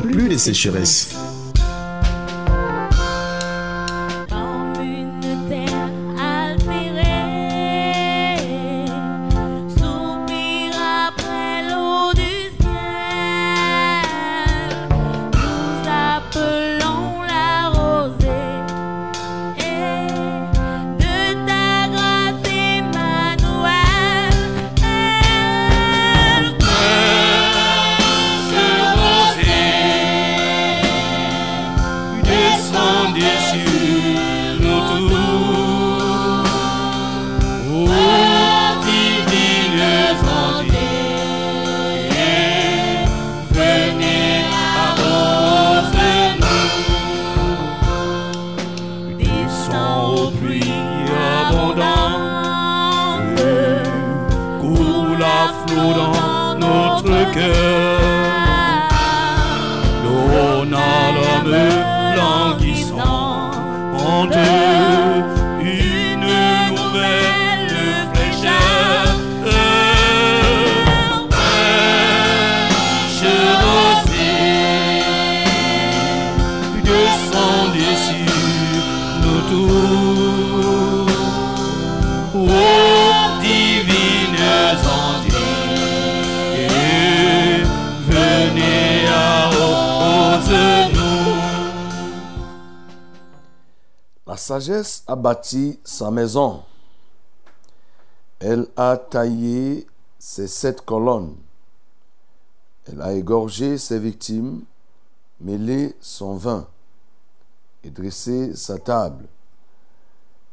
[0.00, 1.14] plus de sécheresse.
[95.16, 96.62] Bâti sa maison.
[98.38, 99.86] Elle a taillé
[100.18, 101.34] ses sept colonnes.
[102.86, 104.62] Elle a égorgé ses victimes,
[105.40, 106.68] mêlé son vin
[107.82, 109.26] et dressé sa table.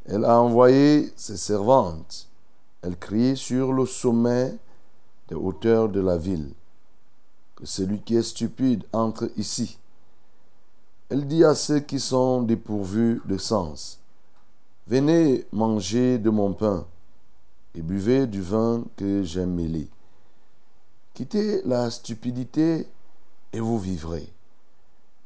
[0.05, 2.27] Elle a envoyé ses servantes.
[2.81, 4.57] Elle crie sur le sommet
[5.29, 6.51] des hauteurs de la ville.
[7.55, 9.77] Que celui qui est stupide entre ici.
[11.09, 13.99] Elle dit à ceux qui sont dépourvus de sens,
[14.85, 16.85] Venez manger de mon pain
[17.73, 19.87] et buvez du vin que j'ai mêlé.
[21.13, 22.87] Quittez la stupidité
[23.53, 24.27] et vous vivrez,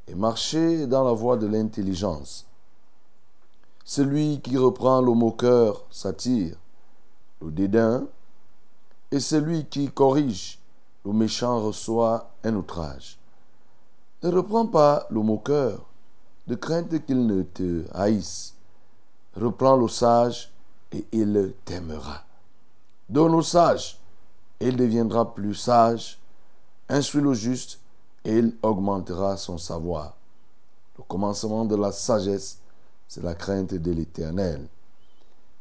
[0.08, 2.46] et marchez dans la voie de l'intelligence.
[3.84, 6.58] Celui qui reprend le moqueur s'attire,
[7.42, 8.06] le dédain,
[9.12, 10.60] et celui qui corrige
[11.04, 13.18] le méchant reçoit un outrage.
[14.22, 15.86] Ne reprends pas le moqueur,
[16.48, 18.57] de crainte qu'il ne te haïsse.
[19.40, 20.52] Reprends le sage
[20.92, 22.24] et il t'aimera.
[23.10, 24.00] Donne au sage
[24.60, 26.20] il deviendra plus sage.
[26.90, 27.80] Instruis le juste
[28.24, 30.16] et il augmentera son savoir.
[30.98, 32.60] Le commencement de la sagesse,
[33.08, 34.68] c'est la crainte de l'Éternel.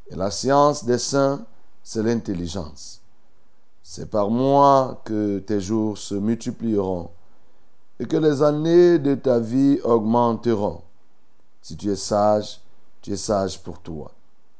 [0.09, 1.45] Et la science des saints,
[1.83, 3.01] c'est l'intelligence.
[3.83, 7.11] C'est par moi que tes jours se multiplieront
[8.01, 10.81] et que les années de ta vie augmenteront.
[11.63, 12.61] Si tu es sage,
[13.07, 14.11] tu es sage pour toi.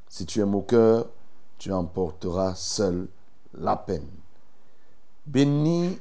[0.09, 1.11] Si tu es moqueur,
[1.59, 3.09] tu emporteras seul
[3.53, 4.07] la peine.
[5.27, 5.99] Bénis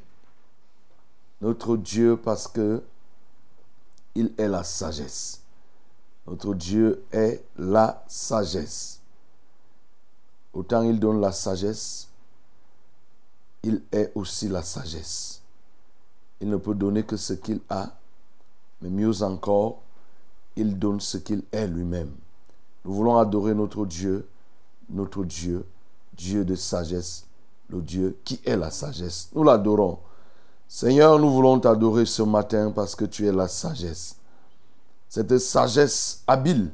[1.41, 2.83] notre Dieu parce que
[4.13, 5.41] il est la sagesse.
[6.28, 9.01] Notre Dieu est la sagesse.
[10.53, 12.09] Autant il donne la sagesse,
[13.63, 15.41] il est aussi la sagesse.
[16.39, 17.97] Il ne peut donner que ce qu'il a,
[18.81, 19.81] mais mieux encore,
[20.56, 22.16] il donne ce qu'il est lui-même.
[22.85, 24.28] Nous voulons adorer notre Dieu,
[24.90, 25.66] notre Dieu,
[26.13, 27.25] Dieu de sagesse,
[27.69, 29.29] le Dieu qui est la sagesse.
[29.35, 30.00] Nous l'adorons.
[30.68, 34.15] Seigneur, nous voulons t'adorer ce matin parce que tu es la sagesse.
[35.10, 36.71] Cette sagesse habile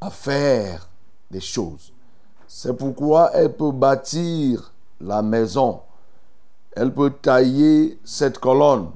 [0.00, 0.88] à faire
[1.30, 1.92] des choses.
[2.48, 5.80] C'est pourquoi elle peut bâtir la maison
[6.76, 8.90] elle peut tailler cette colonne.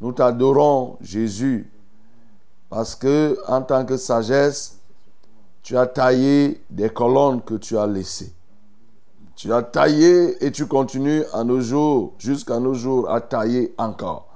[0.00, 1.70] Nous t'adorons, Jésus,
[2.70, 4.77] parce que en tant que sagesse,
[5.68, 8.32] tu as taillé des colonnes que tu as laissées.
[9.36, 14.28] Tu as taillé et tu continues à nos jours, jusqu'à nos jours, à tailler encore.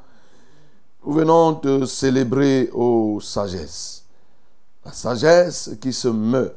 [1.02, 4.04] Nous venons te célébrer, ô sagesse.
[4.84, 6.54] La sagesse qui se meut,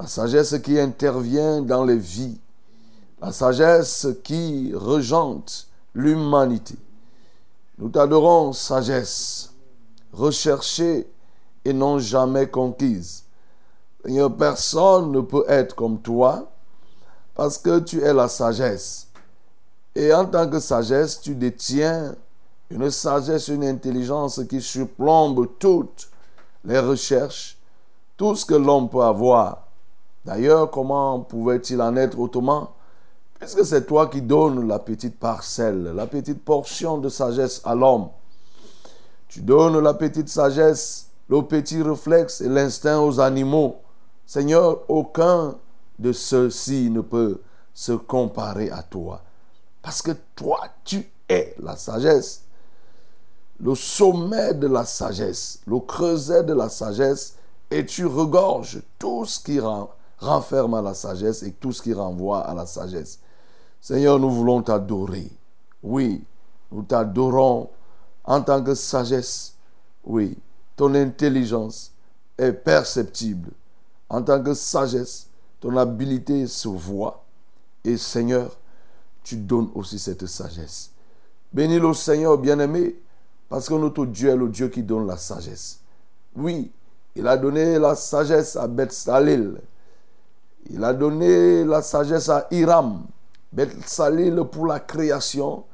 [0.00, 2.40] la sagesse qui intervient dans les vies,
[3.20, 6.76] la sagesse qui regente l'humanité.
[7.76, 9.52] Nous t'adorons, sagesse,
[10.14, 11.06] recherchée
[11.66, 13.21] et non jamais conquise.
[14.38, 16.50] Personne ne peut être comme toi
[17.34, 19.08] parce que tu es la sagesse.
[19.94, 22.14] Et en tant que sagesse, tu détiens
[22.70, 26.08] une sagesse, une intelligence qui surplombe toutes
[26.64, 27.58] les recherches,
[28.16, 29.66] tout ce que l'homme peut avoir.
[30.24, 32.70] D'ailleurs, comment pouvait-il en être autrement?
[33.38, 38.08] Puisque c'est toi qui donnes la petite parcelle, la petite portion de sagesse à l'homme.
[39.28, 43.81] Tu donnes la petite sagesse, le petit réflexe et l'instinct aux animaux.
[44.32, 45.56] Seigneur, aucun
[45.98, 47.42] de ceux-ci ne peut
[47.74, 49.20] se comparer à toi.
[49.82, 52.44] Parce que toi, tu es la sagesse.
[53.60, 57.36] Le sommet de la sagesse, le creuset de la sagesse,
[57.70, 59.60] et tu regorges tout ce qui
[60.18, 63.18] renferme à la sagesse et tout ce qui renvoie à la sagesse.
[63.82, 65.30] Seigneur, nous voulons t'adorer.
[65.82, 66.24] Oui,
[66.70, 67.68] nous t'adorons
[68.24, 69.52] en tant que sagesse.
[70.04, 70.38] Oui,
[70.74, 71.92] ton intelligence
[72.38, 73.50] est perceptible.
[74.12, 75.28] En tant que sagesse,
[75.58, 77.24] ton habileté se voit.
[77.82, 78.54] Et Seigneur,
[79.24, 80.90] tu donnes aussi cette sagesse.
[81.50, 83.00] Bénis le Seigneur bien-aimé,
[83.48, 85.80] parce que notre Dieu est le Dieu qui donne la sagesse.
[86.36, 86.70] Oui,
[87.16, 89.56] il a donné la sagesse à Beth-Salil.
[90.68, 93.06] Il a donné la sagesse à Hiram.
[93.50, 95.64] Beth-Salil pour la création.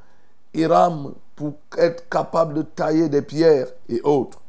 [0.55, 4.41] Hiram pour être capable de tailler des pierres et autres.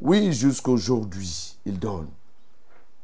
[0.00, 2.06] Oui, jusqu'aujourd'hui, il donne.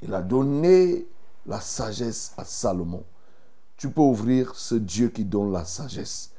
[0.03, 1.07] Il a donné
[1.47, 3.05] la sagesse à Salomon.
[3.77, 6.31] Tu peux ouvrir ce Dieu qui donne la sagesse.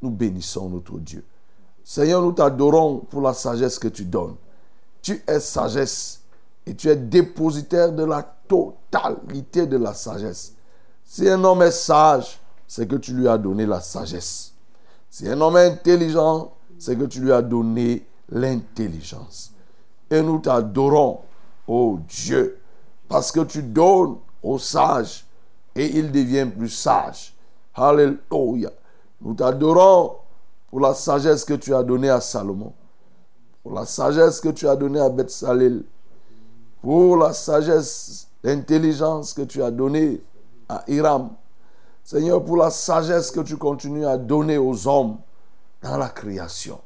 [0.00, 1.24] Nous bénissons notre Dieu.
[1.82, 4.36] Seigneur, nous t'adorons pour la sagesse que tu donnes.
[5.02, 6.22] Tu es sagesse
[6.66, 10.54] et tu es dépositaire de la totalité de la sagesse.
[11.04, 14.54] Si un homme est sage, c'est que tu lui as donné la sagesse.
[15.10, 19.52] Si un homme est intelligent, c'est que tu lui as donné l'intelligence.
[20.10, 21.20] Et nous t'adorons,
[21.68, 22.58] ô Dieu,
[23.14, 25.24] parce que tu donnes aux sages
[25.76, 27.32] et il devient plus sage.
[27.72, 28.72] Alléluia.
[29.20, 30.16] Nous t'adorons
[30.68, 32.72] pour la sagesse que tu as donnée à Salomon,
[33.62, 35.84] pour la sagesse que tu as donnée à Bethsalel,
[36.82, 40.20] pour la sagesse, l'intelligence que tu as donnée
[40.68, 41.30] à Hiram.
[42.02, 45.18] Seigneur, pour la sagesse que tu continues à donner aux hommes
[45.80, 46.80] dans la création.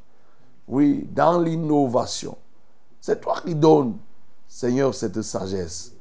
[0.67, 2.37] Oui, dans l'innovation.
[3.01, 3.97] C'est toi qui donnes,
[4.47, 5.93] Seigneur, cette sagesse.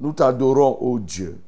[0.00, 1.40] Nous t'adorons, ô Dieu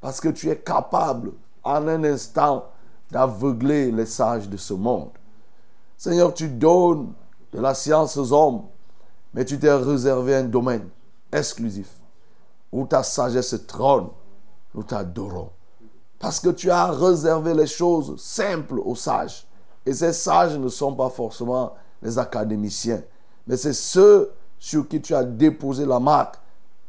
[0.00, 1.32] parce que tu es capable
[1.62, 2.66] en un instant
[3.10, 5.10] d'aveugler les sages de ce monde.
[5.96, 7.12] Seigneur, tu donnes
[7.52, 8.62] de la science aux hommes,
[9.34, 10.88] mais tu t'es réservé un domaine
[11.32, 11.88] exclusif
[12.72, 14.08] où ta sagesse trône.
[14.74, 15.50] Nous t'adorons.
[16.18, 19.46] Parce que tu as réservé les choses simples aux sages.
[19.84, 23.02] Et ces sages ne sont pas forcément les académiciens,
[23.46, 26.36] mais c'est ceux sur qui tu as déposé la marque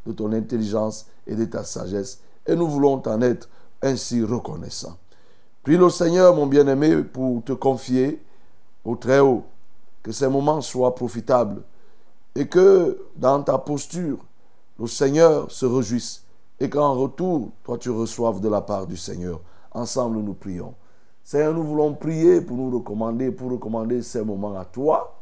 [0.06, 3.50] de ton intelligence et de ta sagesse et nous voulons t'en être
[3.82, 4.98] ainsi reconnaissants.
[5.64, 8.22] Prie le Seigneur, mon bien-aimé, pour te confier
[8.84, 9.44] au Très-Haut,
[10.02, 11.62] que ces moments soient profitables
[12.36, 14.18] et que dans ta posture,
[14.80, 16.24] le Seigneur se réjouisse
[16.60, 19.40] et qu'en retour, toi tu reçoives de la part du Seigneur.
[19.72, 20.74] Ensemble, nous prions.
[21.24, 25.20] Seigneur, nous voulons prier pour nous recommander, pour recommander ces moments à toi.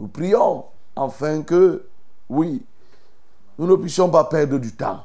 [0.00, 0.64] Nous prions
[0.96, 1.84] afin que,
[2.30, 2.64] oui,
[3.58, 5.02] nous ne puissions pas perdre du temps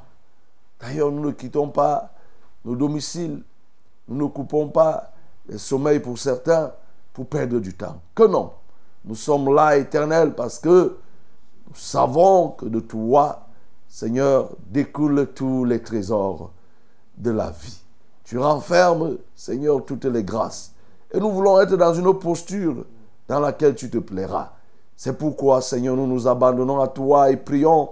[0.84, 2.12] D'ailleurs, nous ne quittons pas
[2.66, 3.42] nos domiciles.
[4.10, 5.14] Nous ne coupons pas
[5.48, 6.74] le sommeil pour certains
[7.14, 8.02] pour perdre du temps.
[8.14, 8.52] Que non.
[9.06, 10.98] Nous sommes là éternels parce que
[11.68, 13.48] nous savons que de toi,
[13.88, 16.52] Seigneur, découlent tous les trésors
[17.18, 17.80] de la vie.
[18.26, 20.74] Tu renfermes, Seigneur, toutes les grâces.
[21.14, 22.86] Et nous voulons être dans une posture
[23.28, 24.52] dans laquelle tu te plairas.
[24.98, 27.90] C'est pourquoi, Seigneur, nous nous abandonnons à toi et prions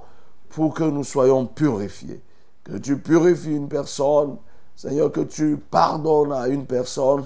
[0.54, 2.22] pour que nous soyons purifiés
[2.64, 4.38] que tu purifies une personne,
[4.76, 7.26] Seigneur, que tu pardonnes à une personne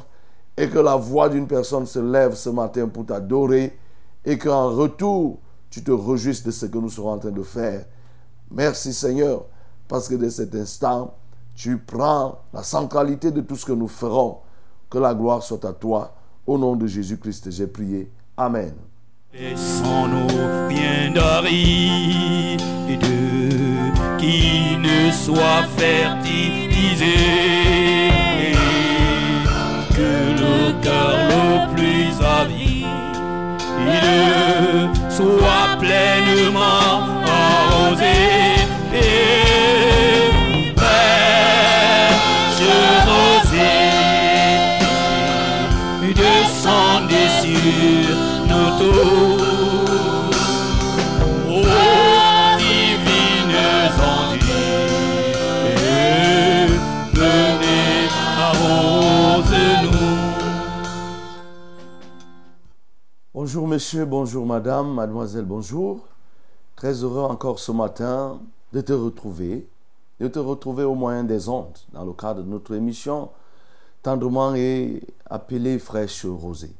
[0.57, 3.77] et que la voix d'une personne se lève ce matin pour t'adorer
[4.23, 5.39] et qu'en retour,
[5.69, 7.85] tu te réjouisses de ce que nous serons en train de faire.
[8.51, 9.45] Merci Seigneur,
[9.87, 11.13] parce que de cet instant,
[11.53, 14.39] tu prends la centralité de tout ce que nous ferons.
[14.89, 16.13] Que la gloire soit à toi.
[16.45, 18.11] Au nom de Jésus-Christ, j'ai prié.
[18.37, 18.73] Amen.
[19.33, 20.27] Laissons-nous
[20.69, 21.11] bien
[24.25, 27.17] qui ne soit fertilisé.
[29.97, 32.85] Que le cœur le plus avide
[35.09, 36.95] soit pleinement
[37.27, 38.15] arrosé.
[46.15, 47.65] Descendez sur
[48.47, 48.85] bientôt.
[48.85, 49.24] Ô
[63.45, 65.99] Bonjour monsieur, bonjour madame, mademoiselle, bonjour.
[66.75, 68.39] Très heureux encore ce matin
[68.73, 69.69] de te retrouver,
[70.19, 73.29] de te retrouver au moyen des ondes dans le cadre de notre émission
[74.01, 76.73] tendrement et appelée fraîche rosée.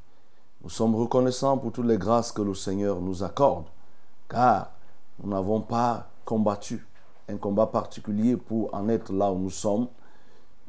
[0.63, 3.65] Nous sommes reconnaissants pour toutes les grâces que le Seigneur nous accorde,
[4.27, 4.71] car
[5.21, 6.83] nous n'avons pas combattu
[7.29, 9.87] un combat particulier pour en être là où nous sommes.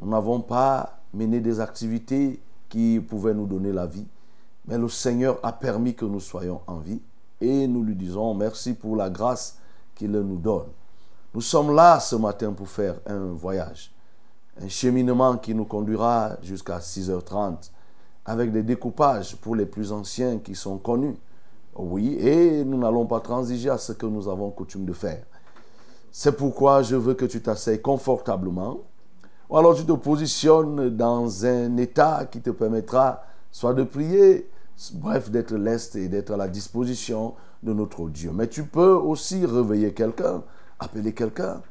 [0.03, 2.39] Nous n'avons pas mené des activités
[2.69, 4.07] qui pouvaient nous donner la vie,
[4.67, 7.01] mais le Seigneur a permis que nous soyons en vie
[7.41, 9.59] et nous lui disons merci pour la grâce
[9.95, 10.67] qu'il nous donne.
[11.35, 13.93] Nous sommes là ce matin pour faire un voyage,
[14.61, 17.71] un cheminement qui nous conduira jusqu'à 6h30
[18.25, 21.17] avec des découpages pour les plus anciens qui sont connus.
[21.77, 25.23] Oui, et nous n'allons pas transiger à ce que nous avons coutume de faire.
[26.11, 28.79] C'est pourquoi je veux que tu t'asseyes confortablement,
[29.51, 34.49] ou alors tu te positionnes dans un état qui te permettra soit de prier,
[34.95, 38.31] bref, d'être leste et d'être à la disposition de notre Dieu.
[38.33, 40.43] Mais tu peux aussi réveiller quelqu'un,
[40.79, 41.63] appeler quelqu'un,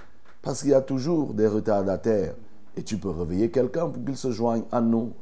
[0.42, 2.36] parce qu'il y a toujours des retardataires.
[2.76, 5.14] Et tu peux réveiller quelqu'un pour qu'il se joigne à nous.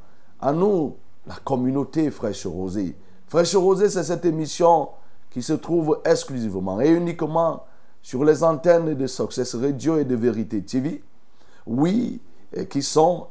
[0.42, 0.96] À nous,
[1.28, 2.96] la communauté Fraîche Rosée.
[3.28, 4.90] Fraîche Rosée, c'est cette émission
[5.30, 7.64] qui se trouve exclusivement et uniquement
[8.02, 11.04] sur les antennes de Success Radio et de Vérité TV.
[11.66, 12.22] Oui,
[12.70, 13.28] qui sont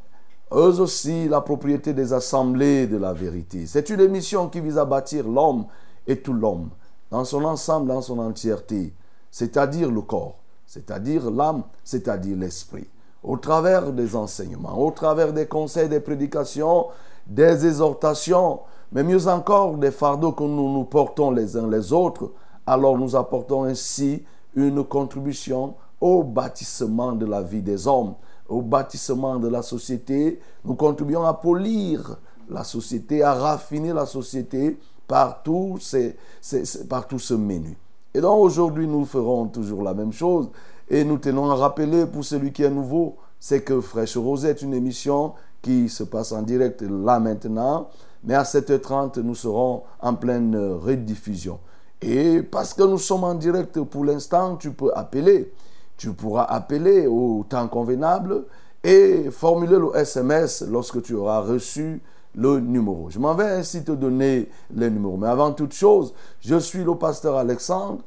[0.54, 3.66] eux aussi la propriété des assemblées de la vérité.
[3.66, 5.66] C'est une émission qui vise à bâtir l'homme
[6.06, 6.70] et tout l'homme
[7.12, 8.94] dans son ensemble, dans son entièreté,
[9.30, 12.88] c'est-à-dire le corps, c'est-à-dire l'âme, c'est-à-dire l'esprit.
[13.22, 16.86] Au travers des enseignements, au travers des conseils, des prédications,
[17.26, 18.60] des exhortations,
[18.92, 22.32] mais mieux encore des fardeaux que nous nous portons les uns les autres,
[22.66, 28.14] alors nous apportons ainsi une contribution au bâtissement de la vie des hommes,
[28.52, 30.38] au bâtissement de la société.
[30.64, 32.18] Nous contribuons à polir
[32.48, 34.78] la société, à raffiner la société
[35.08, 37.76] par tout, ce menu.
[38.14, 40.50] Et donc aujourd'hui, nous ferons toujours la même chose.
[40.88, 44.62] Et nous tenons à rappeler pour celui qui est nouveau, c'est que Fraîche Rosée est
[44.62, 45.32] une émission
[45.62, 47.88] qui se passe en direct là maintenant.
[48.24, 51.58] Mais à 7h30, nous serons en pleine rediffusion.
[52.00, 55.52] Et parce que nous sommes en direct pour l'instant, tu peux appeler.
[56.02, 58.46] Tu pourras appeler au temps convenable
[58.82, 62.02] et formuler le SMS lorsque tu auras reçu
[62.34, 63.08] le numéro.
[63.08, 65.16] Je m'en vais ainsi te donner les numéros.
[65.16, 68.02] Mais avant toute chose, je suis le pasteur Alexandre.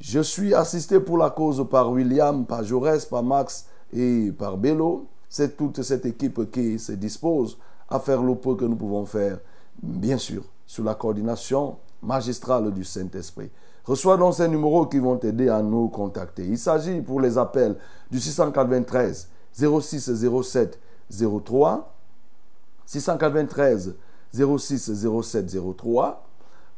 [0.00, 5.06] Je suis assisté pour la cause par William, par Jaurès, par Max et par Bello.
[5.28, 9.38] C'est toute cette équipe qui se dispose à faire le peu que nous pouvons faire,
[9.80, 13.50] bien sûr, sous la coordination magistrale du Saint-Esprit.
[13.86, 16.44] Reçois donc ces numéros qui vont t'aider à nous contacter.
[16.44, 17.76] Il s'agit pour les appels
[18.10, 20.10] du 693 06
[20.42, 20.78] 07
[21.44, 21.94] 03,
[22.84, 23.94] 693
[24.34, 26.26] 06 07 03.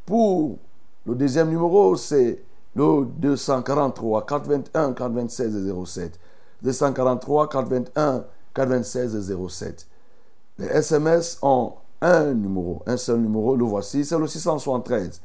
[0.04, 0.58] Pour
[1.06, 2.42] le deuxième numéro, c'est
[2.74, 6.20] le 243 421 426 07.
[6.62, 8.24] 243 421
[8.54, 9.86] 426 07.
[10.58, 15.20] Les SMS ont un numéro, un seul numéro, le voici, c'est le 673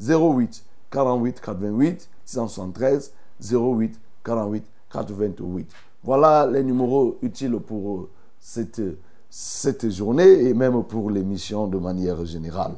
[0.00, 0.64] 08
[0.96, 3.12] 48 88 673
[3.52, 5.70] 08 48 88.
[6.02, 8.08] Voilà les numéros utiles pour
[8.40, 8.80] cette,
[9.28, 12.76] cette journée et même pour l'émission de manière générale.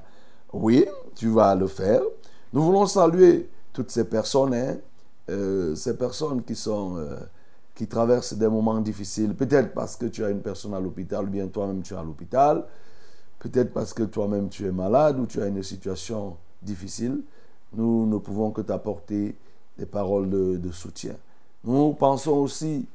[0.53, 0.85] Oui,
[1.15, 2.01] tu vas le faire.
[2.53, 4.77] Nous voulons saluer toutes ces personnes, hein,
[5.31, 6.55] euh, ces personnes qui.
[6.69, 7.19] Euh,
[7.75, 11.29] qui traversent des moments difficiles, peut-être parce que tu as une personne à l'hôpital, ou
[11.29, 12.65] bien toi-même tu es à l'hôpital,
[13.39, 17.21] peut-être parce que toi-même tu es malade ou tu as une situation difficile,
[17.75, 19.37] nous ne pouvons que t'apporter
[19.79, 21.15] des paroles de, soutien.
[21.65, 22.87] Nous pensons aussi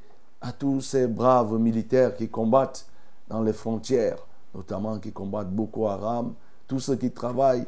[0.41, 2.87] à tous ces braves militaires qui combattent
[3.29, 4.17] dans les frontières,
[4.53, 6.33] notamment qui combattent Boko Haram,
[6.67, 7.65] tous ceux qui travaillent,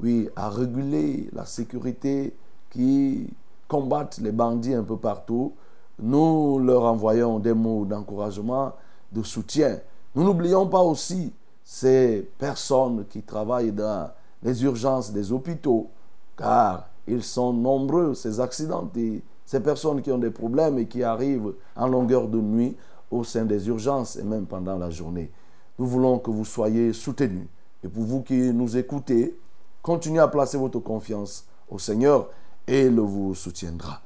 [0.00, 2.34] oui, à réguler la sécurité,
[2.70, 3.28] qui
[3.66, 5.52] combattent les bandits un peu partout
[6.00, 8.72] nous leur envoyons des mots d'encouragement,
[9.12, 9.78] de soutien.
[10.14, 11.32] Nous n'oublions pas aussi
[11.64, 14.10] ces personnes qui travaillent dans
[14.42, 15.90] les urgences des hôpitaux,
[16.38, 21.52] car ils sont nombreux, ces accidentés, ces personnes qui ont des problèmes et qui arrivent
[21.76, 22.76] en longueur de nuit
[23.10, 25.30] au sein des urgences et même pendant la journée.
[25.78, 27.48] Nous voulons que vous soyez soutenus.
[27.82, 29.38] Et pour vous qui nous écoutez,
[29.82, 32.28] continuez à placer votre confiance au Seigneur
[32.66, 34.00] et il vous soutiendra.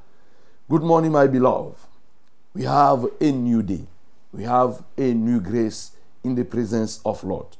[0.69, 1.75] Good morning, my beloved.
[2.55, 3.85] We have a new day.
[4.33, 5.91] We have a new grace
[6.23, 7.57] in the presence of Lord.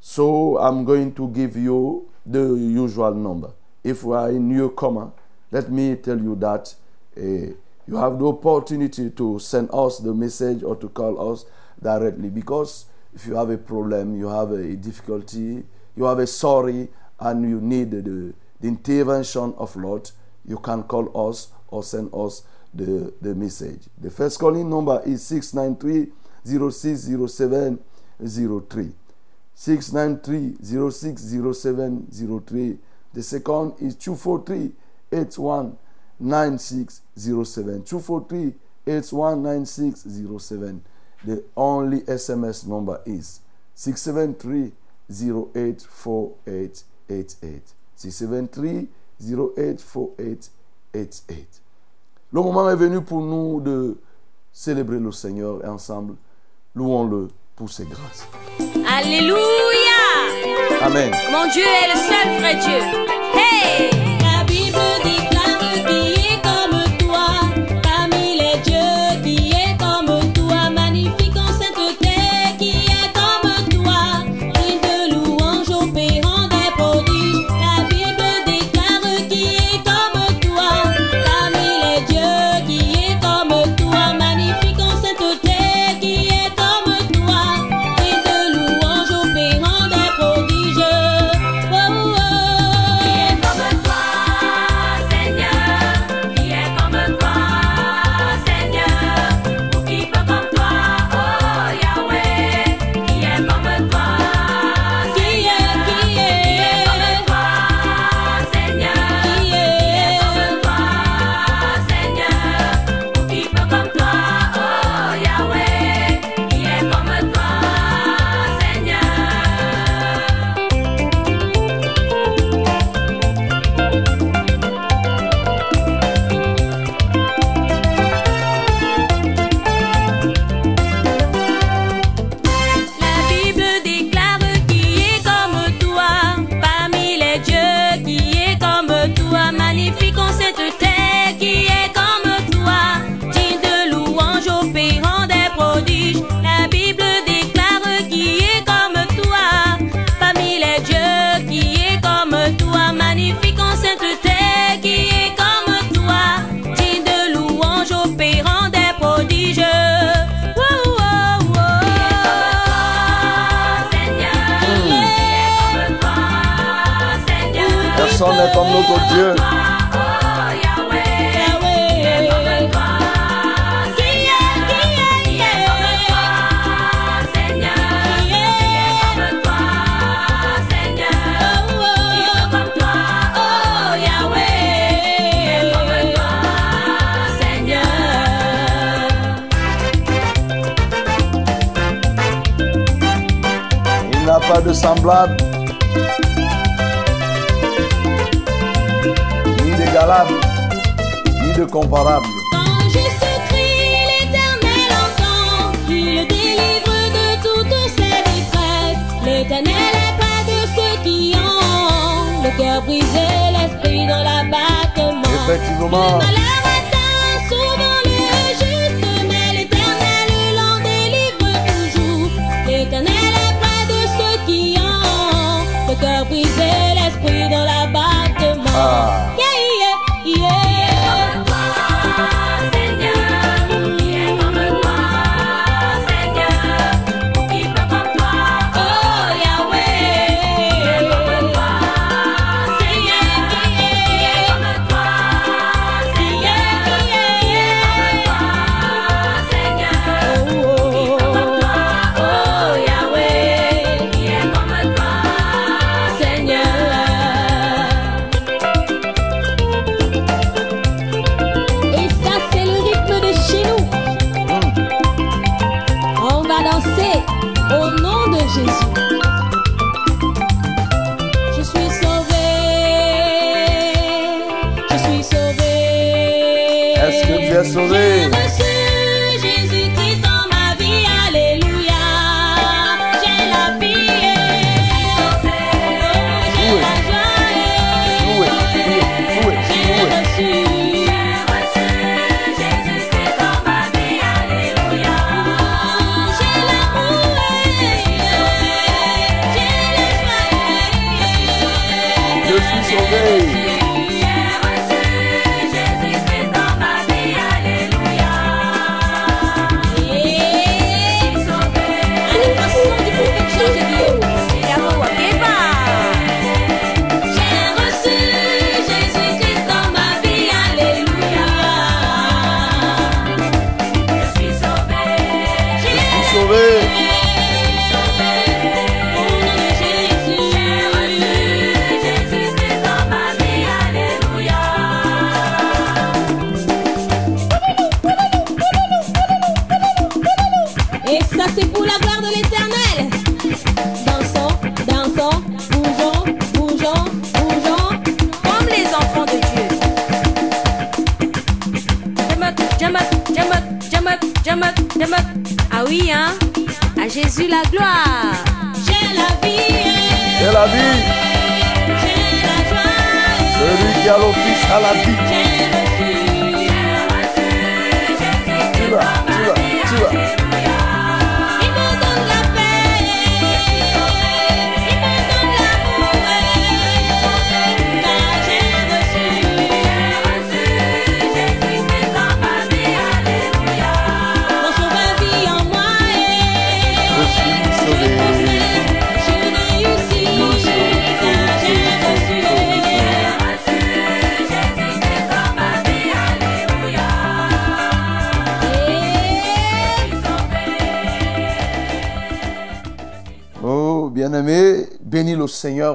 [0.00, 3.50] So I'm going to give you the usual number.
[3.82, 5.10] if you are a newcomer,
[5.50, 6.74] let me tell you that
[7.16, 7.54] uh,
[7.86, 11.44] you have the opportunity to send us the message or to call us
[11.82, 12.84] directly because
[13.14, 15.64] if you have a problem, you have a difficulty,
[15.96, 20.10] you have a sorry, and you need the, the intervention of Lord,
[20.46, 23.80] you can call us or send us the, the message.
[24.00, 26.12] The first calling number is 693
[26.46, 28.92] 060703.
[29.54, 32.78] 693 060703.
[33.14, 34.72] The second is 243
[35.12, 37.82] 819607.
[37.84, 38.54] 243
[38.86, 40.82] 819607.
[41.24, 43.40] The only SMS number is
[43.74, 44.72] 673
[45.10, 47.74] 084888.
[47.96, 48.88] 673
[49.20, 51.60] 084888.
[52.32, 53.98] Le moment est venu pour nous de
[54.52, 56.14] célébrer le Seigneur ensemble.
[56.74, 58.24] Louons-le pour ses grâces.
[58.86, 59.99] Alléluia!
[60.82, 61.10] Amen.
[61.30, 62.80] Mon Dieu est le seul vrai Dieu.
[63.34, 63.90] Hey!
[64.22, 65.29] La Bible dit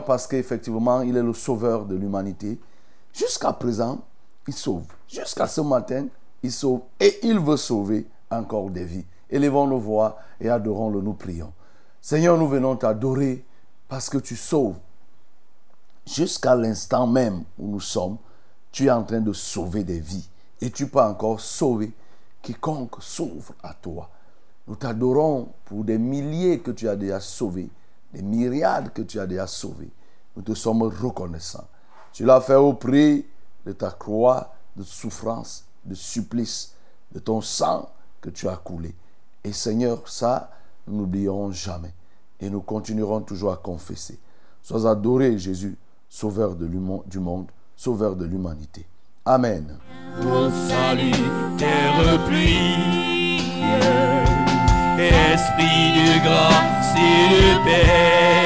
[0.05, 2.59] parce qu'effectivement, il est le sauveur de l'humanité.
[3.13, 3.99] Jusqu'à présent,
[4.47, 4.85] il sauve.
[5.07, 6.07] Jusqu'à ce matin,
[6.43, 9.05] il sauve et il veut sauver encore des vies.
[9.29, 11.51] Élevons nos voix et adorons-le, nous prions.
[12.01, 13.43] Seigneur, nous venons t'adorer
[13.87, 14.75] parce que tu sauves.
[16.05, 18.17] Jusqu'à l'instant même où nous sommes,
[18.71, 20.29] tu es en train de sauver des vies.
[20.61, 21.91] Et tu peux encore sauver
[22.45, 24.09] quiconque s'ouvre à toi.
[24.67, 27.69] Nous t'adorons pour des milliers que tu as déjà sauvés,
[28.13, 29.91] des myriades que tu as déjà sauvés.
[30.35, 31.67] Nous te sommes reconnaissants.
[32.13, 33.25] Tu l'as fait au prix
[33.65, 36.73] de ta croix, de souffrance, de supplice,
[37.11, 37.89] de ton sang
[38.21, 38.95] que tu as coulé.
[39.43, 40.51] Et Seigneur, ça,
[40.87, 41.93] nous n'oublierons jamais.
[42.39, 44.19] Et nous continuerons toujours à confesser.
[44.61, 45.77] Sois adoré, Jésus,
[46.09, 48.85] sauveur de du monde, sauveur de l'humanité.
[49.25, 49.77] Amen.
[54.97, 58.44] Esprit de grâce et de paix,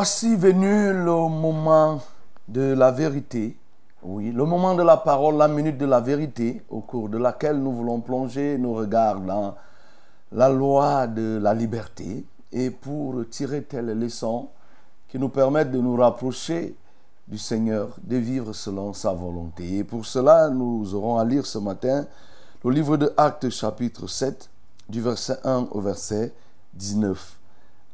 [0.00, 2.00] Voici venu le moment
[2.48, 3.54] de la vérité.
[4.02, 7.58] Oui, le moment de la parole, la minute de la vérité, au cours de laquelle
[7.58, 9.56] nous voulons plonger nos regards dans
[10.32, 14.48] la loi de la liberté et pour tirer telles leçons
[15.06, 16.74] qui nous permettent de nous rapprocher
[17.28, 19.76] du Seigneur, de vivre selon sa volonté.
[19.76, 22.06] Et pour cela, nous aurons à lire ce matin
[22.64, 24.48] le livre de Actes chapitre 7,
[24.88, 26.32] du verset 1 au verset
[26.72, 27.39] 19.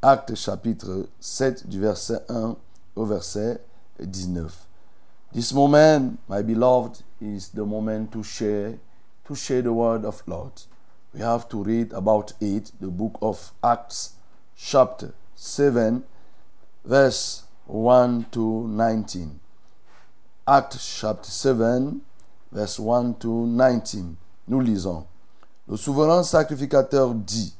[0.08, 2.54] Actes chapitre 7 du verset 1
[2.94, 3.60] au verset
[3.98, 4.48] 19.
[5.32, 8.78] This moment, my beloved, is the moment to share
[9.26, 10.52] to share the word of Lord.
[11.12, 14.12] We have to read about it, the book of Acts
[14.54, 16.04] chapter 7
[16.84, 19.40] verse 1 to 19.
[20.46, 22.00] Actes chapter 7
[22.52, 24.16] verse 1 to 19.
[24.46, 25.04] Nous lisons.
[25.66, 27.54] Le souverain sacrificateur dit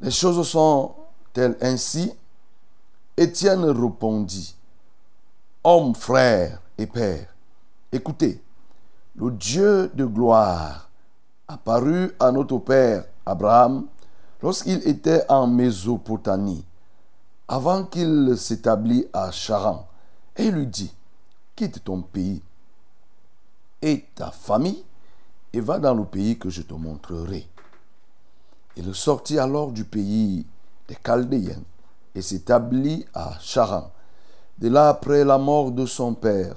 [0.00, 0.44] Les choses
[1.34, 2.12] sont-elles ainsi
[3.16, 4.56] Étienne répondit
[5.62, 7.26] Homme, frère et père,
[7.92, 8.42] écoutez,
[9.16, 10.90] le Dieu de gloire
[11.48, 13.86] apparut à notre père Abraham
[14.42, 16.64] lorsqu'il était en Mésopotamie,
[17.48, 19.86] avant qu'il s'établît à Charan,
[20.36, 20.92] et lui dit
[21.56, 22.42] Quitte ton pays
[23.80, 24.84] et ta famille
[25.52, 27.46] et va dans le pays que je te montrerai.
[28.76, 30.44] Il sortit alors du pays
[30.88, 31.62] des Chaldéens
[32.14, 33.90] et s'établit à Charan.
[34.58, 36.56] De là, après la mort de son père,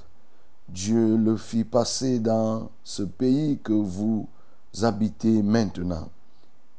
[0.69, 4.27] Dieu le fit passer dans ce pays que vous
[4.81, 6.09] habitez maintenant.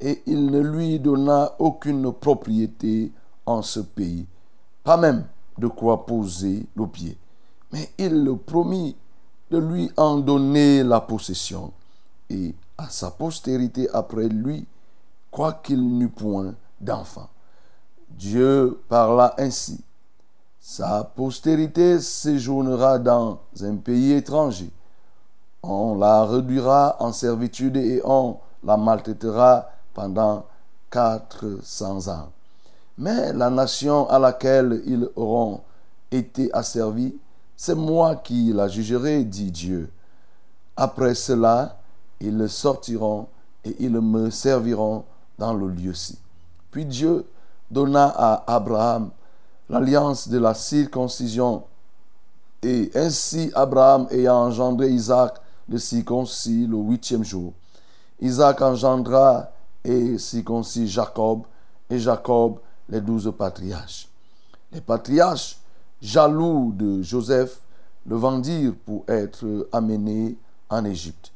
[0.00, 3.10] Et il ne lui donna aucune propriété
[3.46, 4.26] en ce pays,
[4.84, 5.24] pas même
[5.56, 7.16] de quoi poser le pied.
[7.72, 8.94] Mais il le promit
[9.50, 11.72] de lui en donner la possession
[12.30, 14.66] et à sa postérité après lui,
[15.30, 17.28] quoiqu'il n'eût point d'enfant.
[18.18, 19.80] Dieu parla ainsi.
[20.58, 24.70] Sa postérité séjournera dans un pays étranger.
[25.62, 30.46] On la réduira en servitude et on la maltraitera pendant
[30.90, 32.30] quatre cents ans.
[32.98, 35.60] Mais la nation à laquelle ils auront
[36.10, 37.14] été asservis,
[37.56, 39.90] c'est moi qui la jugerai, dit Dieu.
[40.76, 41.78] Après cela,
[42.20, 43.28] ils sortiront
[43.64, 45.04] et ils me serviront
[45.38, 46.18] dans le lieu-ci.
[46.72, 47.24] Puis Dieu
[47.70, 49.10] donna à Abraham
[49.68, 51.64] l'alliance de la circoncision
[52.62, 55.34] Et ainsi, Abraham ayant engendré Isaac,
[55.68, 57.52] le circoncis, le huitième jour.
[58.20, 59.50] Isaac engendra
[59.84, 61.42] et circoncis Jacob,
[61.88, 64.08] et Jacob les douze patriarches.
[64.72, 65.58] Les patriarches,
[66.02, 67.60] jaloux de Joseph,
[68.06, 70.36] le vendirent pour être amené
[70.68, 71.32] en Égypte.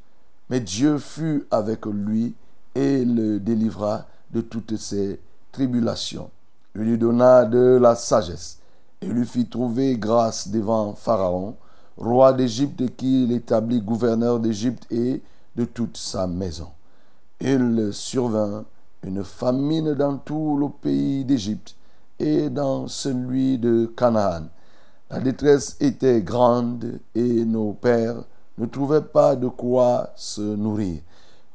[0.51, 2.35] Mais Dieu fut avec lui
[2.75, 5.21] et le délivra de toutes ses
[5.53, 6.31] tribulations.
[6.75, 8.59] Il lui donna de la sagesse
[9.03, 11.57] et lui fit trouver grâce devant Pharaon,
[11.99, 15.23] roi d'Égypte, qui l'établit gouverneur d'Égypte et
[15.55, 16.69] de toute sa maison.
[17.41, 18.65] Il survint
[19.03, 21.77] une famine dans tout le pays d'Égypte
[22.19, 24.45] et dans celui de Canaan.
[25.11, 28.25] La détresse était grande et nos pères
[28.57, 31.03] ne trouvaient pas de quoi se nourrir.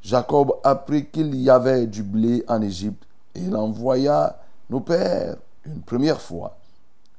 [0.02, 3.07] Jacob apprit qu'il y avait du blé en Égypte
[3.38, 6.58] il envoya nos pères une première fois.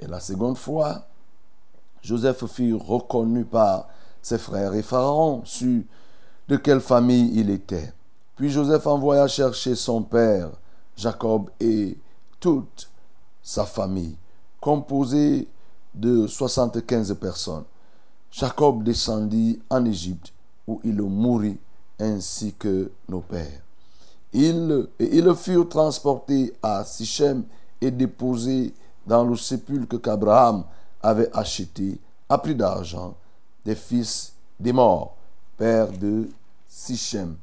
[0.01, 1.07] Et la seconde fois,
[2.03, 3.89] Joseph fut reconnu par
[4.23, 5.87] ses frères et Pharaon sut
[6.49, 7.93] de quelle famille il était.
[8.37, 10.51] Puis Joseph envoya chercher son père,
[10.97, 11.99] Jacob, et
[12.41, 12.89] toute
[13.43, 14.17] sa famille,
[14.61, 15.49] composée
[15.95, 17.65] de 75 personnes.
[18.31, 20.33] Jacob descendit en Égypte,
[20.67, 21.59] où il mourut,
[21.99, 23.63] ainsi que nos pères.
[24.33, 27.45] Ils, ils furent transportés à Sichem
[27.81, 28.75] et déposés
[29.07, 30.65] dans le sépulcre qu'Abraham
[31.03, 33.15] avait acheté à prix d'argent
[33.65, 35.17] des fils des morts,
[35.57, 36.29] père de
[36.67, 37.37] Sichem.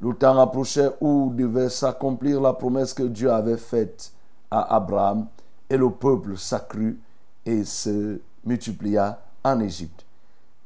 [0.00, 4.12] Le temps approchait où devait s'accomplir la promesse que Dieu avait faite
[4.50, 5.26] à Abraham,
[5.70, 6.98] et le peuple s'accrut
[7.46, 10.04] et se multiplia en Égypte,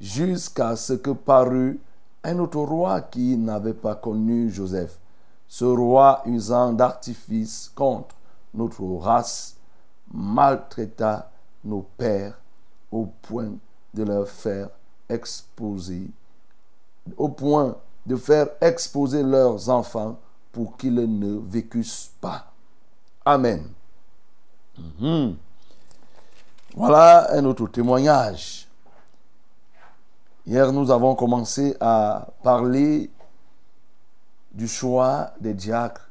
[0.00, 1.78] jusqu'à ce que parut
[2.24, 4.98] un autre roi qui n'avait pas connu Joseph.
[5.58, 8.14] Ce roi, usant d'artifice contre
[8.52, 9.56] notre race,
[10.12, 11.30] maltraita
[11.64, 12.38] nos pères
[12.92, 13.52] au point
[13.94, 14.68] de leur faire
[15.08, 16.10] exposer,
[17.16, 20.18] au point de faire exposer leurs enfants
[20.52, 22.52] pour qu'ils ne vécussent pas.
[23.24, 23.66] Amen.
[24.76, 25.36] Mhm.
[26.74, 28.68] Voilà un autre témoignage.
[30.46, 33.10] Hier, nous avons commencé à parler
[34.56, 36.10] du choix des diacres,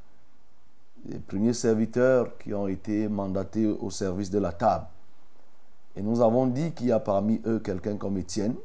[1.10, 4.86] les premiers serviteurs qui ont été mandatés au service de la table.
[5.96, 8.56] Et nous avons dit qu'il y a parmi eux quelqu'un comme Étienne.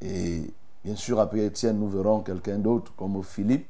[0.00, 0.48] Et
[0.84, 3.68] bien sûr, après Étienne, nous verrons quelqu'un d'autre comme Philippe,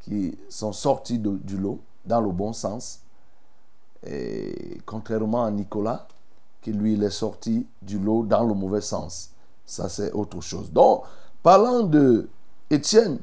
[0.00, 3.00] qui sont sortis du lot dans le bon sens.
[4.04, 6.08] Et contrairement à Nicolas,
[6.60, 9.30] qui lui il est sorti du lot dans le mauvais sens.
[9.64, 10.72] Ça, c'est autre chose.
[10.72, 11.04] Donc,
[11.42, 12.28] parlant de
[12.70, 13.18] Étienne,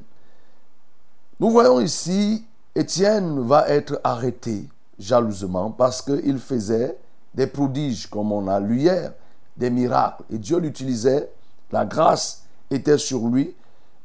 [1.40, 6.98] nous voyons ici, Étienne va être arrêté jalousement parce qu'il faisait
[7.34, 9.12] des prodiges, comme on a lu hier,
[9.58, 10.24] des miracles.
[10.32, 11.30] Et Dieu l'utilisait,
[11.72, 13.54] la grâce était sur lui,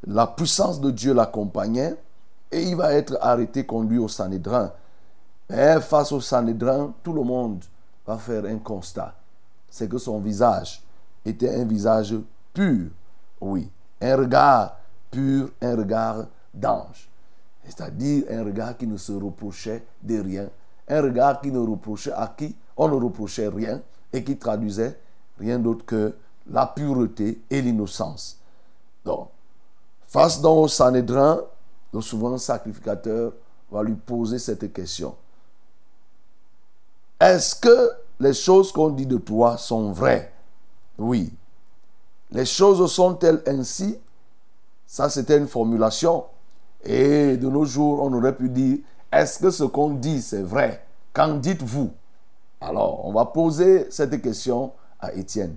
[0.06, 1.96] la puissance de Dieu l'accompagnait,
[2.50, 4.72] et il va être arrêté, conduit au Sanhédrin.
[5.48, 7.64] Mais face au Sanhédrin, tout le monde
[8.06, 9.14] va faire un constat.
[9.68, 10.82] C'est que son visage
[11.24, 12.14] était un visage
[12.52, 12.90] pur.
[13.40, 14.78] Oui, un regard
[15.10, 17.09] pur, un regard d'ange.
[17.64, 20.48] C'est-à-dire un regard qui ne se reprochait de rien.
[20.88, 22.54] Un regard qui ne reprochait à qui?
[22.76, 24.98] On ne reprochait rien et qui traduisait
[25.38, 26.14] rien d'autre que
[26.50, 28.38] la pureté et l'innocence.
[29.04, 29.28] Donc,
[30.06, 31.42] face donc au Sanhédrin,
[31.92, 33.32] le souverain sacrificateur
[33.70, 35.14] va lui poser cette question.
[37.20, 40.32] Est-ce que les choses qu'on dit de toi sont vraies?
[40.98, 41.32] Oui.
[42.30, 43.98] Les choses sont-elles ainsi?
[44.86, 46.24] Ça, c'était une formulation.
[46.84, 48.78] Et de nos jours, on aurait pu dire,
[49.12, 50.84] est-ce que ce qu'on dit, c'est vrai?
[51.12, 51.90] Qu'en dites-vous?
[52.60, 55.56] Alors, on va poser cette question à Étienne.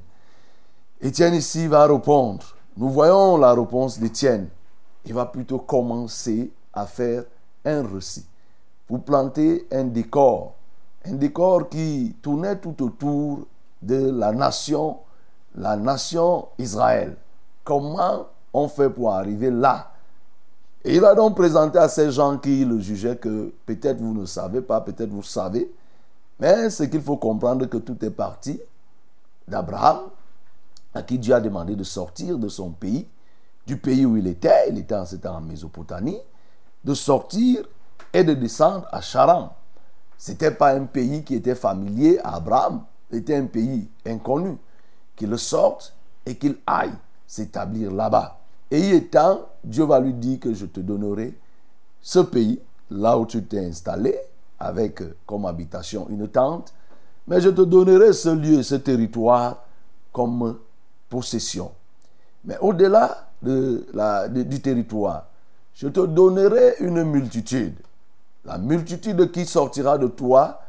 [1.01, 2.43] Étienne ici va répondre.
[2.77, 4.47] Nous voyons la réponse d'Étienne.
[5.05, 7.23] Il va plutôt commencer à faire
[7.65, 8.25] un récit.
[8.89, 10.53] Vous plantez un décor.
[11.05, 13.39] Un décor qui tournait tout autour
[13.81, 14.97] de la nation,
[15.55, 17.17] la nation Israël.
[17.63, 19.92] Comment on fait pour arriver là?
[20.85, 24.25] Et il va donc présenter à ces gens qui le jugeaient que peut-être vous ne
[24.25, 25.71] savez pas, peut-être vous savez.
[26.39, 28.59] Mais c'est qu'il faut comprendre que tout est parti
[29.47, 30.01] d'Abraham,
[30.93, 33.07] à qui Dieu a demandé de sortir de son pays,
[33.65, 36.19] du pays où il était, il était en ce en Mésopotamie,
[36.83, 37.63] de sortir
[38.11, 39.55] et de descendre à Charan.
[40.17, 44.57] Ce n'était pas un pays qui était familier à Abraham, c'était un pays inconnu.
[45.15, 46.93] Qu'il sorte et qu'il aille
[47.27, 48.42] s'établir là-bas.
[48.73, 51.37] Et y étant, Dieu va lui dire que je te donnerai
[52.01, 52.59] ce pays,
[52.89, 54.17] là où tu t'es installé,
[54.59, 56.73] avec euh, comme habitation une tente,
[57.27, 59.63] mais je te donnerai ce lieu, ce territoire
[60.11, 60.57] comme
[61.07, 61.71] possession.
[62.45, 65.27] Mais au-delà du territoire,
[65.75, 67.75] je te donnerai une multitude.
[68.43, 70.61] La multitude qui sortira de toi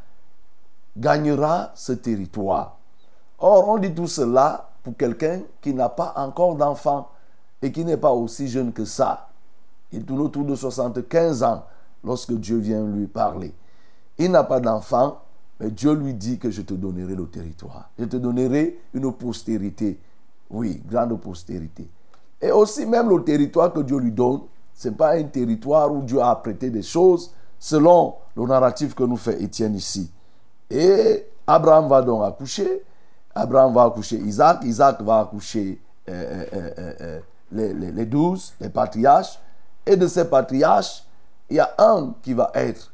[0.95, 2.77] gagnera ce territoire.
[3.39, 7.09] Or, on dit tout cela pour quelqu'un qui n'a pas encore d'enfant
[7.65, 9.31] et qui n'est pas aussi jeune que ça.
[9.91, 11.65] Il tourne autour de 75 ans
[12.05, 13.55] lorsque Dieu vient lui parler.
[14.19, 15.23] Il n'a pas d'enfant,
[15.59, 17.89] mais Dieu lui dit que je te donnerai le territoire.
[17.99, 19.99] Je te donnerai une postérité.
[20.51, 21.89] Oui, grande postérité.
[22.43, 24.41] Et aussi même le territoire que Dieu lui donne,
[24.75, 29.05] ce n'est pas un territoire où Dieu a apprêté des choses selon le narratif que
[29.05, 30.11] nous fait Étienne ici.
[30.69, 32.83] Et Abraham va donc accoucher.
[33.35, 34.65] Abraham va accoucher Isaac.
[34.65, 37.21] Isaac va accoucher euh, euh, euh,
[37.55, 39.39] les, douze, les patriarches.
[39.87, 41.05] Et de ces patriarches,
[41.51, 42.93] il y a un qui va être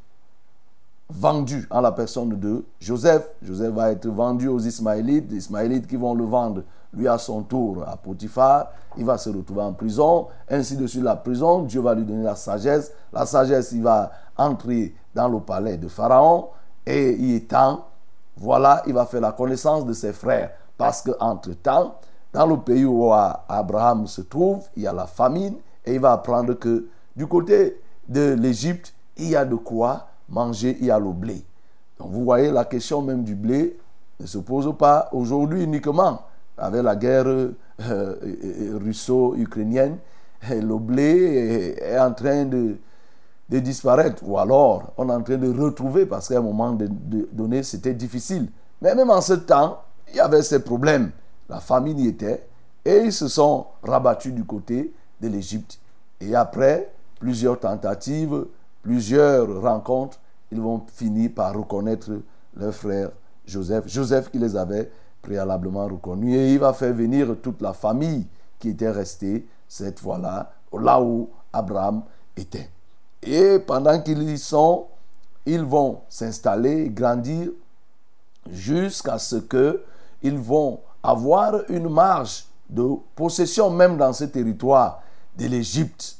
[1.09, 3.27] vendu en la personne de Joseph.
[3.41, 5.29] Joseph va être vendu aux Ismaélites.
[5.29, 8.71] Les Ismaélites qui vont le vendre, lui à son tour, à Potiphar.
[8.97, 10.27] Il va se retrouver en prison.
[10.49, 12.91] Ainsi de suite, la prison, Dieu va lui donner la sagesse.
[13.11, 16.49] La sagesse, il va entrer dans le palais de Pharaon.
[16.85, 17.85] Et y étant,
[18.37, 20.51] voilà, il va faire la connaissance de ses frères.
[20.77, 21.95] Parce qu'entre-temps,
[22.33, 25.55] dans le pays où Abraham se trouve, il y a la famine.
[25.85, 30.77] Et il va apprendre que du côté de l'Égypte, il y a de quoi manger,
[30.79, 31.43] il y a le blé.
[31.99, 33.77] Donc vous voyez, la question même du blé
[34.19, 36.21] ne se pose pas aujourd'hui uniquement.
[36.57, 38.15] Avec la guerre euh,
[38.83, 39.97] russo-ukrainienne,
[40.49, 42.77] le blé est, en train de,
[43.49, 44.23] disparaître.
[44.25, 46.77] Ou alors, on est en train de retrouver, parce qu'à un moment
[47.31, 48.49] donné, c'était difficile.
[48.81, 51.11] Mais même en ce temps, il y avait ces problèmes.
[51.51, 52.47] La famine y était.
[52.85, 55.79] Et ils se sont rabattus du côté de l'Égypte.
[56.21, 58.45] Et après plusieurs tentatives,
[58.81, 60.17] plusieurs rencontres,
[60.49, 62.09] ils vont finir par reconnaître
[62.55, 63.11] leur frère
[63.45, 63.83] Joseph.
[63.87, 64.89] Joseph qui les avait
[65.21, 66.35] préalablement reconnus.
[66.37, 68.25] Et il va faire venir toute la famille
[68.57, 72.03] qui était restée cette fois-là, là où Abraham
[72.37, 72.69] était.
[73.21, 74.85] Et pendant qu'ils y sont,
[75.45, 77.49] ils vont s'installer, grandir,
[78.49, 79.83] jusqu'à ce que
[80.23, 85.01] ils vont avoir une marge de possession même dans ce territoire
[85.37, 86.17] de l'Égypte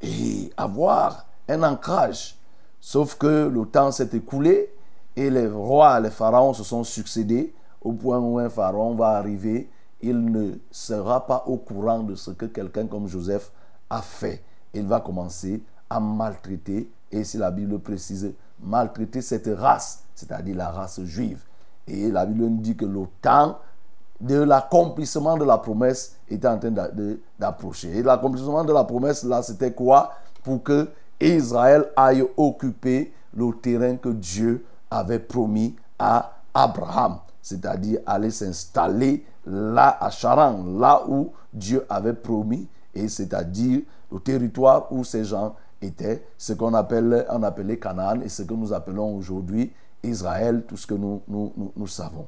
[0.00, 2.36] et avoir un ancrage.
[2.80, 4.72] Sauf que le temps s'est écoulé
[5.16, 7.54] et les rois, les pharaons se sont succédés
[7.86, 12.32] au point où un pharaon va arriver, il ne sera pas au courant de ce
[12.32, 13.52] que quelqu'un comme Joseph
[13.88, 14.42] a fait.
[14.74, 20.70] Il va commencer à maltraiter, et si la Bible précise, maltraiter cette race, c'est-à-dire la
[20.70, 21.44] race juive.
[21.86, 23.58] Et la Bible nous dit que le temps
[24.20, 26.72] de l'accomplissement de la promesse était en train
[27.38, 27.98] d'approcher.
[27.98, 30.12] Et l'accomplissement de la promesse, là, c'était quoi?
[30.42, 30.88] Pour que
[31.20, 39.96] Israël aille occuper le terrain que Dieu avait promis à Abraham, c'est-à-dire aller s'installer là
[40.00, 46.26] à Charan, là où Dieu avait promis, et c'est-à-dire le territoire où ces gens étaient,
[46.38, 50.86] ce qu'on appelle, on appelait Canaan et ce que nous appelons aujourd'hui Israël, tout ce
[50.86, 52.26] que nous, nous, nous savons.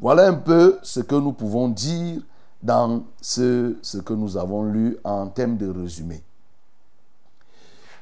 [0.00, 2.22] Voilà un peu ce que nous pouvons dire
[2.62, 6.22] dans ce, que nous avons lu en thème de résumé.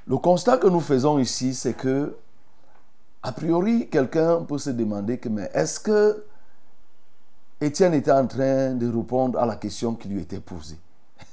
[0.07, 2.16] Le constat que nous faisons ici, c'est que,
[3.22, 6.24] a priori, quelqu'un peut se demander que, est-ce que
[7.61, 10.78] Étienne était en train de répondre à la question qui lui était posée?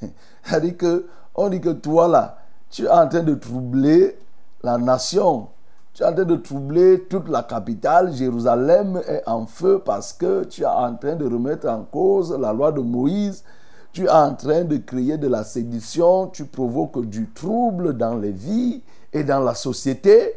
[0.44, 1.02] C'est-à-dire
[1.36, 2.40] on dit que toi là,
[2.72, 4.18] tu es en train de troubler
[4.64, 5.50] la nation.
[5.96, 8.14] Tu es en train de troubler toute la capitale.
[8.14, 12.52] Jérusalem est en feu parce que tu es en train de remettre en cause la
[12.52, 13.46] loi de Moïse.
[13.94, 16.28] Tu es en train de créer de la sédition.
[16.28, 18.84] Tu provoques du trouble dans les vies
[19.14, 20.34] et dans la société.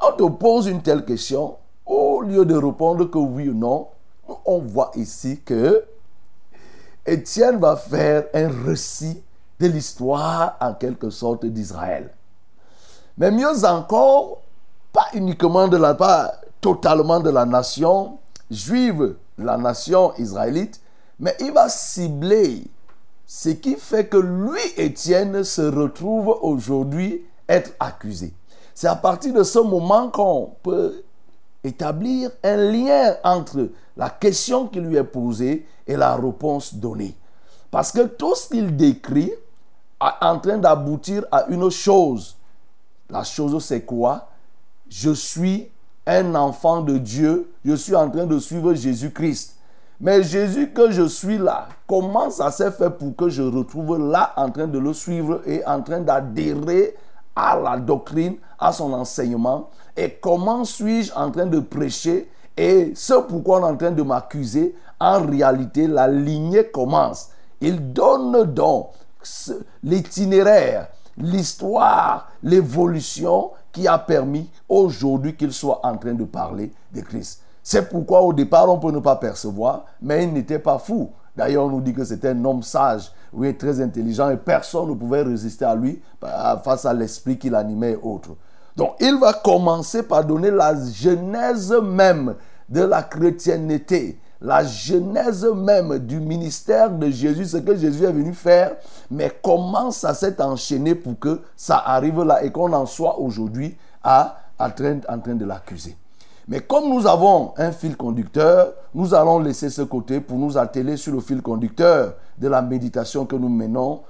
[0.00, 1.56] On te pose une telle question.
[1.84, 3.88] Au lieu de répondre que oui ou non,
[4.46, 5.82] on voit ici que
[7.04, 9.24] Étienne va faire un récit
[9.58, 12.10] de l'histoire en quelque sorte d'Israël.
[13.18, 14.43] Mais mieux encore,
[14.94, 18.18] pas uniquement de la pas totalement de la nation
[18.48, 20.80] juive, la nation israélite,
[21.18, 22.64] mais il va cibler
[23.26, 28.32] ce qui fait que lui, Étienne, se retrouve aujourd'hui être accusé.
[28.72, 31.02] C'est à partir de ce moment qu'on peut
[31.64, 37.16] établir un lien entre la question qui lui est posée et la réponse donnée.
[37.70, 39.32] Parce que tout ce qu'il décrit
[40.00, 42.36] est en train d'aboutir à une chose.
[43.10, 44.28] La chose, c'est quoi?
[44.96, 45.72] Je suis
[46.06, 47.52] un enfant de Dieu.
[47.64, 49.56] Je suis en train de suivre Jésus-Christ.
[50.00, 54.32] Mais Jésus que je suis là, comment ça s'est fait pour que je retrouve là
[54.36, 56.94] en train de le suivre et en train d'adhérer
[57.34, 59.68] à la doctrine, à son enseignement?
[59.96, 62.30] Et comment suis-je en train de prêcher?
[62.56, 67.30] Et ce pourquoi on est en train de m'accuser, en réalité, la lignée commence.
[67.60, 68.90] Il donne donc
[69.82, 70.86] l'itinéraire,
[71.16, 77.42] l'histoire, l'évolution qui a permis aujourd'hui qu'il soit en train de parler de Christ.
[77.62, 81.10] C'est pourquoi au départ on peut ne pas percevoir, mais il n'était pas fou.
[81.36, 84.94] D'ailleurs, on nous dit que c'était un homme sage, oui, très intelligent, et personne ne
[84.94, 88.36] pouvait résister à lui bah, face à l'esprit qui l'animait et autres.
[88.76, 92.36] Donc, il va commencer par donner la genèse même
[92.68, 98.34] de la chrétienté, la genèse même du ministère de Jésus, ce que Jésus est venu
[98.34, 98.76] faire,
[99.10, 103.74] mais comment ça s'est enchaîné pour que ça arrive là et qu'on en soit aujourd'hui
[104.02, 104.96] à, en train,
[105.34, 105.96] de l'accuser.
[106.46, 110.98] Mais comme nous avons un fil conducteur, nous allons laisser ce côté pour nous atteler
[110.98, 114.02] sur le fil conducteur de la méditation que nous menons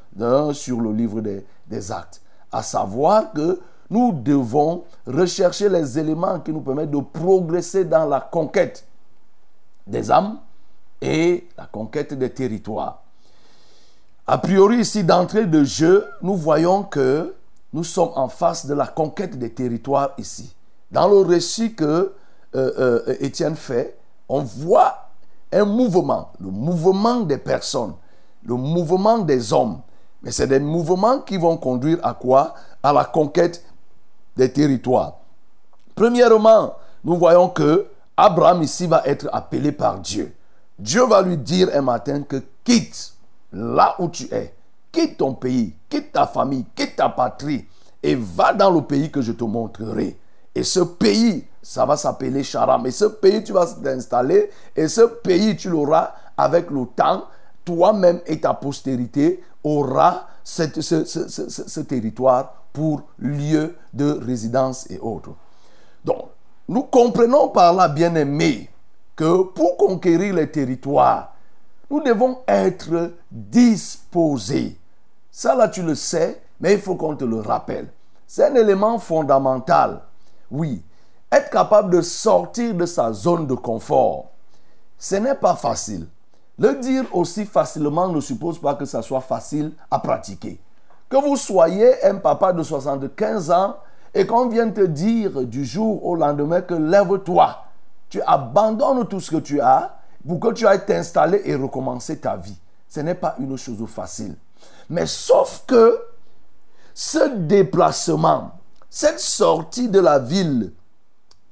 [0.52, 2.20] sur le livre des, des actes.
[2.50, 8.18] À savoir que nous devons rechercher les éléments qui nous permettent de progresser dans la
[8.20, 8.84] conquête
[9.86, 10.38] des âmes
[11.00, 13.02] et la conquête des territoires.
[14.26, 17.34] A priori, ici, d'entrée de jeu, nous voyons que
[17.72, 20.54] nous sommes en face de la conquête des territoires ici.
[20.90, 21.84] Dans le récit que
[22.54, 25.08] euh, euh, Étienne fait, on voit
[25.52, 27.94] un mouvement, le mouvement des personnes,
[28.44, 29.80] le mouvement des hommes.
[30.22, 32.54] Mais c'est des mouvements qui vont conduire à quoi?
[32.82, 33.62] À la conquête
[34.36, 35.14] des territoires.
[35.94, 36.74] Premièrement,
[37.04, 40.34] nous voyons que Abraham ici va être appelé par Dieu.
[40.78, 43.14] Dieu va lui dire un matin que quitte
[43.52, 44.54] là où tu es,
[44.92, 47.66] quitte ton pays, quitte ta famille, quitte ta patrie
[48.02, 50.18] et va dans le pays que je te montrerai.
[50.54, 52.86] Et ce pays, ça va s'appeler Charam.
[52.86, 54.50] Et ce pays, tu vas t'installer.
[54.76, 57.24] Et ce pays, tu l'auras avec le temps.
[57.64, 61.04] Toi-même et ta postérité aura ce-
[61.66, 65.30] ce territoire pour lieu de résidence et autres.
[66.04, 66.26] Donc,
[66.68, 68.70] nous comprenons par là, bien aimé,
[69.16, 71.34] que pour conquérir les territoires,
[71.90, 74.78] nous devons être disposés.
[75.30, 77.88] Ça, là, tu le sais, mais il faut qu'on te le rappelle.
[78.26, 80.00] C'est un élément fondamental.
[80.50, 80.82] Oui,
[81.30, 84.30] être capable de sortir de sa zone de confort,
[84.98, 86.06] ce n'est pas facile.
[86.58, 90.60] Le dire aussi facilement ne suppose pas que ça soit facile à pratiquer.
[91.08, 93.76] Que vous soyez un papa de 75 ans
[94.14, 97.64] et qu'on vienne te dire du jour au lendemain que lève-toi,
[98.08, 99.96] tu abandonnes tout ce que tu as
[100.26, 102.56] pour que tu ailles t'installer et recommencer ta vie.
[102.88, 104.36] Ce n'est pas une chose facile.
[104.88, 105.98] Mais sauf que
[106.94, 108.52] ce déplacement,
[108.88, 110.72] cette sortie de la ville,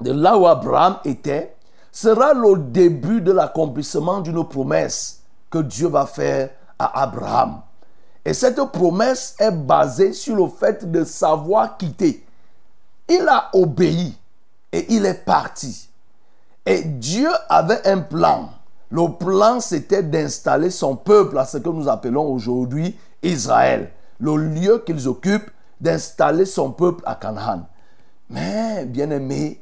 [0.00, 1.56] de là où Abraham était,
[1.90, 7.60] sera le début de l'accomplissement d'une promesse que Dieu va faire à Abraham.
[8.24, 12.24] Et cette promesse est basée sur le fait de savoir quitter.
[13.08, 14.16] Il a obéi
[14.72, 15.88] et il est parti.
[16.64, 18.50] Et Dieu avait un plan.
[18.90, 23.90] Le plan, c'était d'installer son peuple à ce que nous appelons aujourd'hui Israël.
[24.20, 25.50] Le lieu qu'ils occupent,
[25.80, 27.66] d'installer son peuple à Canaan.
[28.30, 29.60] Mais, bien aimé,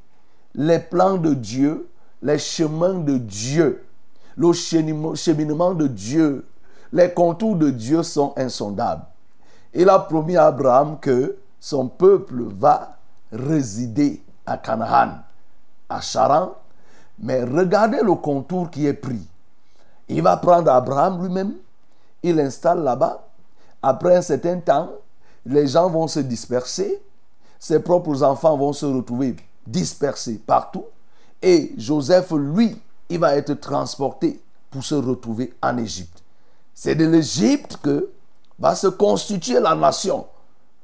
[0.54, 1.88] les plans de Dieu,
[2.22, 3.86] les chemins de Dieu,
[4.36, 6.46] le cheminement de Dieu,
[6.92, 9.04] les contours de Dieu sont insondables.
[9.72, 12.98] Il a promis à Abraham que son peuple va
[13.32, 15.18] résider à Canaan,
[15.88, 16.54] à Charan.
[17.18, 19.26] Mais regardez le contour qui est pris.
[20.08, 21.54] Il va prendre Abraham lui-même,
[22.22, 23.26] il l'installe là-bas.
[23.82, 24.90] Après un certain temps,
[25.46, 27.00] les gens vont se disperser,
[27.58, 30.84] ses propres enfants vont se retrouver dispersés partout.
[31.42, 32.76] Et Joseph, lui,
[33.08, 36.22] il va être transporté pour se retrouver en Égypte.
[36.74, 38.10] C'est de l'Égypte que
[38.58, 40.26] va se constituer la nation.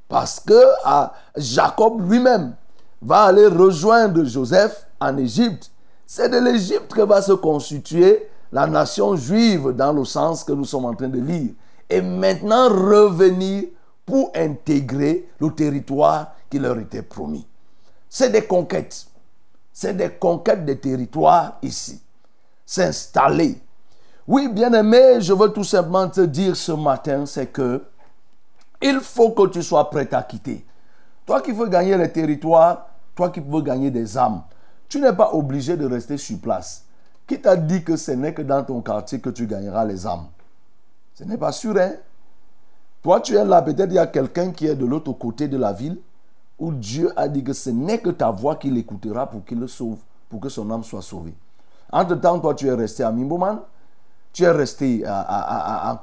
[0.09, 0.61] Parce que
[1.37, 2.55] Jacob lui-même
[3.03, 5.71] va aller rejoindre Joseph en Égypte.
[6.07, 10.65] C'est de l'Égypte que va se constituer la nation juive dans le sens que nous
[10.65, 11.51] sommes en train de lire.
[11.91, 13.65] Et maintenant revenir
[14.05, 17.47] pour intégrer le territoire qui leur était promis.
[18.09, 19.07] C'est des conquêtes.
[19.73, 22.01] C'est des conquêtes des territoires ici.
[22.65, 23.61] S'installer.
[24.27, 27.83] Oui, bien-aimé, je veux tout simplement te dire ce matin, c'est que
[28.89, 30.65] il faut que tu sois prêt à quitter.
[31.25, 34.43] Toi qui veux gagner les territoires, toi qui veux gagner des âmes,
[34.89, 36.85] tu n'es pas obligé de rester sur place.
[37.27, 40.27] Qui t'a dit que ce n'est que dans ton quartier que tu gagneras les âmes?
[41.15, 41.95] Ce n'est pas sûr, hein?
[43.03, 45.57] Toi, tu es là, peut-être il y a quelqu'un qui est de l'autre côté de
[45.57, 46.01] la ville
[46.59, 49.69] où Dieu a dit que ce n'est que ta voix qu'il écoutera pour qu'il le
[49.69, 51.35] sauve, pour que son âme soit sauvée.
[51.93, 53.61] Entre-temps, toi, tu es resté à Mimboman,
[54.33, 56.01] tu es resté à, à,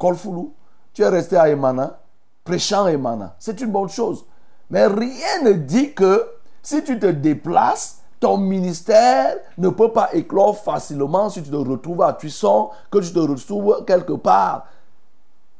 [0.94, 2.00] tu es resté à Emana,
[2.44, 3.36] prêchant Emana.
[3.40, 4.26] C'est une bonne chose.
[4.70, 6.28] Mais rien ne dit que
[6.62, 12.02] si tu te déplaces, ton ministère ne peut pas éclore facilement si tu te retrouves
[12.02, 14.68] à Tucson, que tu te retrouves quelque part.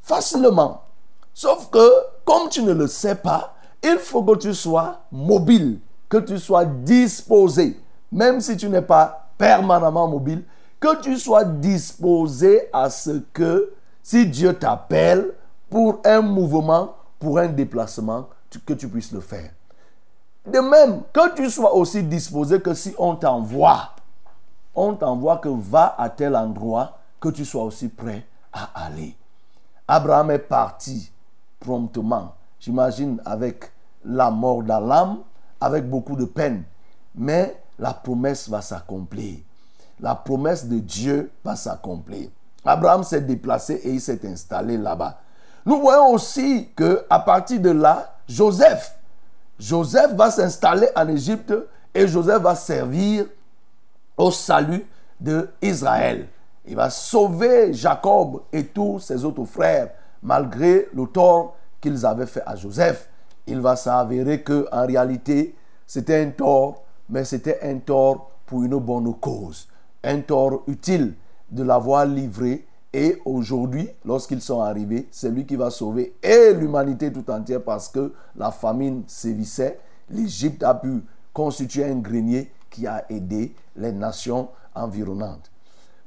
[0.02, 0.82] Facilement.
[1.34, 1.90] Sauf que,
[2.24, 3.54] comme tu ne le sais pas,
[3.84, 7.80] il faut que tu sois mobile, que tu sois disposé,
[8.12, 10.44] même si tu n'es pas permanemment mobile,
[10.80, 15.34] que tu sois disposé à ce que, si Dieu t'appelle
[15.74, 18.30] pour un mouvement, pour un déplacement,
[18.64, 19.50] que tu puisses le faire.
[20.46, 23.90] De même, que tu sois aussi disposé que si on t'envoie,
[24.76, 29.18] on t'envoie que va à tel endroit, que tu sois aussi prêt à aller.
[29.88, 31.12] Abraham est parti
[31.60, 33.72] promptement, j'imagine avec
[34.06, 35.24] la mort d'Alam,
[35.60, 36.66] avec beaucoup de peine.
[37.16, 39.40] Mais la promesse va s'accomplir.
[40.00, 42.30] La promesse de Dieu va s'accomplir.
[42.64, 45.18] Abraham s'est déplacé et il s'est installé là-bas.
[45.66, 48.96] Nous voyons aussi que à partir de là, Joseph,
[49.60, 51.54] va s'installer en Égypte
[51.94, 53.26] et Joseph va servir
[54.18, 54.86] au salut
[55.20, 56.28] de Israël.
[56.66, 59.90] Il va sauver Jacob et tous ses autres frères
[60.22, 63.10] malgré le tort qu'ils avaient fait à Joseph.
[63.46, 65.56] Il va s'avérer que en réalité,
[65.86, 69.68] c'était un tort, mais c'était un tort pour une bonne cause,
[70.04, 71.14] un tort utile
[71.52, 77.12] de l'avoir livré et aujourd'hui, lorsqu'ils sont arrivés, c'est lui qui va sauver et l'humanité
[77.12, 79.80] tout entière parce que la famine sévissait.
[80.12, 85.50] L'Égypte a pu constituer un grenier qui a aidé les nations environnantes.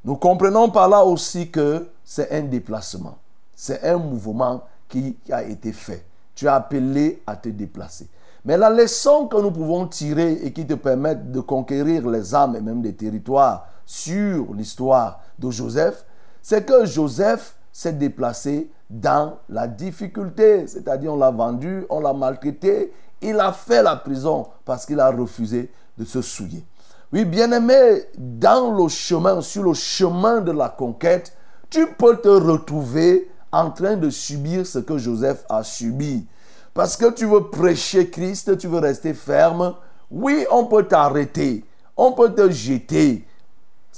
[0.05, 3.19] Nous comprenons par là aussi que c'est un déplacement.
[3.57, 6.05] C'est un mouvement qui a été fait.
[6.37, 8.07] Tu es appelé à te déplacer.
[8.45, 12.55] Mais la leçon que nous pouvons tirer et qui te permettent de conquérir les âmes
[12.55, 16.05] et même des territoires sur l'histoire de Joseph,
[16.49, 20.69] c'est que Joseph s'est déplacé dans la difficulté.
[20.69, 25.11] C'est-à-dire, on l'a vendu, on l'a maltraité, il a fait la prison parce qu'il a
[25.11, 26.65] refusé de se souiller.
[27.13, 31.37] Oui, bien-aimé, dans le chemin, sur le chemin de la conquête,
[31.69, 36.29] tu peux te retrouver en train de subir ce que Joseph a subi.
[36.75, 39.75] Parce que tu veux prêcher Christ, tu veux rester ferme.
[40.13, 41.65] Oui, on peut t'arrêter,
[41.97, 43.27] on peut te jeter.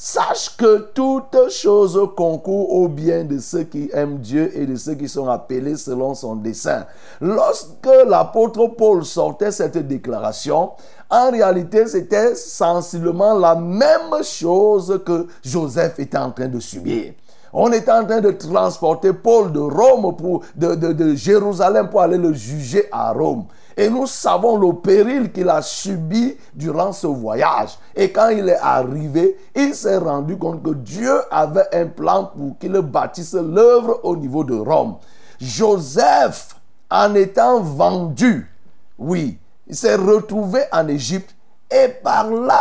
[0.01, 4.95] Sache que toute chose concourt au bien de ceux qui aiment Dieu et de ceux
[4.95, 6.87] qui sont appelés selon son dessein.
[7.21, 10.71] Lorsque l'apôtre Paul sortait cette déclaration,
[11.11, 17.15] en réalité, c'était sensiblement la même chose que Joseph était en train de subir.
[17.53, 22.03] On était en train de transporter Paul de Rome pour, de, de, de Jérusalem pour
[22.03, 23.47] aller le juger à Rome.
[23.79, 27.79] Et nous savons le péril qu'il a subi durant ce voyage.
[27.95, 32.59] Et quand il est arrivé, il s'est rendu compte que Dieu avait un plan pour
[32.59, 34.97] qu'il bâtisse l'œuvre au niveau de Rome.
[35.41, 36.57] Joseph,
[36.91, 38.53] en étant vendu,
[38.99, 41.37] oui, il s'est retrouvé en Égypte
[41.71, 42.61] et par là,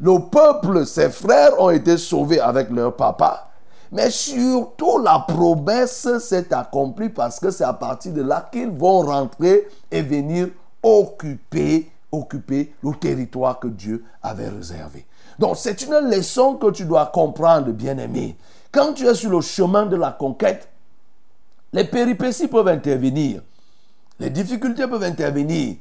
[0.00, 3.47] le peuple, ses frères ont été sauvés avec leur papa.
[3.90, 9.00] Mais surtout, la promesse s'est accomplie parce que c'est à partir de là qu'ils vont
[9.00, 10.48] rentrer et venir
[10.82, 15.06] occuper, le territoire que Dieu avait réservé.
[15.38, 18.36] Donc, c'est une leçon que tu dois comprendre, bien-aimé.
[18.72, 20.68] Quand tu es sur le chemin de la conquête,
[21.72, 23.42] les péripéties peuvent intervenir.
[24.18, 25.76] Les difficultés peuvent intervenir.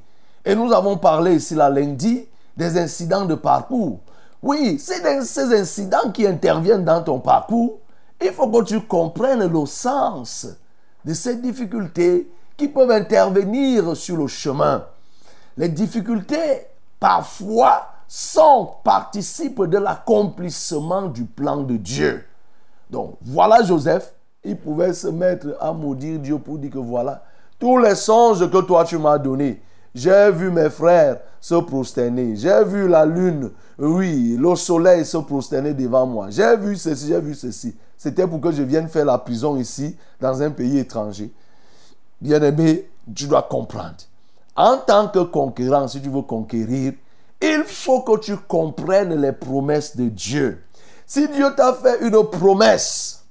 [0.45, 3.99] Et nous avons parlé ici la lundi des incidents de parcours.
[4.41, 7.79] Oui, c'est ces incidents qui interviennent dans ton parcours.
[8.21, 10.47] Il faut que tu comprennes le sens
[11.05, 14.85] de ces difficultés qui peuvent intervenir sur le chemin.
[15.55, 16.67] Les difficultés,
[16.99, 22.23] parfois, sont, participent de l'accomplissement du plan de Dieu.
[22.89, 24.13] Donc, voilà Joseph,
[24.43, 27.23] il pouvait se mettre à maudire Dieu pour dire que voilà,
[27.59, 29.61] tous les songes que toi tu m'as donnés,
[29.93, 35.73] j'ai vu mes frères se prosterner, j'ai vu la lune, oui, le soleil se prosterner
[35.73, 37.75] devant moi, j'ai vu ceci, j'ai vu ceci.
[37.97, 41.31] C'était pour que je vienne faire la prison ici, dans un pays étranger.
[42.21, 43.95] Bien-aimé, tu dois comprendre.
[44.55, 46.93] En tant que conquérant, si tu veux conquérir,
[47.41, 50.63] il faut que tu comprennes les promesses de Dieu.
[51.05, 53.23] Si Dieu t'a fait une promesse,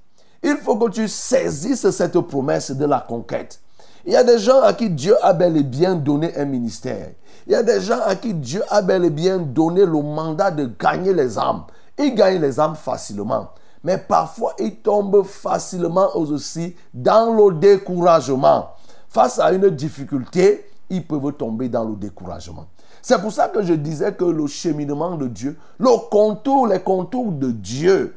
[0.42, 3.60] il faut que tu saisisses cette promesse de la conquête.
[4.04, 7.08] Il y a des gens à qui Dieu a bel et bien donné un ministère.
[7.46, 10.52] Il y a des gens à qui Dieu a bel et bien donné le mandat
[10.52, 11.64] de gagner les âmes.
[11.98, 13.48] Ils gagnent les âmes facilement.
[13.84, 18.70] Mais parfois, ils tombent facilement aussi dans le découragement.
[19.08, 22.66] Face à une difficulté, ils peuvent tomber dans le découragement.
[23.02, 27.32] C'est pour ça que je disais que le cheminement de Dieu, le contour, les contours
[27.32, 28.16] de Dieu,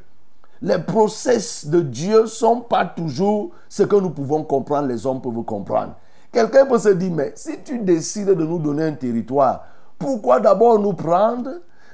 [0.62, 5.22] les process de Dieu ne sont pas toujours ce que nous pouvons comprendre, les hommes
[5.22, 5.94] peuvent comprendre.
[6.32, 9.64] Quelqu'un peut se dire, mais si tu décides de nous donner un territoire,
[9.98, 11.52] pourquoi d'abord nous prendre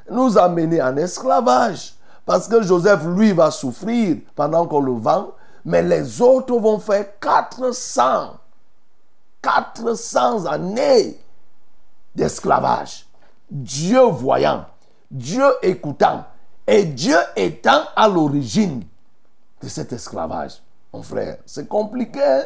[0.10, 1.96] nous amener en esclavage?
[2.26, 5.32] Parce que Joseph, lui, va souffrir pendant qu'on le vend,
[5.64, 8.34] mais les autres vont faire 400,
[9.42, 11.20] 400 années
[12.16, 13.06] d'esclavage.
[13.50, 14.66] Dieu voyant,
[15.12, 16.26] Dieu écoutant,
[16.66, 18.84] et Dieu étant à l'origine
[19.62, 20.62] de cet esclavage.
[20.92, 22.24] Mon frère, c'est compliqué.
[22.24, 22.44] hein?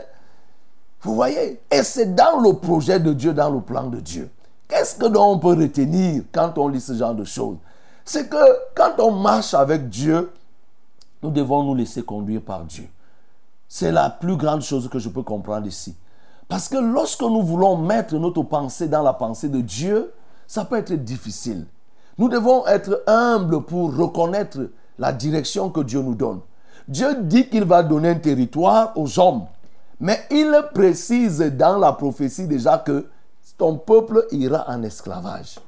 [1.01, 1.61] Vous voyez?
[1.71, 4.29] Et c'est dans le projet de Dieu, dans le plan de Dieu.
[4.67, 7.57] Qu'est-ce que donc on peut retenir quand on lit ce genre de choses?
[8.09, 10.31] C'est que quand on marche avec Dieu,
[11.21, 12.89] nous devons nous laisser conduire par Dieu.
[13.67, 15.95] C'est la plus grande chose que je peux comprendre ici.
[16.47, 20.11] Parce que lorsque nous voulons mettre notre pensée dans la pensée de Dieu,
[20.47, 21.67] ça peut être difficile.
[22.17, 24.57] Nous devons être humbles pour reconnaître
[24.97, 26.39] la direction que Dieu nous donne.
[26.87, 29.45] Dieu dit qu'il va donner un territoire aux hommes,
[29.99, 33.07] mais il précise dans la prophétie déjà que
[33.59, 35.59] ton peuple ira en esclavage.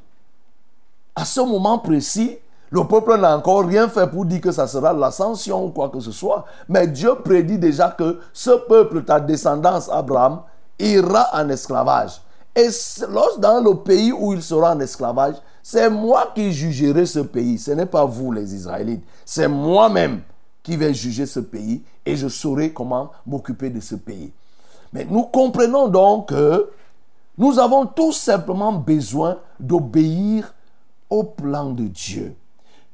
[1.15, 2.37] À ce moment précis,
[2.69, 5.99] le peuple n'a encore rien fait pour dire que ça sera l'ascension ou quoi que
[5.99, 6.45] ce soit.
[6.69, 10.41] Mais Dieu prédit déjà que ce peuple, ta descendance, Abraham,
[10.79, 12.21] ira en esclavage.
[12.55, 12.67] Et
[13.09, 17.57] lorsque dans le pays où il sera en esclavage, c'est moi qui jugerai ce pays.
[17.57, 19.03] Ce n'est pas vous les Israélites.
[19.25, 20.21] C'est moi-même
[20.63, 24.31] qui vais juger ce pays et je saurai comment m'occuper de ce pays.
[24.93, 26.69] Mais nous comprenons donc que
[27.37, 30.53] nous avons tout simplement besoin d'obéir
[31.23, 32.35] plan de Dieu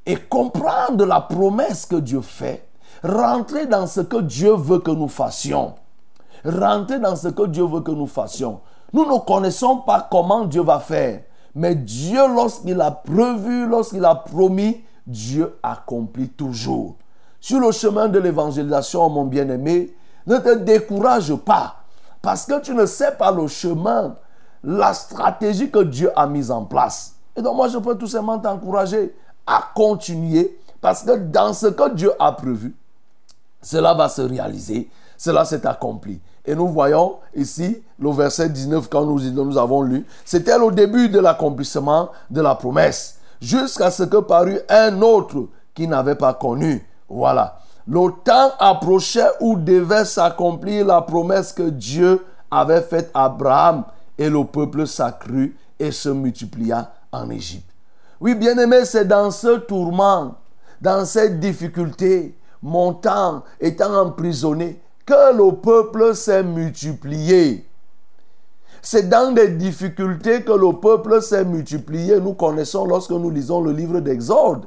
[0.05, 2.68] et comprendre la promesse que Dieu fait,
[3.03, 5.76] rentrer dans ce que Dieu veut que nous fassions.
[6.45, 8.61] Rentrer dans ce que Dieu veut que nous fassions.
[8.93, 11.22] Nous ne connaissons pas comment Dieu va faire,
[11.53, 16.95] mais Dieu, lorsqu'il a prévu, lorsqu'il a promis, Dieu accomplit toujours.
[17.41, 19.93] Sur le chemin de l'évangélisation, mon bien-aimé,
[20.26, 21.76] ne te décourage pas,
[22.22, 24.15] parce que tu ne sais pas le chemin,
[24.63, 27.16] la stratégie que Dieu a mise en place.
[27.38, 29.15] Et donc moi, je peux tout simplement t'encourager
[29.45, 32.75] à continuer, parce que dans ce que Dieu a prévu,
[33.61, 36.19] cela va se réaliser, cela s'est accompli.
[36.43, 41.09] Et nous voyons ici le verset 19 quand nous, nous avons lu, c'était le début
[41.09, 46.85] de l'accomplissement de la promesse, jusqu'à ce que parut un autre qui n'avait pas connu.
[47.07, 47.59] Voilà.
[47.88, 53.83] Le temps approchait où devait s'accomplir la promesse que Dieu avait faite à Abraham
[54.17, 57.69] et le peuple s'accrut et se multiplia en Égypte.
[58.19, 60.35] Oui, bien-aimé, c'est dans ce tourment,
[60.81, 67.67] dans cette difficulté, montant, étant emprisonné, que le peuple s'est multiplié.
[68.81, 72.19] C'est dans des difficultés que le peuple s'est multiplié.
[72.19, 74.65] Nous connaissons lorsque nous lisons le livre d'Exode.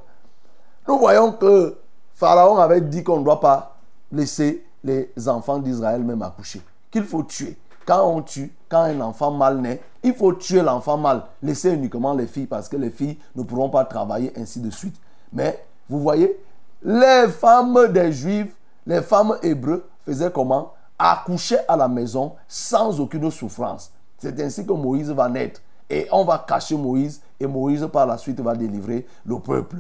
[0.88, 1.76] Nous voyons que
[2.14, 3.76] Pharaon avait dit qu'on ne doit pas
[4.12, 6.61] laisser les enfants d'Israël même accoucher,
[6.91, 7.57] qu'il faut tuer.
[7.86, 12.15] Quand on tue, quand un enfant mal naît, il faut tuer l'enfant mal, laisser uniquement
[12.15, 14.97] les filles parce que les filles ne pourront pas travailler ainsi de suite.
[15.33, 16.39] Mais vous voyez,
[16.83, 18.55] les femmes des Juifs,
[18.87, 20.73] les femmes hébreux faisaient comment?
[20.99, 23.93] Accoucher à la maison sans aucune souffrance.
[24.19, 25.61] C'est ainsi que Moïse va naître.
[25.89, 29.77] Et on va cacher Moïse et Moïse par la suite va délivrer le peuple.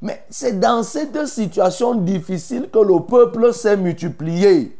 [0.00, 4.78] Mais c'est dans cette situation difficile que le peuple s'est multiplié.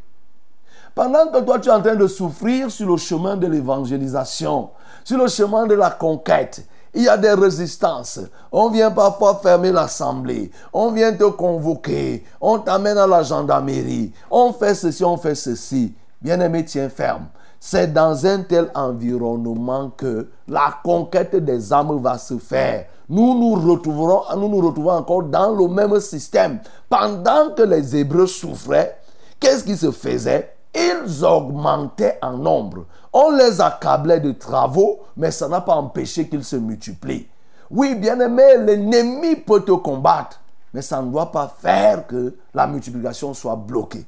[0.95, 4.71] Pendant que toi tu es en train de souffrir sur le chemin de l'évangélisation,
[5.05, 8.21] sur le chemin de la conquête, il y a des résistances.
[8.51, 10.51] On vient parfois fermer l'assemblée.
[10.75, 12.25] On vient te convoquer.
[12.41, 14.13] On t'amène à la gendarmerie.
[14.31, 15.95] On fait ceci, on fait ceci.
[16.21, 17.29] Bien-aimé, tiens ferme.
[17.59, 22.87] C'est dans un tel environnement que la conquête des âmes va se faire.
[23.09, 26.61] Nous nous retrouverons, nous nous retrouvons encore dans le même système.
[26.91, 28.99] Pendant que les Hébreux souffraient,
[29.41, 30.55] qu'est-ce qui se faisait?
[30.75, 32.87] Ils augmentaient en nombre.
[33.13, 37.29] On les accablait de travaux, mais ça n'a pas empêché qu'ils se multiplient.
[37.71, 40.41] Oui, bien-aimé, l'ennemi peut te combattre,
[40.73, 44.05] mais ça ne doit pas faire que la multiplication soit bloquée.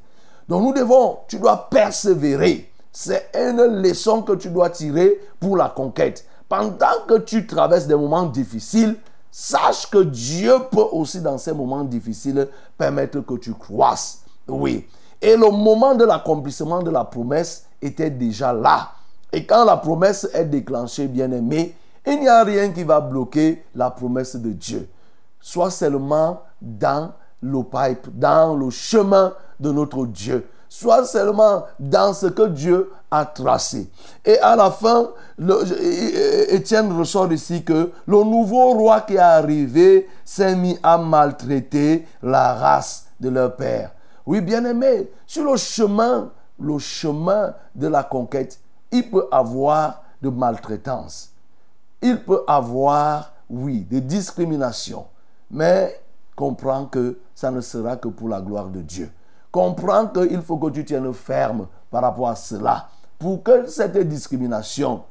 [0.49, 2.71] Donc nous devons, tu dois persévérer.
[2.93, 6.27] C'est une leçon que tu dois tirer pour la conquête.
[6.49, 8.97] Pendant que tu traverses des moments difficiles,
[9.31, 12.49] sache que Dieu peut aussi dans ces moments difficiles
[12.79, 14.21] permettre que tu croisses.
[14.47, 14.87] Oui.
[15.25, 18.91] Et le moment de l'accomplissement de la promesse était déjà là.
[19.33, 21.75] Et quand la promesse est déclenchée, bien aimé,
[22.07, 24.87] il n'y a rien qui va bloquer la promesse de Dieu.
[25.41, 30.47] Soit seulement dans le pipe, dans le chemin de notre Dieu.
[30.69, 33.91] Soit seulement dans ce que Dieu a tracé.
[34.27, 35.09] Et à la fin,
[36.51, 42.53] Étienne ressort ici que le nouveau roi qui est arrivé s'est mis à maltraiter la
[42.53, 43.94] race de leur père.
[44.27, 48.61] Oui, bien aimé, sur le chemin, le chemin de la conquête,
[48.91, 51.33] il peut avoir de maltraitance.
[52.01, 55.07] Il peut avoir oui, de discrimination.
[55.51, 56.01] Mais
[56.35, 59.11] comprends que ça ne sera que pour la gloire de Dieu.
[59.51, 62.89] Comprends qu'il faut que tu tiennes ferme par rapport à cela.
[63.19, 65.05] Pour que cette discrimination,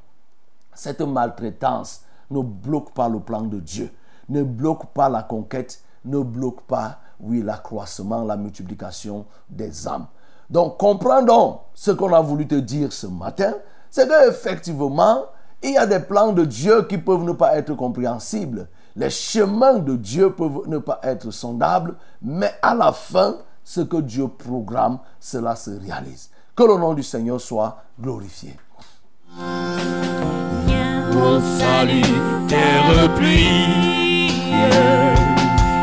[0.74, 3.92] cette maltraitance ne bloque pas le plan de Dieu,
[4.30, 10.08] ne bloque pas la conquête, ne bloque pas, oui, l'accroissement, la multiplication des âmes.
[10.50, 13.54] Donc, comprends donc ce qu'on a voulu te dire ce matin,
[13.90, 15.24] c'est qu'effectivement,
[15.62, 18.68] il y a des plans de Dieu qui peuvent ne pas être compréhensibles.
[18.96, 23.98] Les chemins de Dieu peuvent ne pas être sondables, mais à la fin, ce que
[23.98, 26.30] Dieu programme, cela se réalise.
[26.56, 28.56] Que le nom du Seigneur soit glorifié.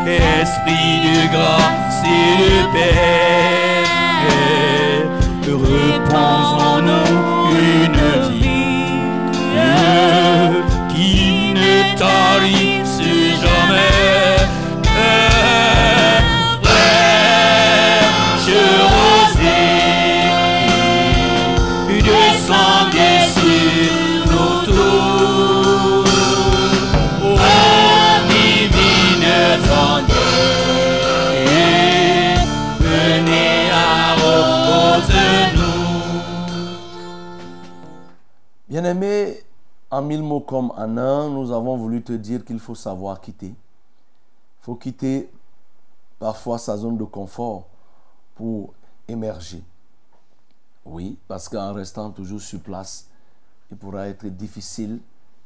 [0.07, 3.85] Esprit de grâce et de paix,
[5.47, 9.01] repose en nous une vie
[10.89, 12.70] qui ne tarisse
[38.81, 39.43] Bien-aimé,
[39.91, 43.49] en mille mots comme en un, nous avons voulu te dire qu'il faut savoir quitter.
[43.49, 45.29] Il faut quitter
[46.17, 47.67] parfois sa zone de confort
[48.33, 48.73] pour
[49.07, 49.63] émerger.
[50.83, 53.05] Oui, parce qu'en restant toujours sur place,
[53.69, 54.99] il pourra être difficile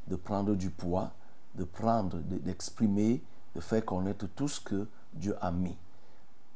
[0.08, 1.12] de prendre du poids,
[1.56, 3.22] de prendre, de- d'exprimer,
[3.54, 5.76] de faire connaître tout ce que Dieu a mis.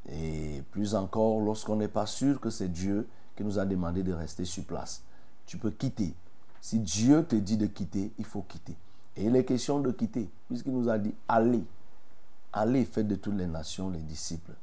[0.09, 3.05] Et plus encore, lorsqu'on n'est pas sûr que c'est Dieu
[3.35, 5.03] qui nous a demandé de rester sur place.
[5.45, 6.13] Tu peux quitter.
[6.61, 8.75] Si Dieu te dit de quitter, il faut quitter.
[9.15, 11.63] Et il est question de quitter, puisqu'il nous a dit allez.
[12.51, 14.53] Allez, faites de toutes les nations les disciples.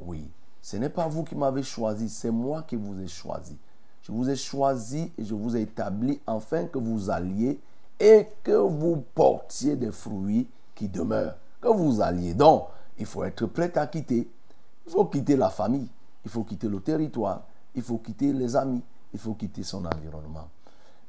[0.00, 0.28] Oui,
[0.62, 3.56] ce n'est pas vous qui m'avez choisi, c'est moi qui vous ai choisi.
[4.02, 7.58] Je vous ai choisi et je vous ai établi afin que vous alliez
[7.98, 11.36] et que vous portiez des fruits qui demeurent.
[11.60, 12.34] Que vous alliez.
[12.34, 12.66] Donc,
[12.98, 14.28] il faut être prêt à quitter.
[14.86, 15.88] Il faut quitter la famille.
[16.24, 17.44] Il faut quitter le territoire.
[17.74, 18.82] Il faut quitter les amis.
[19.12, 20.48] Il faut quitter son environnement.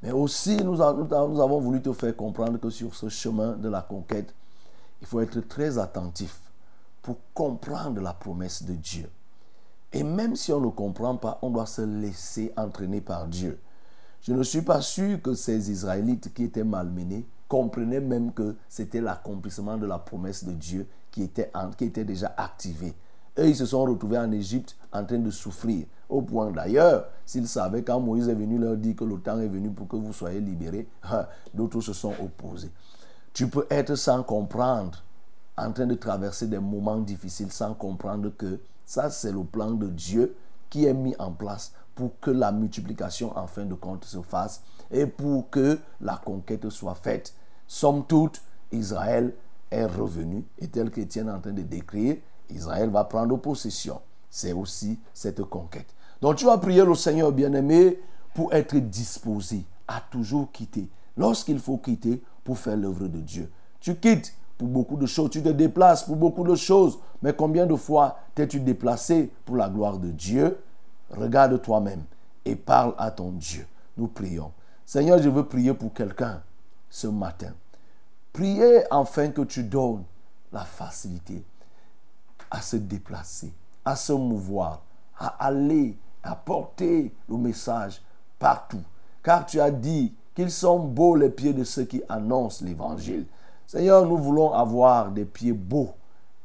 [0.02, 4.34] Mais aussi, nous, avons voulu te faire comprendre que sur ce chemin de la conquête,
[5.00, 6.38] il faut être très attentif
[7.02, 9.08] pour comprendre la promesse de Dieu.
[9.92, 13.58] Et même si on ne comprend pas, on doit se laisser entraîner par Dieu.
[14.22, 19.00] Je ne suis pas sûr que ces Israélites qui étaient malmenés comprenaient même que c'était
[19.00, 22.94] l'accomplissement de la promesse de Dieu qui était, qui était déjà activée.
[23.38, 25.86] Eux, ils se sont retrouvés en Égypte en train de souffrir.
[26.08, 29.48] Au point d'ailleurs, s'ils savaient quand Moïse est venu leur dire que le temps est
[29.48, 30.88] venu pour que vous soyez libérés,
[31.52, 32.70] d'autres se sont opposés.
[33.32, 35.02] Tu peux être sans comprendre,
[35.58, 39.88] en train de traverser des moments difficiles sans comprendre que ça, c'est le plan de
[39.88, 40.36] Dieu
[40.70, 44.62] qui est mis en place pour que la multiplication en fin de compte se fasse
[44.90, 47.34] et pour que la conquête soit faite.
[47.66, 49.34] Somme toute, Israël
[49.70, 52.16] est revenu et tel qu'Étienne est en train de décrire,
[52.50, 54.00] Israël va prendre possession.
[54.30, 55.95] C'est aussi cette conquête.
[56.20, 58.00] Donc tu vas prier le Seigneur bien-aimé
[58.34, 60.88] pour être disposé à toujours quitter.
[61.16, 63.50] Lorsqu'il faut quitter pour faire l'œuvre de Dieu.
[63.80, 66.98] Tu quittes pour beaucoup de choses, tu te déplaces pour beaucoup de choses.
[67.22, 70.58] Mais combien de fois t'es-tu déplacé pour la gloire de Dieu?
[71.10, 72.02] Regarde toi-même
[72.44, 73.66] et parle à ton Dieu.
[73.96, 74.52] Nous prions.
[74.84, 76.42] Seigneur, je veux prier pour quelqu'un
[76.90, 77.52] ce matin.
[78.32, 80.04] Priez afin que tu donnes
[80.52, 81.42] la facilité
[82.50, 83.52] à se déplacer,
[83.84, 84.82] à se mouvoir,
[85.18, 88.02] à aller, à porter le message
[88.38, 88.82] partout.
[89.22, 93.26] Car tu as dit qu'ils sont beaux les pieds de ceux qui annoncent l'évangile.
[93.66, 95.90] Seigneur, nous voulons avoir des pieds beaux.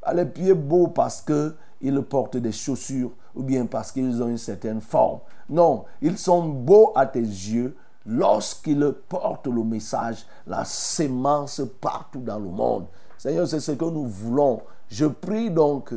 [0.01, 4.37] Pas les pieds beaux parce qu'ils portent des chaussures ou bien parce qu'ils ont une
[4.37, 5.19] certaine forme.
[5.49, 7.75] Non, ils sont beaux à tes yeux
[8.05, 12.85] lorsqu'ils portent le message, la sémence partout dans le monde.
[13.17, 14.61] Seigneur, c'est ce que nous voulons.
[14.89, 15.93] Je prie donc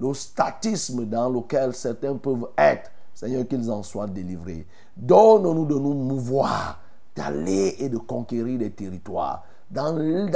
[0.00, 4.64] le statisme dans lequel certains peuvent être, Seigneur, qu'ils en soient délivrés.
[4.96, 6.78] Donne-nous de nous mouvoir,
[7.16, 10.30] d'aller et de conquérir des territoires, d'aller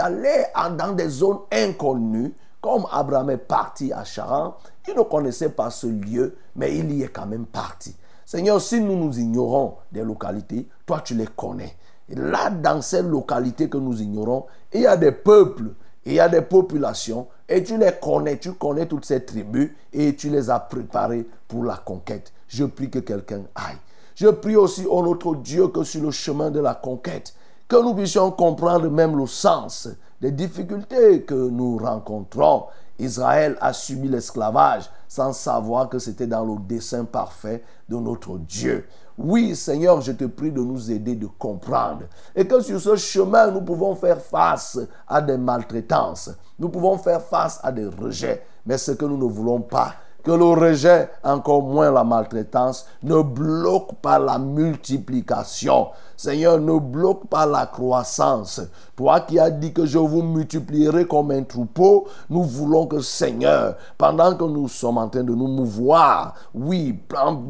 [0.76, 4.56] dans des zones inconnues, comme Abraham est parti à Charan.
[4.88, 7.94] Il ne connaissait pas ce lieu, mais il y est quand même parti.
[8.26, 11.76] Seigneur, si nous nous ignorons des localités, toi tu les connais.
[12.08, 15.70] Et là, dans ces localités que nous ignorons, il y a des peuples,
[16.04, 20.16] il y a des populations, et tu les connais, tu connais toutes ces tribus, et
[20.16, 22.32] tu les as préparées pour la conquête.
[22.52, 23.78] Je prie que quelqu'un aille.
[24.14, 27.34] Je prie aussi, au notre Dieu, que sur le chemin de la conquête,
[27.66, 29.88] que nous puissions comprendre même le sens
[30.20, 32.64] des difficultés que nous rencontrons.
[32.98, 38.86] Israël a subi l'esclavage sans savoir que c'était dans le dessein parfait de notre Dieu.
[39.16, 42.02] Oui, Seigneur, je te prie de nous aider de comprendre.
[42.36, 44.78] Et que sur ce chemin, nous pouvons faire face
[45.08, 46.30] à des maltraitances.
[46.58, 48.44] Nous pouvons faire face à des rejets.
[48.66, 53.22] Mais ce que nous ne voulons pas, que le rejet, encore moins la maltraitance, ne
[53.22, 55.88] bloque pas la multiplication.
[56.16, 58.60] Seigneur, ne bloque pas la croissance.
[58.94, 63.76] Toi qui as dit que je vous multiplierai comme un troupeau, nous voulons que Seigneur,
[63.98, 66.98] pendant que nous sommes en train de nous mouvoir, oui,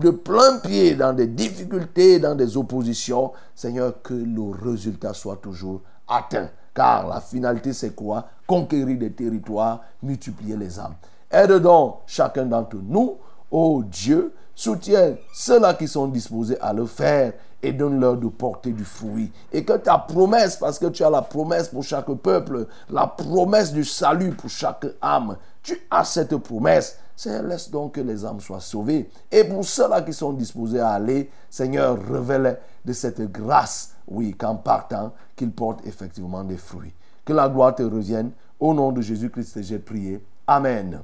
[0.01, 5.83] de plein pied dans des difficultés, dans des oppositions, Seigneur, que le résultat soit toujours
[6.09, 6.49] atteint.
[6.75, 8.25] Car la finalité, c'est quoi?
[8.47, 10.95] Conquérir des territoires, multiplier les âmes.
[11.33, 13.17] Aide donc chacun d'entre nous,
[13.51, 18.85] ô Dieu, soutiens ceux-là qui sont disposés à le faire et donne-leur de porter du
[18.85, 19.33] fruit.
[19.53, 23.73] Et que ta promesse, parce que tu as la promesse pour chaque peuple, la promesse
[23.73, 26.99] du salut pour chaque âme, tu as cette promesse.
[27.15, 29.09] Seigneur, laisse donc que les âmes soient sauvées.
[29.31, 34.57] Et pour ceux-là qui sont disposés à aller, Seigneur, révèle de cette grâce, oui, qu'en
[34.57, 36.93] partant, qu'ils portent effectivement des fruits.
[37.25, 38.33] Que la gloire te revienne.
[38.59, 40.25] Au nom de Jésus-Christ, j'ai prié.
[40.47, 41.01] Amen.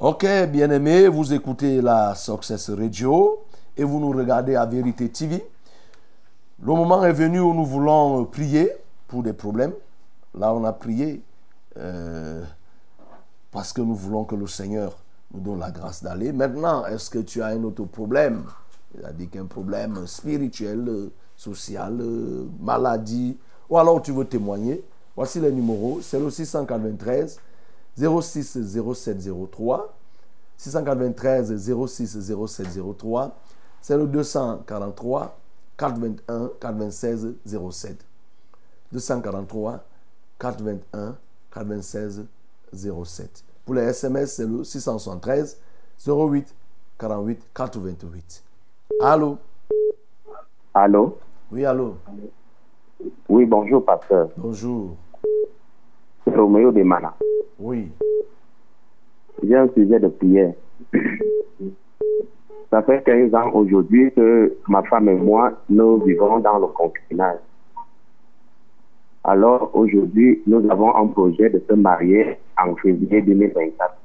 [0.00, 3.44] Ok, bien-aimés, vous écoutez la Success Radio
[3.76, 5.44] et vous nous regardez à Vérité TV.
[6.62, 8.70] Le moment est venu où nous voulons prier
[9.08, 9.72] pour des problèmes.
[10.38, 11.20] Là, on a prié
[11.78, 12.44] euh,
[13.50, 14.96] parce que nous voulons que le Seigneur
[15.34, 16.30] nous donne la grâce d'aller.
[16.32, 18.44] Maintenant, est-ce que tu as un autre problème?
[18.94, 23.36] C'est-à-dire qu'un problème spirituel, euh, social, euh, maladie,
[23.68, 24.80] ou alors tu veux témoigner?
[25.16, 25.98] Voici les numéros.
[26.02, 27.40] C'est le 693
[27.98, 28.58] 06
[28.94, 29.18] 07
[29.50, 29.94] 03.
[30.56, 32.66] 693 06 07
[32.98, 33.36] 03.
[33.80, 35.38] C'est le 243
[35.76, 38.04] 421 426 07.
[38.92, 39.84] 243
[40.38, 41.16] 421
[41.52, 42.22] 426
[43.04, 43.44] 07.
[43.64, 45.58] Pour les SMS, c'est le 673
[46.06, 46.54] 08
[46.98, 48.44] 48 428.
[49.00, 49.38] Allô?
[50.74, 51.18] Allô?
[51.52, 51.96] Oui, allô?
[53.28, 54.28] Oui, bonjour, pasteur.
[54.36, 54.96] Bonjour.
[56.34, 57.14] Roméo de Mana.
[57.58, 57.88] Oui.
[59.42, 60.54] J'ai un sujet de prière.
[62.70, 67.38] Ça fait 15 ans aujourd'hui que ma femme et moi, nous vivons dans le concubinage.
[69.24, 73.96] Alors aujourd'hui, nous avons un projet de se marier en février 2024.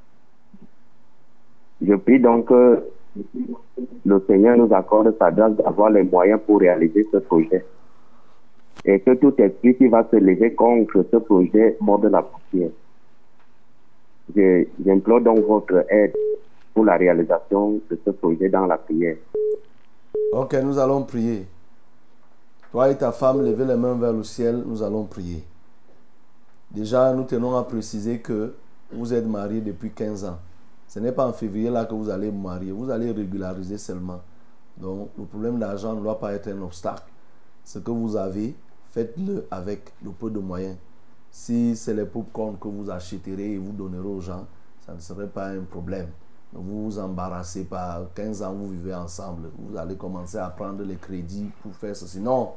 [1.86, 2.82] Je prie donc que
[4.06, 7.64] le Seigneur nous accorde sa grâce d'avoir les moyens pour réaliser ce projet.
[8.84, 12.70] Et que tout esprit qui va se lever contre ce projet morde la poussière.
[14.84, 16.14] J'implore donc votre aide
[16.74, 19.16] pour la réalisation de ce projet dans la prière.
[20.32, 21.46] Ok, nous allons prier.
[22.72, 25.44] Toi et ta femme, levez les mains vers le ciel, nous allons prier.
[26.70, 28.52] Déjà, nous tenons à préciser que
[28.92, 30.38] vous êtes mariés depuis 15 ans.
[30.88, 34.20] Ce n'est pas en février là que vous allez vous marier, vous allez régulariser seulement.
[34.76, 37.04] Donc, le problème d'argent ne doit pas être un obstacle.
[37.64, 38.54] Ce que vous avez,
[38.94, 40.76] faites-le avec le peu de moyens.
[41.28, 44.46] Si c'est les popcorn que vous achèterez et vous donnerez aux gens,
[44.86, 46.10] ça ne serait pas un problème.
[46.52, 48.08] Ne vous vous embarrassez pas.
[48.14, 49.50] 15 ans, vous vivez ensemble.
[49.58, 52.20] Vous allez commencer à prendre les crédits pour faire ceci.
[52.20, 52.52] Non,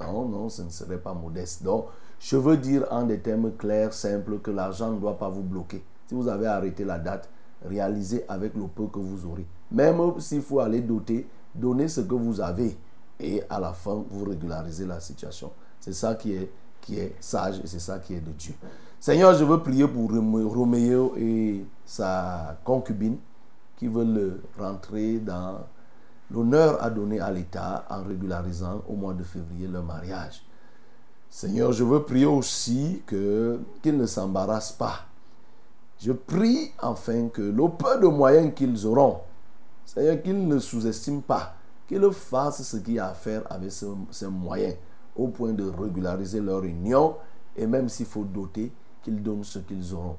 [0.00, 1.62] non, non, ce ne serait pas modeste.
[1.62, 1.86] Donc,
[2.18, 5.84] je veux dire en des termes clairs, simples, que l'argent ne doit pas vous bloquer.
[6.08, 7.30] Si vous avez arrêté la date,
[7.64, 9.46] réalisez avec le peu que vous aurez.
[9.70, 12.76] Même s'il faut aller doter, donnez ce que vous avez.
[13.20, 15.52] Et à la fin, vous régularisez la situation.
[15.88, 16.50] C'est ça qui est,
[17.20, 18.54] sage et c'est ça qui est de Dieu.
[19.00, 23.16] Seigneur, je veux prier pour Romé- Roméo et sa concubine
[23.76, 25.60] qui veulent rentrer dans
[26.30, 30.42] l'honneur à donner à l'État en régularisant au mois de février leur mariage.
[31.30, 35.06] Seigneur, je veux prier aussi que qu'ils ne s'embarrassent pas.
[36.00, 39.20] Je prie enfin que le peu de moyens qu'ils auront,
[39.86, 41.54] Seigneur, qu'ils ne sous-estiment pas,
[41.86, 44.74] qu'ils fassent ce qu'il y a à faire avec ce- ces moyens,
[45.18, 47.16] au point de régulariser leur union,
[47.56, 50.16] et même s'il faut doter, qu'ils donnent ce qu'ils auront.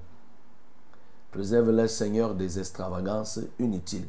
[1.32, 4.08] Préserve-les, Seigneur, des extravagances inutiles.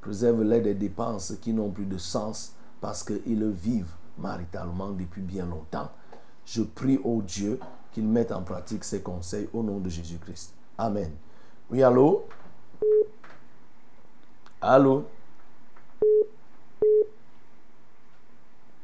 [0.00, 5.90] Préserve-les des dépenses qui n'ont plus de sens parce qu'ils vivent maritalement depuis bien longtemps.
[6.44, 7.60] Je prie au Dieu
[7.92, 10.54] qu'il mette en pratique ses conseils au nom de Jésus-Christ.
[10.78, 11.12] Amen.
[11.70, 12.24] Oui, allô?
[14.60, 15.04] Allô?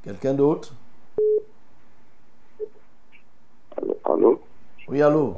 [0.03, 0.73] Quelqu'un d'autre?
[4.05, 4.39] Allô
[4.89, 5.35] Oui, allô?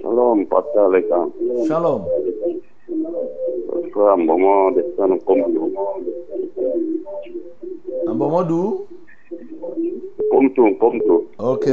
[0.00, 1.28] Shalom, pasteur gars.
[1.66, 2.02] Shalom.
[3.96, 5.72] Un moment de temps comme nous.
[8.06, 8.86] Un bon moment d'où?
[10.30, 11.24] Comme tout, comme tout.
[11.38, 11.66] Ok.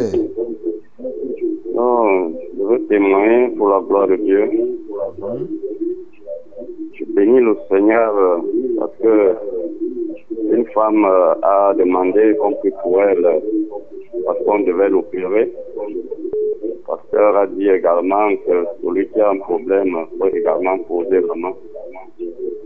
[1.73, 4.49] Non, je veux témoigner pour la gloire de Dieu.
[6.93, 8.37] Je bénis le Seigneur euh,
[8.79, 9.35] parce que
[10.51, 13.39] une femme euh, a demandé qu'on prie pour elle euh,
[14.25, 15.51] parce qu'on devait l'opérer.
[15.77, 21.35] Le pasteur a dit également que celui qui a un problème peut également poser la
[21.35, 21.53] main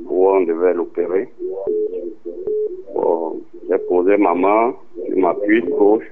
[0.10, 1.28] où on devait l'opérer.
[2.96, 4.74] Bon, j'ai posé ma main
[5.06, 6.10] sur ma cuisse gauche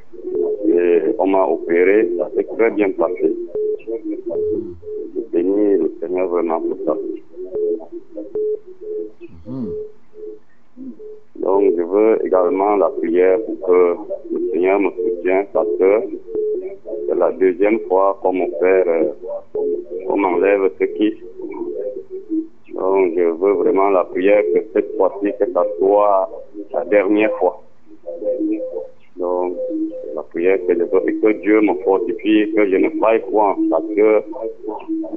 [0.68, 2.10] et on m'a opéré.
[2.18, 3.34] Ça s'est très bien passé.
[3.86, 6.98] Je bénis le Seigneur vraiment pour ça.
[11.36, 13.96] Donc, je veux également la prière pour que
[14.32, 16.02] le Seigneur me soutienne parce que
[17.08, 19.12] c'est la deuxième fois qu'on m'opère, euh,
[20.06, 21.16] qu'on m'enlève ce qui.
[22.74, 26.30] Donc, je veux vraiment la prière que cette fois-ci, que ça soit
[26.74, 27.64] la dernière fois.
[29.18, 29.57] Donc,
[30.16, 33.84] la prière que, veux, et que Dieu me fortifie, que je ne faille point, parce
[33.95, 34.24] que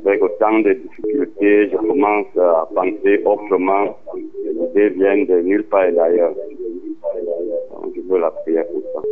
[0.04, 3.96] avec autant de difficultés, je commence à penser autrement.
[4.44, 6.34] Les idées viennent de nulle part et d'ailleurs.
[6.34, 9.02] Donc, je veux la prière pour ça.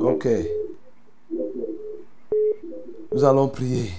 [0.00, 0.26] Ok.
[3.12, 3.90] Nous allons prier.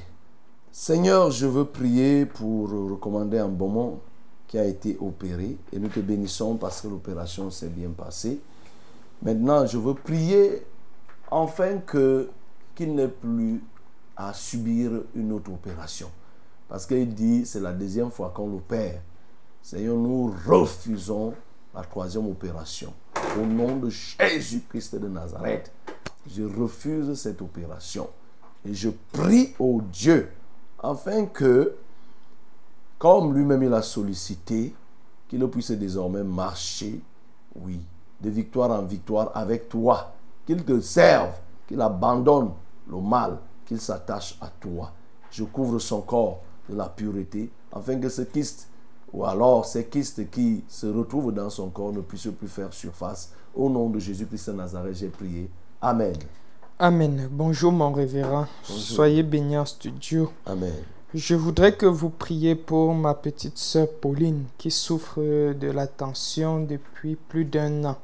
[0.72, 3.99] Seigneur, je veux prier pour recommander un bonbon
[4.47, 8.39] qui a été opéré et nous te bénissons parce que l'opération s'est bien passée.
[9.22, 10.63] Maintenant, je veux prier
[11.86, 12.30] que
[12.76, 13.61] qu'il n'ait plus
[14.15, 16.09] à subir une autre opération.
[16.67, 19.01] Parce qu'il dit, c'est la deuxième fois qu'on l'opère.
[19.61, 21.34] Seigneur, nous refusons
[21.74, 22.93] la troisième opération.
[23.38, 25.72] Au nom de Jésus-Christ de Nazareth,
[26.28, 28.09] je refuse cette opération.
[28.65, 30.30] Et je prie au Dieu
[30.82, 31.76] afin que,
[32.97, 34.74] comme lui-même il a sollicité,
[35.28, 37.01] qu'il puisse désormais marcher,
[37.55, 37.80] oui,
[38.22, 40.13] de victoire en victoire avec toi.
[40.45, 41.34] Qu'il te serve,
[41.67, 42.51] qu'il abandonne
[42.89, 44.91] le mal, qu'il s'attache à toi.
[45.32, 48.67] Je couvre son corps de la pureté, afin que ce kyste,
[49.13, 53.32] ou alors ces kystes qui se retrouvent dans son corps, ne puissent plus faire surface.
[53.55, 55.49] Au nom de Jésus-Christ de Nazareth, j'ai prié.
[55.82, 56.15] Amen.
[56.80, 57.28] Amen.
[57.32, 58.47] Bonjour mon révérend.
[58.67, 58.84] Bonjour.
[58.84, 60.32] Soyez bénis en studio.
[60.45, 60.74] Amen.
[61.13, 66.63] Je voudrais que vous priez pour ma petite sœur Pauline qui souffre de la tension
[66.63, 67.97] depuis plus d'un an.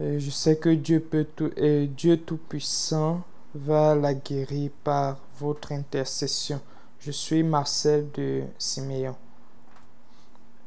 [0.00, 3.22] Euh, Je sais que Dieu peut tout, et Dieu tout-puissant
[3.54, 6.60] va la guérir par votre intercession.
[7.00, 9.16] Je suis Marcel de Siméon.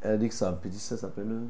[0.01, 1.41] Elle dit que sa petite sœur s'appelle.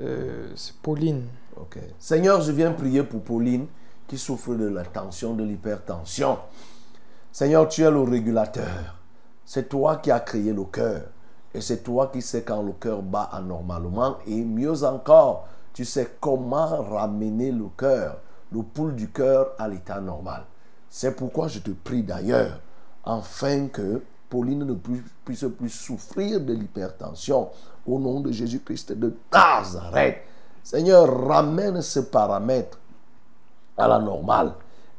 [0.00, 1.26] Euh, c'est Pauline.
[1.56, 1.78] Ok.
[1.98, 3.66] Seigneur, je viens prier pour Pauline
[4.08, 6.38] qui souffre de la tension, de l'hypertension.
[7.30, 8.96] Seigneur, tu es le régulateur.
[9.44, 11.02] C'est toi qui as créé le cœur.
[11.54, 14.16] Et c'est toi qui sais quand le cœur bat anormalement.
[14.26, 18.18] Et mieux encore, tu sais comment ramener le cœur,
[18.52, 20.44] le pouls du cœur à l'état normal.
[20.88, 22.60] C'est pourquoi je te prie d'ailleurs,
[23.04, 27.48] afin que Pauline ne pu- puisse plus souffrir de l'hypertension.
[27.86, 30.18] Au nom de Jésus-Christ de Nazareth.
[30.62, 32.78] Seigneur, ramène ce paramètre
[33.76, 34.52] à la normale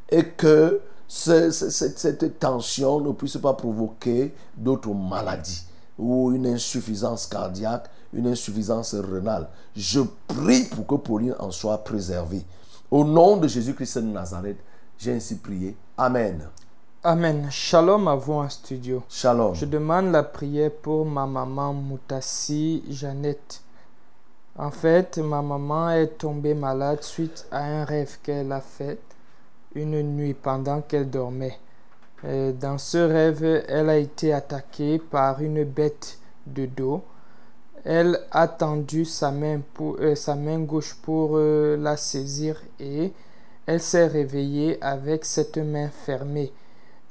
[0.10, 5.66] et que ce- ce- cette, cette tension ne puisse pas provoquer d'autres maladies
[5.98, 9.50] ou une insuffisance cardiaque, une insuffisance rénale.
[9.76, 12.44] Je prie pour que Pauline en soit préservée.
[12.92, 14.58] Au nom de Jésus-Christ de Nazareth,
[14.98, 15.76] j'ai ainsi prié.
[15.98, 16.48] Amen.
[17.04, 17.48] Amen.
[17.50, 19.04] Shalom à vous en studio.
[19.10, 19.54] Shalom.
[19.56, 23.62] Je demande la prière pour ma maman Moutassi Jeannette.
[24.58, 29.00] En fait, ma maman est tombée malade suite à un rêve qu'elle a fait
[29.76, 31.58] une nuit pendant qu'elle dormait.
[32.26, 37.02] Euh, Dans ce rêve, elle a été attaquée par une bête de dos.
[37.86, 43.12] Elle a tendu sa main, euh, gauche pour euh, la saisir et
[43.66, 46.54] elle s'est réveillée avec cette main fermée.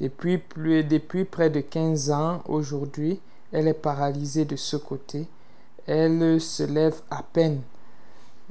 [0.00, 3.20] Depuis, plus, depuis près de 15 ans, aujourd'hui,
[3.52, 5.28] elle est paralysée de ce côté.
[5.86, 7.60] Elle se lève à peine.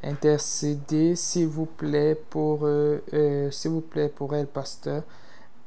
[0.03, 5.03] Intercédez, s'il vous plaît, pour, euh, s'il vous plaît, pour elle, pasteur,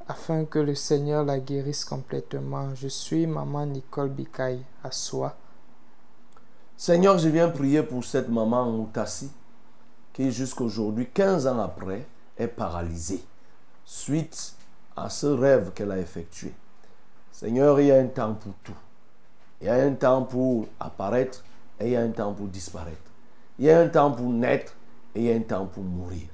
[0.06, 2.74] afin que le Seigneur la guérisse complètement.
[2.74, 5.36] Je suis maman Nicole Bikaï, à soi.
[6.76, 9.30] Seigneur, je viens prier pour cette maman Moutassi
[10.12, 12.04] qui jusqu'aujourd'hui, 15 ans après,
[12.36, 13.22] est paralysée
[13.84, 14.54] suite
[14.96, 16.52] à ce rêve qu'elle a effectué.
[17.30, 18.76] Seigneur, il y a un temps pour tout.
[19.60, 21.44] Il y a un temps pour apparaître
[21.78, 23.10] et il y a un temps pour disparaître.
[23.58, 24.74] Il y a un temps pour naître
[25.14, 26.26] et il y a un temps pour mourir.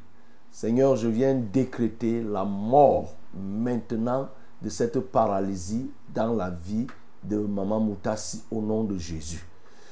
[0.51, 4.31] Seigneur, je viens décréter la mort maintenant
[4.63, 6.87] de cette paralysie dans la vie
[7.23, 9.45] de Maman Moutassi au nom de Jésus.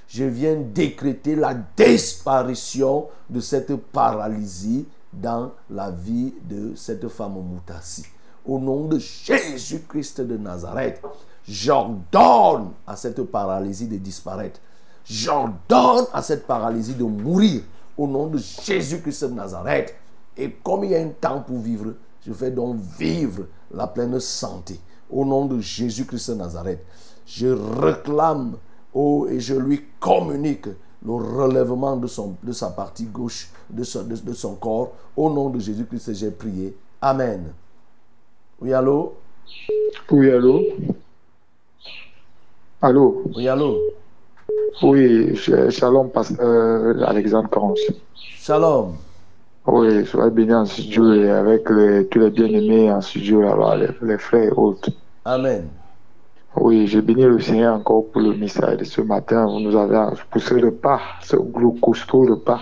[0.09, 8.07] Je viens décréter la disparition de cette paralysie dans la vie de cette femme Moutassi.
[8.47, 11.03] Au nom de Jésus-Christ de Nazareth,
[11.47, 14.61] j'ordonne à cette paralysie de disparaître.
[15.05, 17.63] J'ordonne à cette paralysie de mourir
[17.99, 19.95] au nom de Jésus-Christ de Nazareth.
[20.39, 21.93] Et comme il y a un temps pour vivre,
[22.27, 24.81] je fais donc vivre la pleine santé.
[25.11, 26.83] Au nom de Jésus-Christ de Nazareth,
[27.27, 28.57] je réclame
[28.95, 30.67] oh, et je lui communique
[31.05, 34.93] le relèvement de, son, de sa partie gauche, de son, de, de son corps.
[35.17, 36.77] Au nom de Jésus-Christ, j'ai prié.
[37.01, 37.53] Amen.
[38.61, 39.15] Oui, allô?
[40.11, 40.61] Oui, allô?
[42.81, 43.23] Allô?
[43.35, 43.79] Oui, allô?
[44.83, 47.81] Oui, shalom, pasteur Alexandre Conce.
[48.15, 48.95] Shalom.
[49.67, 53.89] Oui, soyez béni en studio et avec les- tous les bien-aimés en studio là-bas, les,
[54.03, 54.91] les frères et autres.
[55.25, 55.69] Amen.
[56.61, 59.47] Oui, j'ai béni le Seigneur encore pour le message de ce matin.
[59.47, 62.61] Vous nous avez poussé le pas, ce gros costaud repas,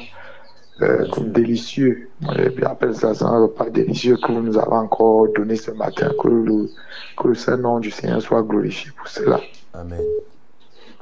[0.83, 2.09] euh, comme délicieux.
[2.39, 5.71] Et puis appelle ça, c'est un repas délicieux que vous nous avez encore donné ce
[5.71, 6.11] matin.
[6.21, 6.69] Que le,
[7.17, 9.41] que le saint nom du Seigneur soit glorifié pour cela.
[9.73, 10.01] Amen.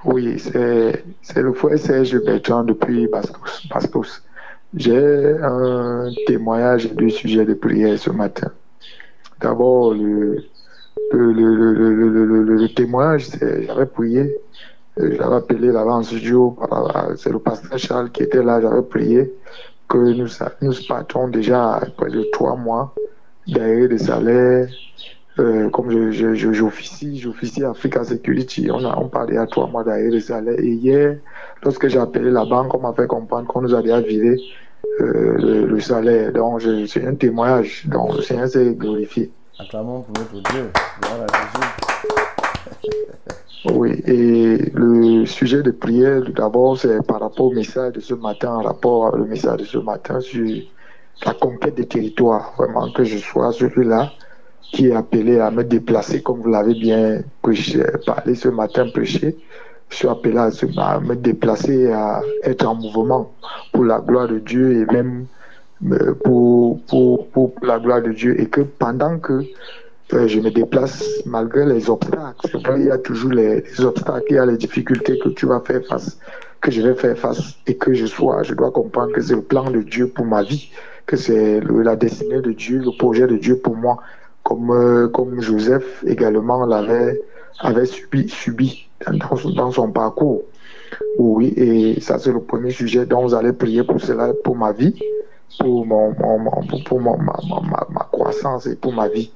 [0.05, 3.67] Oui, c'est le frère Serge Bertrand depuis Bastos.
[3.71, 4.23] Bastos.
[4.77, 8.51] J'ai un témoignage et deux sujets de prière ce matin.
[9.41, 10.45] D'abord, le,
[11.13, 14.37] le, le, le, témoignage, j'avais prié,
[15.01, 19.33] euh, j'avais appelé en studio, par- c'est le pasteur Charles qui était là, j'avais prié
[19.89, 20.29] que nous,
[20.63, 22.95] nous partons déjà après de trois mois
[23.49, 24.69] d'arrêt de salaire
[25.41, 29.67] euh, comme je, je, je- j'officie, j'officie Africa Security, on, a, on parlait à trois
[29.69, 30.59] mois d'arrêt de salaire.
[30.61, 31.19] Et hier,
[31.65, 34.37] lorsque j'ai appelé la banque, on m'a fait comprendre qu'on nous a déjà viré
[35.01, 36.33] euh, le, le salaire.
[36.33, 37.87] Donc, je- c'est un témoignage.
[37.89, 39.33] Donc, le Seigneur s'est glorifié.
[39.57, 40.73] Acclamons pour notre Dieu.
[41.01, 41.69] Gloire à Jésus.
[43.73, 48.57] Oui, et le sujet de prière, d'abord, c'est par rapport au message de ce matin,
[48.57, 50.45] en rapport au message de ce matin sur
[51.25, 52.53] la conquête des territoires.
[52.59, 54.11] Vraiment, que je sois celui-là
[54.73, 59.37] qui est appelé à me déplacer, comme vous l'avez bien prêché, parlé ce matin, prêché.
[59.89, 63.33] Je suis appelé à, à me déplacer, à être en mouvement
[63.73, 65.27] pour la gloire de Dieu et même
[66.23, 68.41] pour, pour, pour la gloire de Dieu.
[68.41, 69.43] Et que pendant que
[70.13, 72.59] euh, je me déplace malgré les obstacles.
[72.77, 75.61] Il y a toujours les, les obstacles, il y a les difficultés que tu vas
[75.61, 76.19] faire face,
[76.61, 79.43] que je vais faire face et que je sois, je dois comprendre que c'est le
[79.43, 80.71] plan de Dieu pour ma vie,
[81.07, 83.99] que c'est la destinée de Dieu, le projet de Dieu pour moi,
[84.43, 87.23] comme, euh, comme Joseph également l'avait
[87.61, 90.43] avait subi, subi dans, dans son parcours.
[91.19, 94.73] Oui, et ça c'est le premier sujet dont vous allez prier pour cela, pour ma
[94.73, 94.95] vie,
[95.59, 99.33] pour, mon, mon- pour, pour mon- ma, ma- ma- croissance et pour ma vie.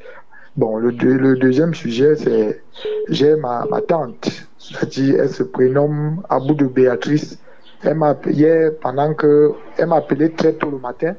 [0.57, 2.63] Bon, le, le deuxième sujet, c'est
[3.09, 4.29] j'ai ma, tante,
[4.59, 7.39] c'est-à-dire elle se prénomme Abou de Béatrice.
[7.83, 11.15] Elle m'a hier, pendant que elle m'a appelé très tôt le matin,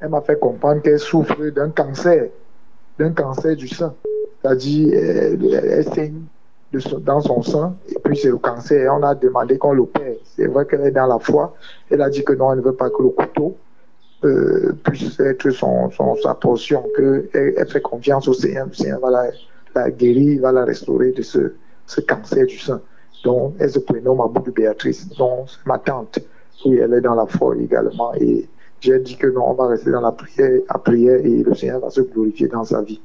[0.00, 2.30] elle m'a fait comprendre qu'elle souffre d'un cancer,
[2.98, 3.94] d'un cancer du sein.
[4.40, 6.22] C'est-à-dire, elle, elle saigne
[7.00, 8.80] dans son sang, et puis c'est le cancer.
[8.84, 10.14] Et on a demandé qu'on l'opère.
[10.24, 11.54] C'est vrai qu'elle est dans la foi.
[11.90, 13.58] Elle a dit que non, elle ne veut pas que le couteau
[14.24, 18.66] euh, puisse être son, son- sa portion, qu'elle elle fait confiance au Seigneur.
[18.66, 19.30] Le Seigneur va la,
[19.74, 21.52] la guérir, va la restaurer de ce,
[21.86, 22.80] ce cancer du sein.
[23.24, 25.08] Donc, elle se prénomme Abou de Béatrice.
[25.16, 26.18] Donc, ma tante.
[26.64, 28.12] Oui, elle est dans la foi également.
[28.14, 28.48] Et
[28.80, 31.80] j'ai dit que non, on va rester dans la prière, à prière et le Seigneur
[31.80, 33.00] va se glorifier dans sa vie.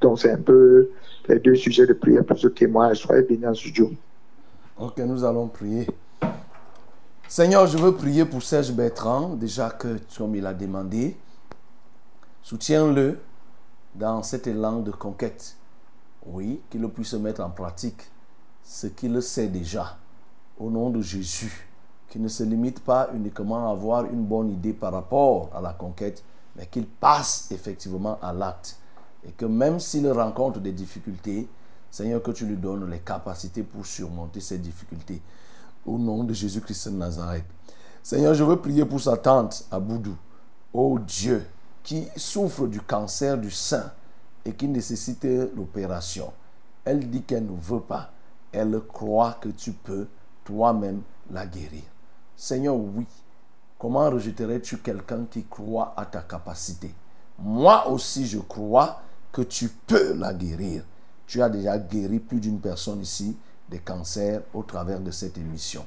[0.00, 0.90] Donc, c'est un peu
[1.28, 2.98] les deux sujets de prière pour ce témoignage.
[2.98, 3.90] Soyez bénis en studio.
[4.78, 5.86] Ok, nous allons prier.
[7.30, 11.14] Seigneur, je veux prier pour Serge Bertrand, déjà que, comme il a demandé,
[12.42, 13.20] soutiens-le
[13.94, 15.54] dans cet élan de conquête.
[16.24, 18.00] Oui, qu'il puisse mettre en pratique
[18.64, 19.98] ce qu'il sait déjà,
[20.58, 21.68] au nom de Jésus,
[22.08, 25.74] qu'il ne se limite pas uniquement à avoir une bonne idée par rapport à la
[25.74, 26.24] conquête,
[26.56, 28.78] mais qu'il passe effectivement à l'acte.
[29.26, 31.46] Et que même s'il rencontre des difficultés,
[31.90, 35.20] Seigneur, que tu lui donnes les capacités pour surmonter ces difficultés.
[35.88, 37.46] Au nom de Jésus-Christ de Nazareth.
[38.02, 40.14] Seigneur, je veux prier pour sa tante à Boudou.
[40.74, 41.46] Oh Dieu,
[41.82, 43.90] qui souffre du cancer du sein
[44.44, 46.30] et qui nécessite l'opération.
[46.84, 48.12] Elle dit qu'elle ne veut pas.
[48.52, 50.08] Elle croit que tu peux
[50.44, 51.00] toi-même
[51.30, 51.84] la guérir.
[52.36, 53.06] Seigneur, oui.
[53.78, 56.94] Comment rejetterais-tu quelqu'un qui croit à ta capacité?
[57.38, 59.00] Moi aussi, je crois
[59.32, 60.84] que tu peux la guérir.
[61.26, 63.38] Tu as déjà guéri plus d'une personne ici
[63.68, 65.84] des cancers au travers de cette émission.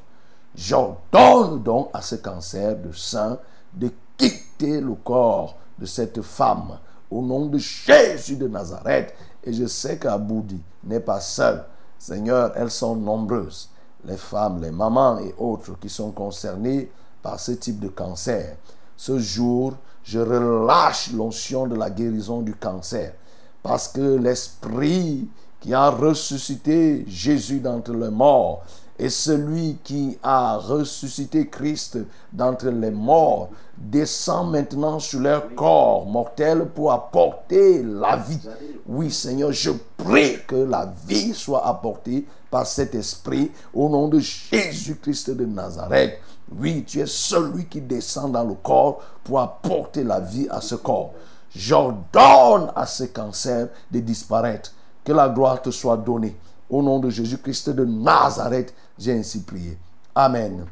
[0.56, 3.40] J'ordonne donc à ce cancer de sein
[3.74, 6.78] de quitter le corps de cette femme
[7.10, 9.14] au nom de Jésus de Nazareth.
[9.44, 11.64] Et je sais qu'Aboudi n'est pas seul.
[11.98, 13.70] Seigneur, elles sont nombreuses.
[14.06, 16.92] Les femmes, les mamans et autres qui sont concernées
[17.22, 18.58] par ce type de cancer.
[18.98, 23.14] Ce jour, je relâche l'onction de la guérison du cancer.
[23.62, 25.30] Parce que l'Esprit
[25.62, 28.64] qui a ressuscité Jésus d'entre les morts
[29.00, 31.98] et celui qui a ressuscité Christ
[32.34, 38.48] d'entre les morts descend maintenant sur leur corps mortel pour apporter la vie.
[38.86, 44.20] Oui, Seigneur, je prie que la vie soit apportée par cet esprit au nom de
[44.20, 46.20] Jésus-Christ de Nazareth.
[46.56, 50.76] Oui, tu es celui qui descend dans le corps pour apporter la vie à ce
[50.76, 51.14] corps.
[51.56, 54.74] J'ordonne à ce cancer de disparaître.
[55.04, 56.36] Que la gloire te soit donnée.
[56.70, 59.78] Au nom de Jésus-Christ de Nazareth, j'ai ainsi prié.
[60.16, 60.66] Amen.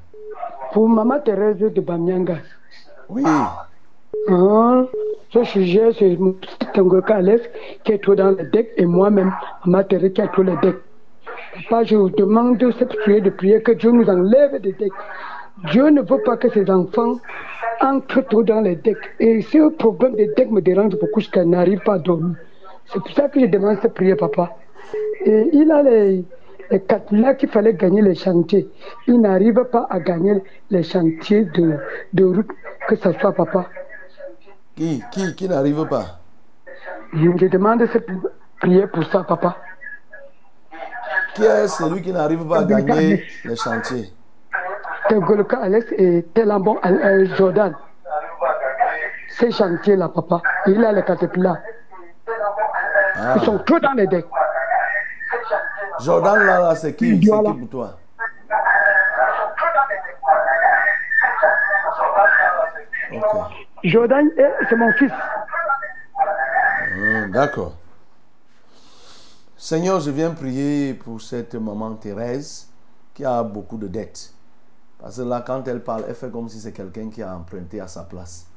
[0.72, 2.38] Pour Maman Thérèse de Bamyanga.
[3.10, 3.23] Oui.
[4.27, 4.85] Hein,
[5.31, 6.56] ce sujet, c'est mon petit
[7.84, 9.34] qui est trop dans le deck et moi-même,
[9.65, 10.76] Maman Thérèse qui est trop le deck.
[11.56, 14.91] Papa, je vous demande cette prière de prière que Dieu nous enlève des decks.
[15.72, 17.19] Dieu ne veut pas que ses enfants
[17.81, 18.97] entrent trop dans les decks.
[19.19, 22.35] Et ce problème des decks me dérange beaucoup, je n'arrive pas à dormir.
[22.91, 24.56] C'est pour ça que je demande cette prière, papa.
[25.24, 26.26] Et il a les,
[26.72, 28.68] les quatre là qu'il fallait gagner les chantiers.
[29.07, 30.41] Il n'arrive pas à gagner
[30.72, 31.78] les chantiers de,
[32.14, 32.49] de route,
[32.88, 33.68] que ce soit papa.
[34.76, 36.20] Qui, qui, qui n'arrive pas?
[37.14, 38.07] Je demande cette
[38.60, 39.57] prière pour ça, papa.
[41.36, 44.10] Qui est celui qui n'arrive pas à gagner les chantiers?
[45.10, 47.76] Tangolka Alex et Telambon euh, Jordan.
[49.30, 50.41] Ces chantiers-là, papa.
[50.66, 51.57] Il a les caterpillars.
[53.22, 53.36] Ah.
[53.38, 54.26] Ils sont tous dans les decks.
[56.00, 57.98] Jordan là, là c'est qui, c'est qui pour toi?
[63.12, 63.24] Ok.
[63.84, 64.30] Jordan,
[64.70, 65.12] c'est mon fils.
[66.96, 67.76] Hum, D'accord.
[69.58, 72.70] Seigneur, je viens prier pour cette maman Thérèse
[73.14, 74.34] qui a beaucoup de dettes.
[75.00, 77.82] Parce que là, quand elle parle, elle fait comme si c'est quelqu'un qui a emprunté
[77.82, 78.48] à sa place.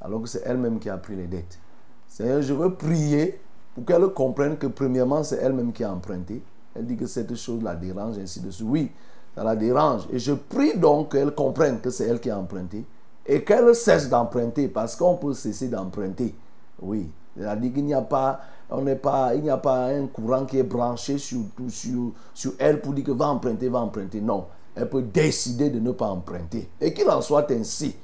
[0.00, 1.58] Alors que c'est elle-même qui a pris les dettes.
[2.06, 3.40] Seigneur, je veux prier
[3.76, 6.42] pour qu'elle comprenne que premièrement, c'est elle-même qui a emprunté.
[6.74, 8.66] Elle dit que cette chose la dérange, ainsi de suite.
[8.66, 8.90] Oui,
[9.34, 10.08] ça la dérange.
[10.10, 12.86] Et je prie donc qu'elle comprenne que c'est elle qui a emprunté
[13.26, 16.34] et qu'elle cesse d'emprunter parce qu'on peut cesser d'emprunter.
[16.80, 18.40] Oui, c'est-à-dire qu'il n'y a pas,
[18.70, 22.52] on n'est pas, il n'y a pas un courant qui est branché sur, sur, sur
[22.58, 24.22] elle pour dire que va emprunter, va emprunter.
[24.22, 26.70] Non, elle peut décider de ne pas emprunter.
[26.80, 27.94] Et qu'il en soit ainsi,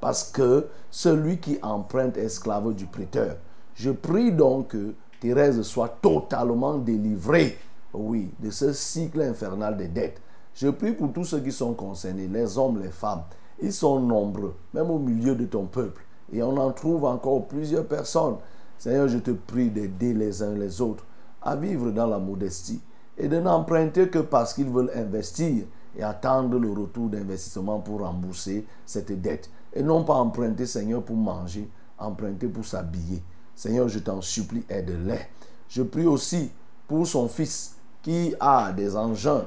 [0.00, 3.36] parce que celui qui emprunte est esclave du prêteur.
[3.76, 7.58] Je prie donc que Thérèse soit totalement délivrée,
[7.92, 10.20] oui, de ce cycle infernal des dettes.
[10.54, 13.22] Je prie pour tous ceux qui sont concernés, les hommes, les femmes.
[13.62, 16.02] Ils sont nombreux, même au milieu de ton peuple.
[16.32, 18.36] Et on en trouve encore plusieurs personnes.
[18.78, 21.04] Seigneur, je te prie d'aider les uns les autres
[21.42, 22.80] à vivre dans la modestie
[23.18, 25.64] et de n'emprunter que parce qu'ils veulent investir
[25.96, 29.50] et attendre le retour d'investissement pour rembourser cette dette.
[29.74, 31.68] Et non pas emprunter, Seigneur, pour manger,
[31.98, 33.22] emprunter pour s'habiller.
[33.60, 35.20] Seigneur, je t'en supplie, aide-les.
[35.68, 36.50] Je prie aussi
[36.88, 39.44] pour son fils qui a des engins,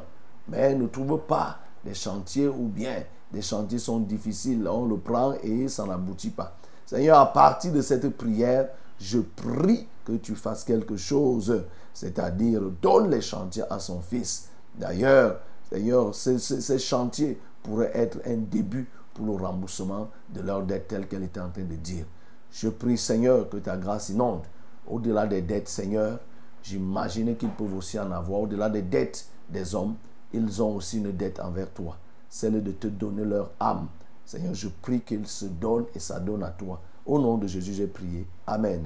[0.48, 4.68] mais ne trouve pas des chantiers ou bien des chantiers sont difficiles.
[4.68, 6.56] On le prend et ça n'aboutit pas.
[6.86, 8.70] Seigneur, à partir de cette prière,
[9.00, 14.48] je prie que tu fasses quelque chose, c'est-à-dire donne les chantiers à son fils.
[14.76, 15.40] D'ailleurs,
[15.72, 20.88] Seigneur, ces, ces- ces chantiers pourraient être un début pour le remboursement de leur dette
[20.88, 22.06] telle qu'elle était en train de dire.
[22.54, 24.44] Je prie, Seigneur, que ta grâce inonde.
[24.88, 26.20] Au-delà des dettes, Seigneur,
[26.62, 28.42] j'imagine qu'ils peuvent aussi en avoir.
[28.42, 29.96] Au-delà des dettes des hommes,
[30.34, 31.98] ils ont aussi une dette envers toi,
[32.30, 33.88] celle de te donner leur âme.
[34.26, 36.80] Seigneur, je prie qu'ils se donnent et ça donne à toi.
[37.06, 38.26] Au nom de Jésus, j'ai prié.
[38.48, 38.86] Amen.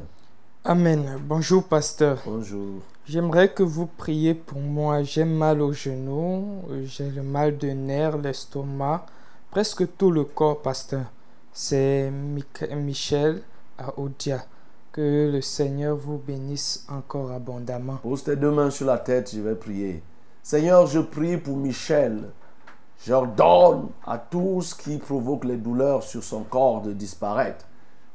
[0.63, 1.19] Amen.
[1.27, 2.19] Bonjour, pasteur.
[2.25, 2.81] Bonjour.
[3.05, 5.03] J'aimerais que vous priez pour moi.
[5.03, 9.05] J'ai mal au genou, j'ai le mal de nerfs, l'estomac,
[9.51, 11.05] presque tout le corps, pasteur.
[11.53, 13.41] C'est Mic- Michel
[13.77, 14.45] à Odia.
[14.91, 17.97] Que le Seigneur vous bénisse encore abondamment.
[17.97, 20.01] Pose tes deux mains sur la tête, je vais prier.
[20.41, 22.29] Seigneur, je prie pour Michel.
[23.05, 27.65] J'ordonne à tout ce qui provoque les douleurs sur son corps de disparaître.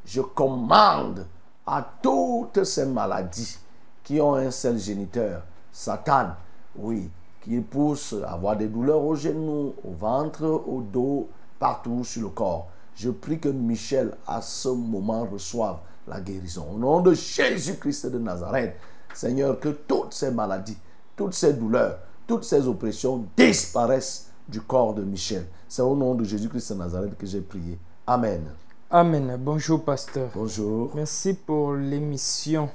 [0.04, 1.26] Je commande
[1.66, 3.58] à toutes ces maladies
[4.02, 6.30] qui ont un seul géniteur, Satan,
[6.76, 7.08] oui,
[7.42, 11.28] qui pousse à avoir des douleurs aux genoux, au ventre, au dos,
[11.58, 12.68] partout sur le corps.
[12.94, 16.66] Je prie que Michel, à ce moment, reçoive la guérison.
[16.74, 18.76] Au nom de Jésus-Christ de Nazareth,
[19.14, 20.78] Seigneur, que toutes ces maladies,
[21.16, 25.46] toutes ces douleurs, toutes ces oppressions disparaissent du corps de Michel.
[25.68, 27.78] C'est au nom de Jésus-Christ de Nazareth que j'ai prié.
[28.06, 28.42] Amen.
[28.90, 29.36] Amen.
[29.40, 30.30] Bonjour, pasteur.
[30.34, 30.90] Bonjour.
[30.94, 32.68] Merci pour l'émission.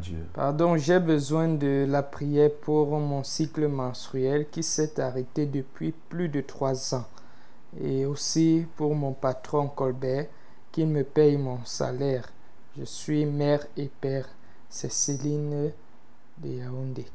[0.00, 0.18] Dieu.
[0.32, 6.28] Pardon, j'ai besoin de la prière pour mon cycle menstruel qui s'est arrêté depuis plus
[6.28, 7.04] de trois ans.
[7.80, 10.26] Et aussi pour mon patron Colbert
[10.70, 12.28] qu'il me paye mon salaire.
[12.76, 14.28] Je suis mère et père.
[14.68, 15.70] C'est Céline
[16.38, 17.06] de Yaoundé.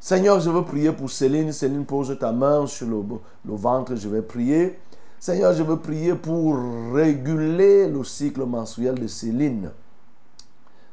[0.00, 1.52] Seigneur, je veux prier pour Céline.
[1.52, 3.02] Céline, pose ta main sur le,
[3.44, 3.96] le ventre.
[3.96, 4.78] Je vais prier.
[5.18, 6.56] Seigneur, je veux prier pour
[6.92, 9.70] réguler le cycle menstruel de Céline.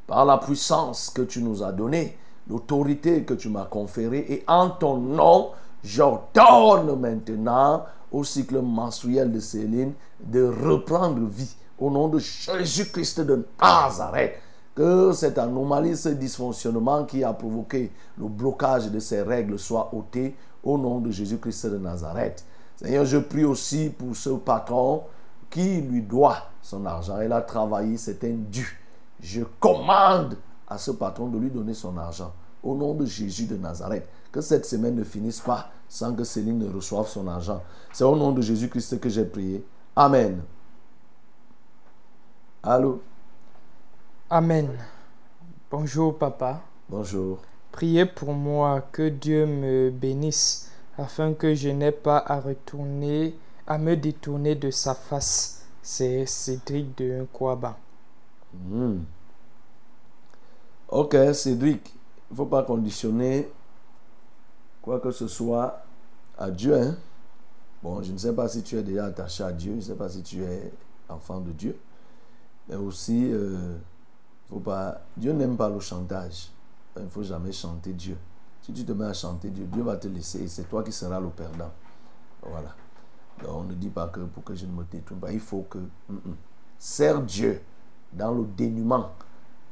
[0.06, 2.18] Par la puissance que tu nous as donnée,
[2.48, 5.50] l'autorité que tu m'as conférée, et en ton nom,
[5.82, 7.84] j'ordonne maintenant
[8.14, 11.54] au cycle menstruel de Céline de reprendre vie.
[11.78, 14.36] Au nom de Jésus-Christ de Nazareth,
[14.76, 20.36] que cette anomalie, ce dysfonctionnement qui a provoqué le blocage de ces règles soit ôté
[20.62, 22.44] au nom de Jésus-Christ de Nazareth.
[22.76, 25.02] Seigneur, je prie aussi pour ce patron
[25.50, 27.20] qui lui doit son argent.
[27.20, 28.80] Il a travaillé, c'est un dû.
[29.20, 30.36] Je commande
[30.68, 32.32] à ce patron de lui donner son argent.
[32.62, 34.06] Au nom de Jésus de Nazareth.
[34.30, 37.62] Que cette semaine ne finisse pas sans que Céline ne reçoive son argent.
[37.92, 39.64] C'est au nom de Jésus-Christ que j'ai prié.
[39.96, 40.42] Amen.
[42.62, 43.00] Allô?
[44.30, 44.70] Amen.
[45.70, 46.60] Bonjour papa.
[46.88, 47.38] Bonjour.
[47.72, 53.34] Priez pour moi que Dieu me bénisse afin que je n'ai pas à retourner,
[53.66, 55.62] à me détourner de sa face.
[55.82, 57.76] C'est Cédric de Nkouaba.
[58.54, 59.00] Hmm.
[60.88, 61.92] Ok, Cédric,
[62.30, 63.50] il ne faut pas conditionner
[64.84, 65.82] quoi que ce soit
[66.36, 66.74] à Dieu.
[66.74, 66.94] hein.
[67.82, 69.94] Bon, je ne sais pas si tu es déjà attaché à Dieu, je ne sais
[69.94, 70.70] pas si tu es
[71.08, 71.78] enfant de Dieu.
[72.68, 73.76] Mais aussi, euh,
[74.50, 76.50] faut pas, Dieu n'aime pas le chantage.
[76.96, 78.18] Il ne faut jamais chanter Dieu.
[78.60, 80.92] Si tu te mets à chanter Dieu, Dieu va te laisser et c'est toi qui
[80.92, 81.72] seras le perdant.
[82.42, 82.74] Voilà.
[83.42, 85.66] Donc on ne dit pas que pour que je ne me détourne pas, il faut
[85.68, 85.78] que...
[85.78, 86.36] Mm, mm.
[86.78, 87.62] Sers Dieu
[88.12, 89.12] dans le dénuement.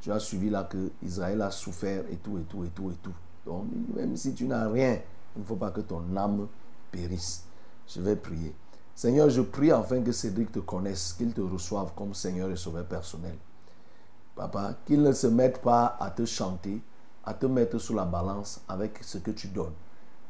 [0.01, 2.95] Tu as suivi là que Israël a souffert et tout, et tout, et tout, et
[2.95, 3.13] tout.
[3.45, 3.65] Donc
[3.95, 4.99] même si tu n'as rien,
[5.35, 6.47] il ne faut pas que ton âme
[6.91, 7.45] périsse.
[7.87, 8.55] Je vais prier.
[8.95, 12.85] Seigneur, je prie afin que Cédric te connaisse, qu'il te reçoive comme Seigneur et Sauveur
[12.85, 13.35] personnel.
[14.35, 16.81] Papa, qu'il ne se mette pas à te chanter,
[17.23, 19.73] à te mettre sous la balance avec ce que tu donnes.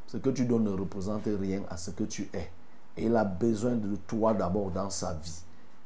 [0.08, 2.52] Ce que tu donnes ne représente rien à ce que tu es.
[2.96, 5.42] Et il a besoin de toi d'abord dans sa vie.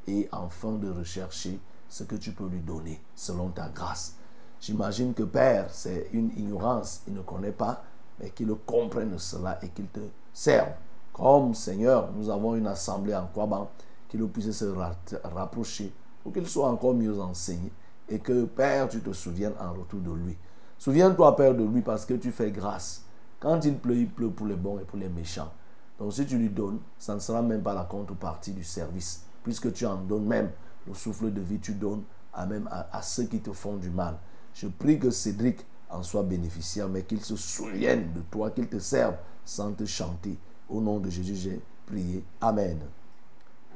[0.08, 1.60] Et enfin de rechercher
[1.90, 4.17] ce que tu peux lui donner selon ta grâce.
[4.60, 7.02] J'imagine que Père, c'est une ignorance.
[7.08, 7.84] Il ne connaît pas,
[8.20, 10.00] mais qu'il comprenne cela et qu'il te
[10.34, 10.70] serve.
[11.14, 13.70] Comme Seigneur, nous avons une assemblée en Kwaban,
[14.08, 15.92] qu'il puisse se ra- rapprocher
[16.24, 17.72] pour qu'il soit encore mieux enseigné
[18.10, 20.38] et que Père, tu te souviennes en retour de lui.
[20.78, 23.04] Souviens-toi, Père, de lui parce que tu fais grâce.
[23.40, 25.52] Quand il pleut, il pleut pour les bons et pour les méchants.
[26.00, 29.74] Donc si tu lui donnes, ça ne sera même pas la contrepartie du service, puisque
[29.74, 30.52] tu en donnes même
[30.88, 32.04] le souffle de vie, tu donnes
[32.34, 34.16] à même à ceux qui te font du mal.
[34.60, 38.80] Je prie que Cédric en soit bénéficiaire, mais qu'il se souvienne de toi, qu'il te
[38.80, 39.16] serve
[39.46, 40.36] sans te chanter.
[40.68, 42.24] Au nom de Jésus, j'ai prié.
[42.42, 42.80] Amen.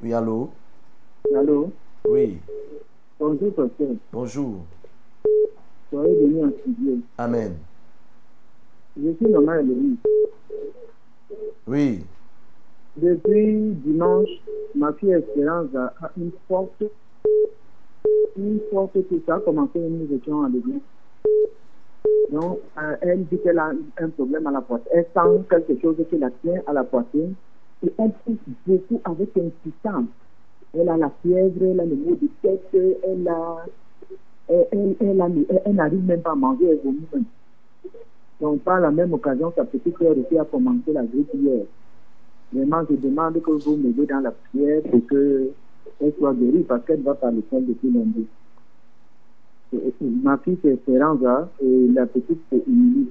[0.02, 0.50] Oui, allô?
[1.36, 1.70] Allô?
[2.08, 2.38] Oui,
[3.20, 3.90] Bonjour, pasteur.
[4.12, 4.64] bonjour.
[5.90, 6.98] Soyez venu en studio.
[7.16, 7.54] Amen.
[9.00, 9.96] Je suis Maman Eloïse.
[11.68, 12.04] Oui,
[12.96, 14.28] Depuis dimanche,
[14.74, 16.82] ma fille Espérance a, a une forte,
[18.36, 20.80] une forte tout ça a commencé, nous étions à l'église.
[22.30, 24.90] Donc, euh, elle dit qu'elle a un problème à la poitrine.
[24.92, 27.34] Elle sent quelque chose qui la tient à la poitrine.
[27.84, 30.06] Et elle pousse beaucoup avec insistance.
[30.74, 33.66] Elle a la fièvre, elle a le mot de tête, elle a,
[34.48, 37.26] elle, elle, elle n'arrive même pas à manger, elle vomit.
[38.40, 41.64] Donc, par la même occasion, sa petite sœur aussi a commencé la grippe hier.
[42.52, 45.06] Vraiment, je demande que vous m'aidez dans la prière pour
[45.98, 48.26] qu'elle soit guérie parce qu'elle va par l'école depuis lundi.
[50.00, 53.08] Ma fille, c'est Esperanza et la petite, c'est Émilie.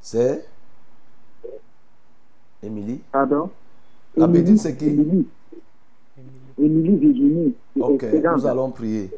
[0.00, 0.46] c'est
[2.62, 3.00] Émilie.
[3.10, 3.50] Pardon?
[4.16, 4.86] La petite, c'est qui?
[4.86, 5.26] Émilie.
[6.58, 7.54] Émilie Virginie.
[7.78, 8.36] Ok, Esperanza.
[8.36, 9.10] nous allons prier.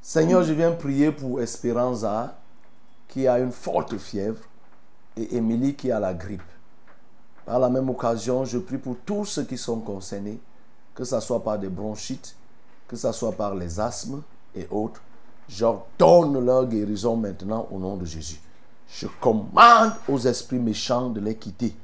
[0.00, 2.36] Seigneur, je viens prier pour Esperanza
[3.08, 4.42] qui a une forte fièvre
[5.16, 6.42] et Émilie qui a la grippe.
[7.46, 10.38] Par la même occasion, je prie pour tous ceux qui sont concernés,
[10.94, 12.36] que ce soit par des bronchites,
[12.86, 14.22] que ce soit par les asthmes
[14.54, 15.00] et autres.
[15.48, 18.40] J'ordonne leur guérison maintenant au nom de Jésus.
[18.88, 21.74] Je commande aux esprits méchants de les quitter.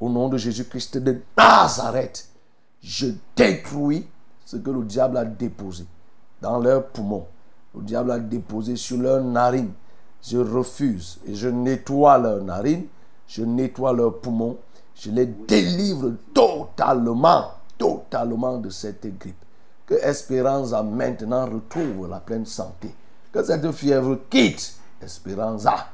[0.00, 2.28] Au nom de Jésus-Christ de Nazareth,
[2.82, 3.06] je
[3.36, 4.06] détruis
[4.44, 5.86] ce que le diable a déposé
[6.40, 7.26] dans leurs poumons.
[7.74, 9.72] Le diable a déposé sur leurs narines.
[10.22, 12.86] Je refuse et je nettoie leurs narines,
[13.26, 14.58] je nettoie leurs poumons,
[14.94, 17.50] je les délivre totalement,
[17.82, 19.44] totalement de cette grippe.
[19.86, 22.94] Que Espéranza maintenant retrouve la pleine santé.
[23.32, 25.88] Que cette fièvre quitte Espéranza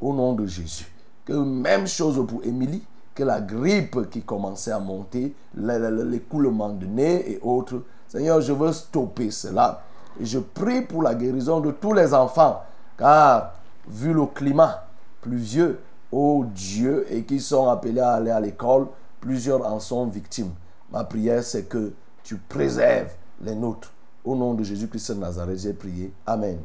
[0.00, 0.86] au nom de Jésus.
[1.24, 6.04] Que même chose pour Émilie, que la grippe qui commençait à monter, le- le- le-
[6.04, 9.82] l'écoulement de nez et autres, Seigneur, je veux stopper cela.
[10.20, 12.62] Et je prie pour la guérison de tous les enfants.
[12.96, 13.54] Car,
[13.88, 14.84] vu le climat
[15.20, 15.80] pluvieux,
[16.12, 18.86] ô Dieu, et qui sont appelés à aller à l'école,
[19.20, 20.52] plusieurs en sont victimes.
[20.92, 21.92] Ma prière, c'est que
[22.22, 23.12] tu préserves
[23.42, 23.90] les nôtres.
[24.24, 26.12] Au nom de Jésus-Christ de Nazareth, j'ai prié.
[26.26, 26.58] Amen.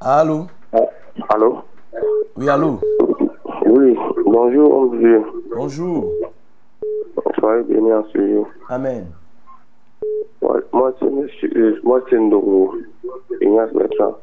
[0.00, 0.46] Allô?
[1.28, 1.58] Allô?
[2.34, 2.80] Oui, allô?
[3.66, 3.94] Oui,
[4.24, 5.22] bonjour, homme Dieu.
[5.54, 6.10] Bonjour.
[7.38, 8.48] Soyez bénis en ce jour.
[8.70, 9.06] Amen.
[10.40, 12.74] Moi, c'est monsieur, euh, moi, c'est Ndongo,
[13.42, 14.16] Ignace Bertrand.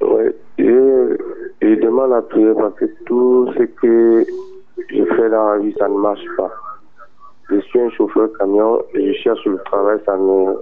[0.00, 1.16] Ouais, je,
[1.62, 4.26] je demande la prière parce que tout ce que
[4.90, 6.50] je fais dans la vie, ça ne marche pas.
[7.50, 10.54] Je suis un chauffeur camion je cherche le travail, ça ne,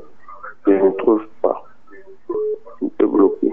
[0.67, 1.65] je ne trouve pas.
[2.79, 3.53] Tout est bloqué.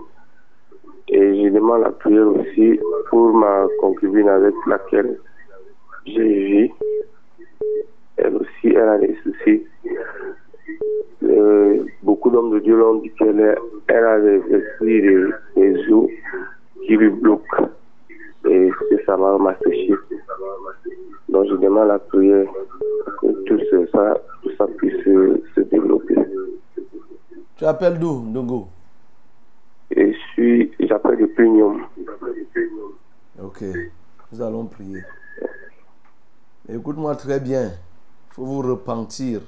[1.09, 2.79] Et je demande la prière aussi
[3.09, 5.19] pour ma concubine avec laquelle
[6.05, 6.71] j'ai vu.
[8.17, 9.63] Elle aussi, elle a des soucis.
[11.23, 13.55] Euh, beaucoup d'hommes de Dieu l'ont dit qu'elle
[13.89, 15.25] a des esprits, des,
[15.55, 15.79] des
[16.85, 17.69] qui lui bloquent.
[18.49, 18.69] Et
[19.05, 19.95] ça va m'assécher.
[21.29, 22.47] Donc je demande la prière
[23.21, 26.15] que tout ce- ça, tout ça puisse se, se développer.
[27.55, 28.67] Tu appelles d'où, Ndongo?
[29.95, 31.83] Je suis, j'appelle le Punium.
[33.41, 33.63] Ok.
[34.31, 35.01] Nous allons prier.
[36.67, 37.65] Écoute-moi très bien.
[37.67, 39.41] Il faut vous repentir.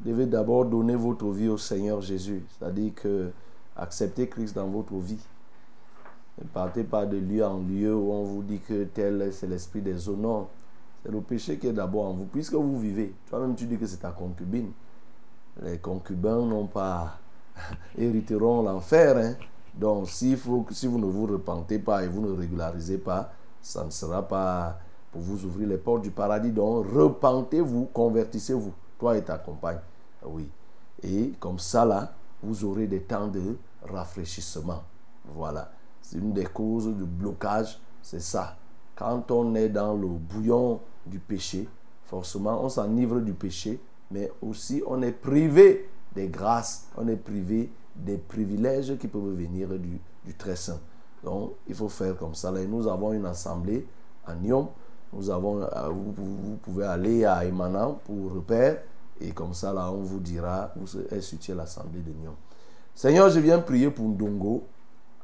[0.00, 2.42] Vous devez d'abord donner votre vie au Seigneur Jésus.
[2.50, 3.30] C'est-à-dire que
[3.76, 5.24] acceptez Christ dans votre vie.
[6.38, 9.80] Ne partez pas de lieu en lieu où on vous dit que tel c'est l'esprit
[9.80, 10.16] des eaux.
[10.16, 10.48] Non.
[11.02, 12.26] C'est le péché qui est d'abord en vous.
[12.26, 13.14] Puisque vous vivez.
[13.30, 14.72] Toi-même, tu dis que c'est ta concubine.
[15.62, 17.18] Les concubins n'ont pas
[17.98, 19.16] hériteront l'enfer.
[19.16, 19.34] hein.
[19.74, 20.64] Donc, si vous
[20.98, 23.30] ne vous repentez pas et vous ne régularisez pas,
[23.60, 24.78] ça ne sera pas
[25.12, 26.50] pour vous ouvrir les portes du paradis.
[26.50, 29.78] Donc, repentez-vous, convertissez-vous, toi et ta compagne.
[30.24, 30.48] Oui.
[31.02, 34.82] Et comme ça, là, vous aurez des temps de rafraîchissement.
[35.34, 35.70] Voilà.
[36.06, 38.56] C'est une des causes du blocage, c'est ça.
[38.94, 41.68] Quand on est dans le bouillon du péché,
[42.04, 43.80] forcément, on s'enivre du péché,
[44.12, 49.68] mais aussi on est privé des grâces, on est privé des privilèges qui peuvent venir
[49.70, 50.78] du, du très saint.
[51.24, 52.52] Donc, il faut faire comme ça.
[52.52, 53.84] Là, nous avons une assemblée
[54.24, 54.68] à Nyon.
[55.12, 58.80] Nous avons, euh, vous, pouvez aller à Emmanan pour repère.
[59.20, 62.36] Et comme ça, on vous dira où est située l'assemblée de Nyon.
[62.94, 64.62] Seigneur, je viens prier pour Ndongo,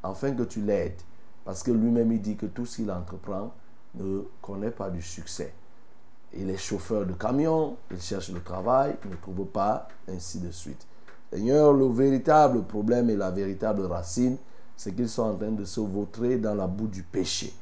[0.03, 1.01] afin que tu l'aides.
[1.45, 3.53] Parce que lui-même, il dit que tout ce qu'il entreprend
[3.95, 5.53] ne connaît pas du succès.
[6.35, 10.51] Il est chauffeur de camion, il cherche le travail, il ne trouve pas, ainsi de
[10.51, 10.87] suite.
[11.31, 14.37] Seigneur, le véritable problème et la véritable racine,
[14.77, 17.53] c'est qu'ils sont en train de se vautrer dans la boue du péché.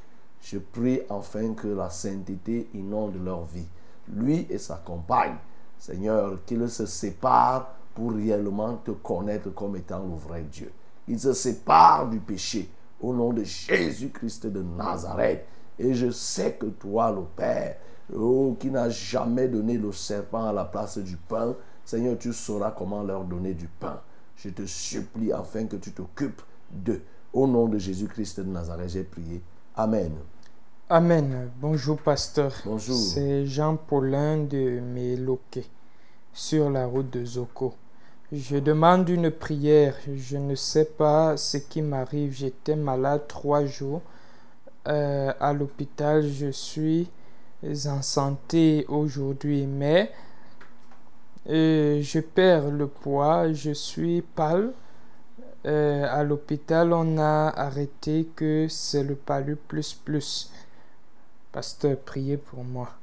[0.43, 3.67] Je prie enfin que la sainteté inonde leur vie.
[4.09, 5.37] Lui et sa compagne,
[5.79, 10.73] Seigneur, qu'ils se séparent pour réellement te connaître comme étant le vrai Dieu.
[11.09, 12.71] Ils se séparent du péché
[13.01, 15.45] au nom de Jésus-Christ de Nazareth.
[15.79, 17.77] Et je sais que toi, le Père,
[18.15, 21.55] oh, qui n'a jamais donné le serpent à la place du pain,
[21.85, 24.01] Seigneur, tu sauras comment leur donner du pain.
[24.37, 27.03] Je te supplie afin que tu t'occupes d'eux.
[27.33, 29.43] Au nom de Jésus-Christ de Nazareth, j'ai prié.
[29.77, 30.13] Amen.
[30.89, 31.51] Amen.
[31.61, 32.53] Bonjour, pasteur.
[32.65, 32.97] Bonjour.
[32.97, 35.67] C'est Jean Paulin de Méloquet,
[36.33, 37.75] sur la route de Zoko.
[38.33, 39.97] Je demande une prière.
[40.15, 42.33] Je ne sais pas ce qui m'arrive.
[42.33, 44.03] J'étais malade trois jours
[44.87, 46.25] euh, à l'hôpital.
[46.29, 47.11] Je suis
[47.87, 50.13] en santé aujourd'hui, mais
[51.49, 53.53] euh, je perds le poids.
[53.53, 54.73] Je suis pâle.
[55.67, 60.53] Euh, à l'hôpital, on a arrêté que c'est le palu plus plus.
[61.51, 63.00] Pasteur, priez pour moi.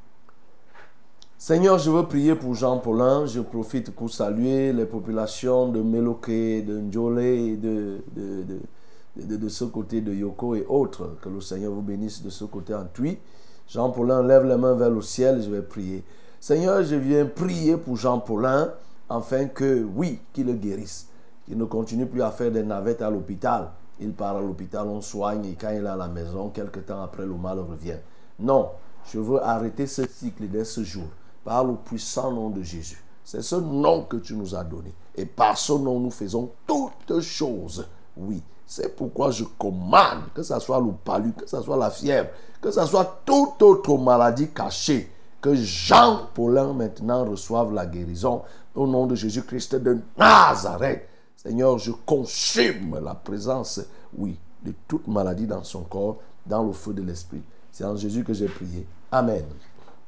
[1.40, 3.28] Seigneur, je veux prier pour Jean Paulin.
[3.28, 10.12] Je profite pour saluer les populations de Meloké, de Ndjolé, et de, ce côté de
[10.12, 11.16] Yoko et autres.
[11.22, 13.20] Que le Seigneur vous bénisse de ce côté en Tui.
[13.68, 16.04] Jean Paulin, lève les mains vers le ciel, je vais prier.
[16.40, 18.74] Seigneur, je viens prier pour Jean Paulin
[19.08, 21.08] afin que, oui, qu'il le guérisse.
[21.46, 23.70] Qu'il ne continue plus à faire des navettes à l'hôpital.
[24.00, 27.04] Il part à l'hôpital, on soigne et quand il est à la maison, quelque temps
[27.04, 28.00] après, le mal revient.
[28.40, 28.70] Non,
[29.06, 31.06] je veux arrêter ce cycle dès ce jour
[31.48, 33.02] par le puissant nom de Jésus.
[33.24, 34.94] C'est ce nom que tu nous as donné.
[35.15, 37.88] Et par ce nom, nous faisons toutes choses.
[38.18, 42.28] Oui, c'est pourquoi je commande que ce soit le palu, que ce soit la fièvre,
[42.61, 45.10] que ce soit toute autre maladie cachée,
[45.40, 48.41] que Jean Paulin maintenant reçoive la guérison
[48.76, 51.07] au nom de Jésus-Christ de Nazareth.
[51.38, 53.80] Seigneur, je consume la présence,
[54.18, 57.41] oui, de toute maladie dans son corps, dans le feu de l'esprit.
[57.72, 58.86] C'est en Jésus que j'ai prié.
[59.14, 59.45] Amen.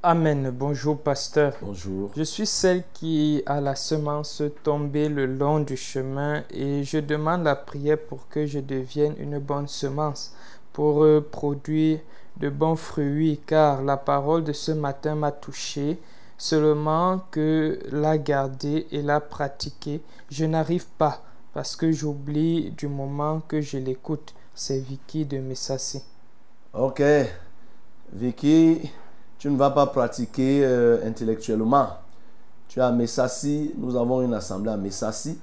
[0.01, 0.49] Amen.
[0.51, 1.55] Bonjour, pasteur.
[1.61, 2.11] Bonjour.
[2.15, 7.43] Je suis celle qui a la semence tombée le long du chemin et je demande
[7.43, 10.33] la prière pour que je devienne une bonne semence
[10.71, 11.99] pour euh, produire
[12.37, 15.99] de bons fruits car la parole de ce matin m'a touché.
[16.37, 19.99] Seulement que la garder et la pratiquer,
[20.31, 21.21] je n'arrive pas
[21.53, 24.33] parce que j'oublie du moment que je l'écoute.
[24.55, 26.01] C'est Vicky de Messassi.
[26.73, 27.03] Ok.
[28.13, 28.89] Vicky,
[29.39, 31.87] tu ne vas pas pratiquer euh, intellectuellement.
[32.67, 35.39] Tu es à Messassi, nous avons une assemblée à Messassi.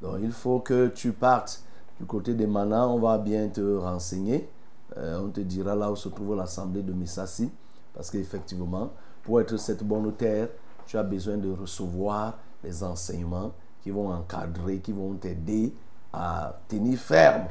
[0.00, 1.62] Donc il faut que tu partes
[1.98, 4.48] du côté des Manas, on va bien te renseigner.
[4.96, 7.50] Euh, on te dira là où se trouve l'assemblée de Messassi.
[7.92, 8.92] Parce qu'effectivement,
[9.24, 10.48] pour être cette bonne terre,
[10.86, 13.52] tu as besoin de recevoir les enseignements
[13.82, 15.74] qui vont encadrer, qui vont t'aider
[16.12, 17.46] à tenir ferme.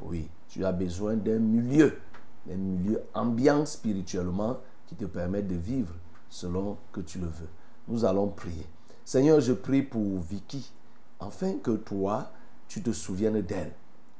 [0.00, 1.98] Oui, tu as besoin d'un milieu,
[2.46, 4.56] d'un milieu ambiant spirituellement
[4.92, 5.94] qui te permet de vivre
[6.28, 7.48] selon que tu le veux.
[7.88, 8.66] Nous allons prier.
[9.06, 10.70] Seigneur, je prie pour Vicky,
[11.18, 12.30] afin que toi,
[12.68, 13.72] tu te souviennes d'elle.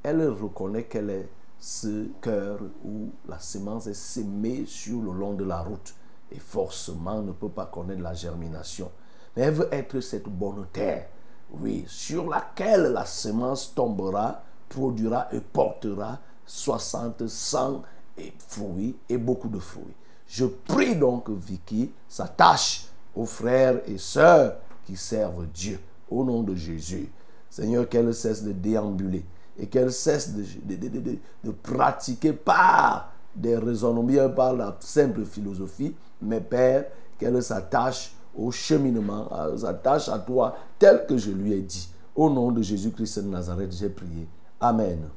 [0.03, 1.29] Elle reconnaît qu'elle est
[1.59, 5.95] ce cœur où la semence est sémée sur le long de la route
[6.31, 8.91] et forcément ne peut pas connaître la germination.
[9.37, 11.09] Mais elle veut être cette bonne terre,
[11.51, 17.83] oui, sur laquelle la semence tombera, produira et portera 60, 100
[18.17, 19.95] et fruits et beaucoup de fruits.
[20.33, 24.55] Je prie donc Vicky s'attache aux frères et sœurs
[24.87, 25.79] qui servent Dieu
[26.11, 27.11] au nom de Jésus.
[27.51, 29.27] Seigneur, qu'elle cesse de déambuler
[29.59, 36.87] et qu'elle cesse de, pratiquer par des raisonnements, bien par la simple philosophie, mais Père,
[37.19, 39.29] qu'elle s'attache au cheminement,
[39.59, 41.91] s'attache à toi tel que je lui ai dit.
[42.17, 44.27] Au nom de Jésus-Christ de Nazareth, j'ai prié.
[44.59, 45.11] Amen.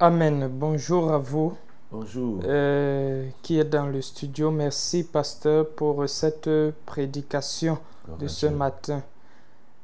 [0.00, 0.50] Amen.
[0.52, 1.52] Bonjour à vous.
[1.92, 2.40] Bonjour.
[2.44, 4.52] Euh, qui est dans le studio.
[4.52, 6.48] Merci, pasteur, pour cette
[6.86, 7.78] prédication
[8.20, 9.02] de ce matin.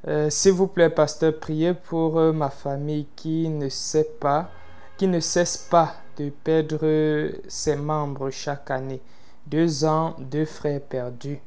[0.07, 4.49] Euh, S'il vous plaît, pasteur, priez pour euh, ma famille qui ne sait pas,
[4.97, 9.01] qui ne cesse pas de perdre ses membres chaque année.
[9.45, 11.41] Deux ans, deux frères perdus.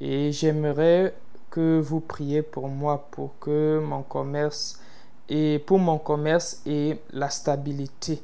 [0.00, 1.12] Et j'aimerais
[1.50, 4.80] que vous priez pour moi pour que mon commerce
[5.28, 8.22] et pour mon commerce et la stabilité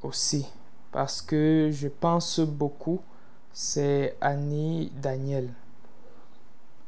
[0.00, 0.46] aussi
[0.94, 3.00] parce que je pense beaucoup
[3.52, 5.48] c'est Annie Daniel.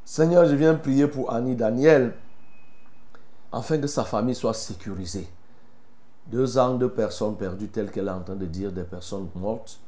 [0.05, 2.15] Seigneur, je viens prier pour Annie Daniel
[3.51, 5.28] afin que sa famille soit sécurisée.
[6.28, 9.81] Deux ans de personnes perdues telles qu'elle est en train de dire des personnes mortes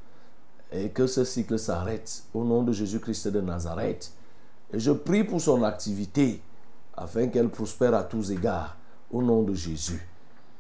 [0.73, 4.13] et que ce cycle s'arrête au nom de Jésus-Christ de Nazareth.
[4.73, 6.43] Et je prie pour son activité
[6.97, 8.77] afin qu'elle prospère à tous égards
[9.13, 10.09] au nom de Jésus.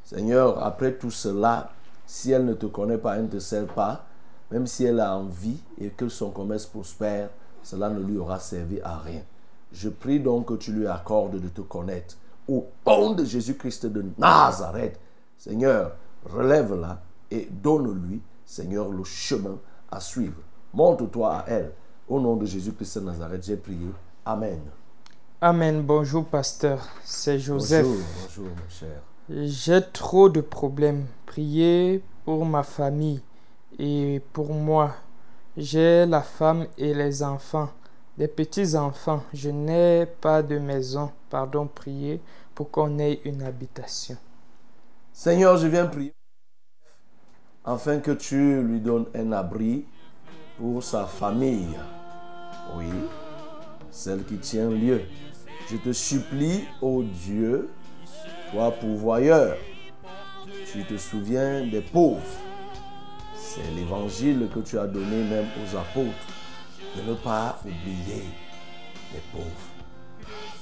[0.05, 1.73] Seigneur, après tout cela,
[2.09, 4.07] si elle ne te connaît pas, elle ne te sert pas,
[4.51, 7.29] même si elle a envie et que son commerce prospère,
[7.63, 9.21] cela ne lui aura servi à rien.
[9.73, 12.17] Je prie donc que tu lui accordes de te connaître.
[12.49, 14.99] Au nom de Jésus-Christ de Nazareth,
[15.37, 19.59] Seigneur, relève-la et donne-lui, Seigneur, le chemin
[19.91, 20.41] à suivre.
[20.73, 21.73] Montre-toi à elle.
[22.09, 23.91] Au nom de Jésus-Christ de Nazareth, j'ai prié.
[24.25, 24.61] Amen.
[25.43, 25.83] Amen.
[25.83, 26.89] Bonjour, pasteur.
[27.05, 27.85] C'est Joseph.
[27.85, 29.03] Bonjour, bonjour, mon cher.
[29.31, 31.07] J'ai trop de problèmes.
[31.27, 33.21] Priez pour ma famille
[33.79, 34.95] et pour moi.
[35.57, 37.69] J'ai la femme et les enfants,
[38.17, 39.23] des petits-enfants.
[39.35, 41.11] Je n'ai pas de maison.
[41.29, 42.23] Pardon, priez
[42.55, 44.17] pour qu'on ait une habitation.
[45.13, 46.15] Seigneur, je viens prier
[47.65, 49.85] afin que tu lui donnes un abri
[50.57, 51.77] pour sa famille.
[52.75, 52.87] Oui,
[53.91, 55.03] celle qui tient lieu.
[55.71, 57.69] Je te supplie, ô Dieu,
[58.51, 59.57] toi pourvoyeur,
[60.73, 62.21] tu te souviens des pauvres.
[63.35, 66.27] C'est l'évangile que tu as donné même aux apôtres,
[66.97, 68.25] de ne pas oublier
[69.13, 69.69] les pauvres.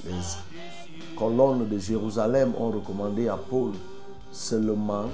[0.04, 3.72] Les colonnes de Jérusalem ont recommandé à Paul
[4.32, 5.06] seulement,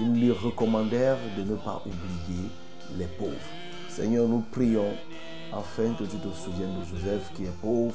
[0.00, 2.48] ils lui recommandèrent de ne pas oublier
[2.98, 3.32] les pauvres.
[3.88, 4.92] Seigneur, nous prions
[5.52, 7.94] afin que tu te souviennes de Joseph qui est pauvre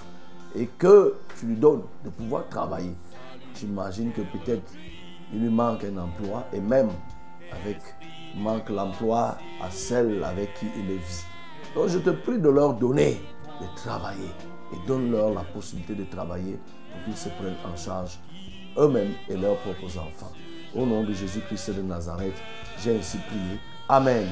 [0.56, 2.94] et que tu lui donnes de pouvoir travailler.
[3.60, 4.72] J'imagine que peut-être
[5.34, 6.90] il lui manque un emploi et même
[7.52, 7.78] avec
[8.36, 11.26] manque l'emploi à celle avec qui il vit.
[11.76, 13.20] Donc je te prie de leur donner
[13.60, 14.30] de travailler
[14.72, 16.58] et donne-leur la possibilité de travailler
[16.92, 18.18] pour qu'ils se prennent en charge
[18.78, 20.32] eux-mêmes et leurs propres enfants.
[20.74, 22.38] Au nom de Jésus-Christ de Nazareth,
[22.82, 23.60] j'ai ainsi prié.
[23.90, 24.28] Amen.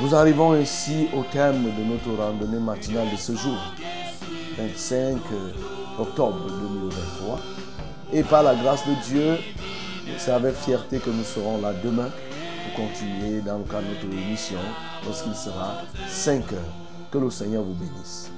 [0.00, 3.58] Nous arrivons ainsi au terme de notre randonnée matinale de ce jour,
[4.56, 5.18] 25
[5.98, 7.40] octobre 2023.
[8.12, 9.38] Et par la grâce de Dieu,
[10.18, 12.08] c'est avec fierté que nous serons là demain
[12.64, 14.58] pour continuer dans le cadre de notre émission
[15.04, 16.60] lorsqu'il sera 5 heures.
[17.10, 18.30] Que le Seigneur vous bénisse.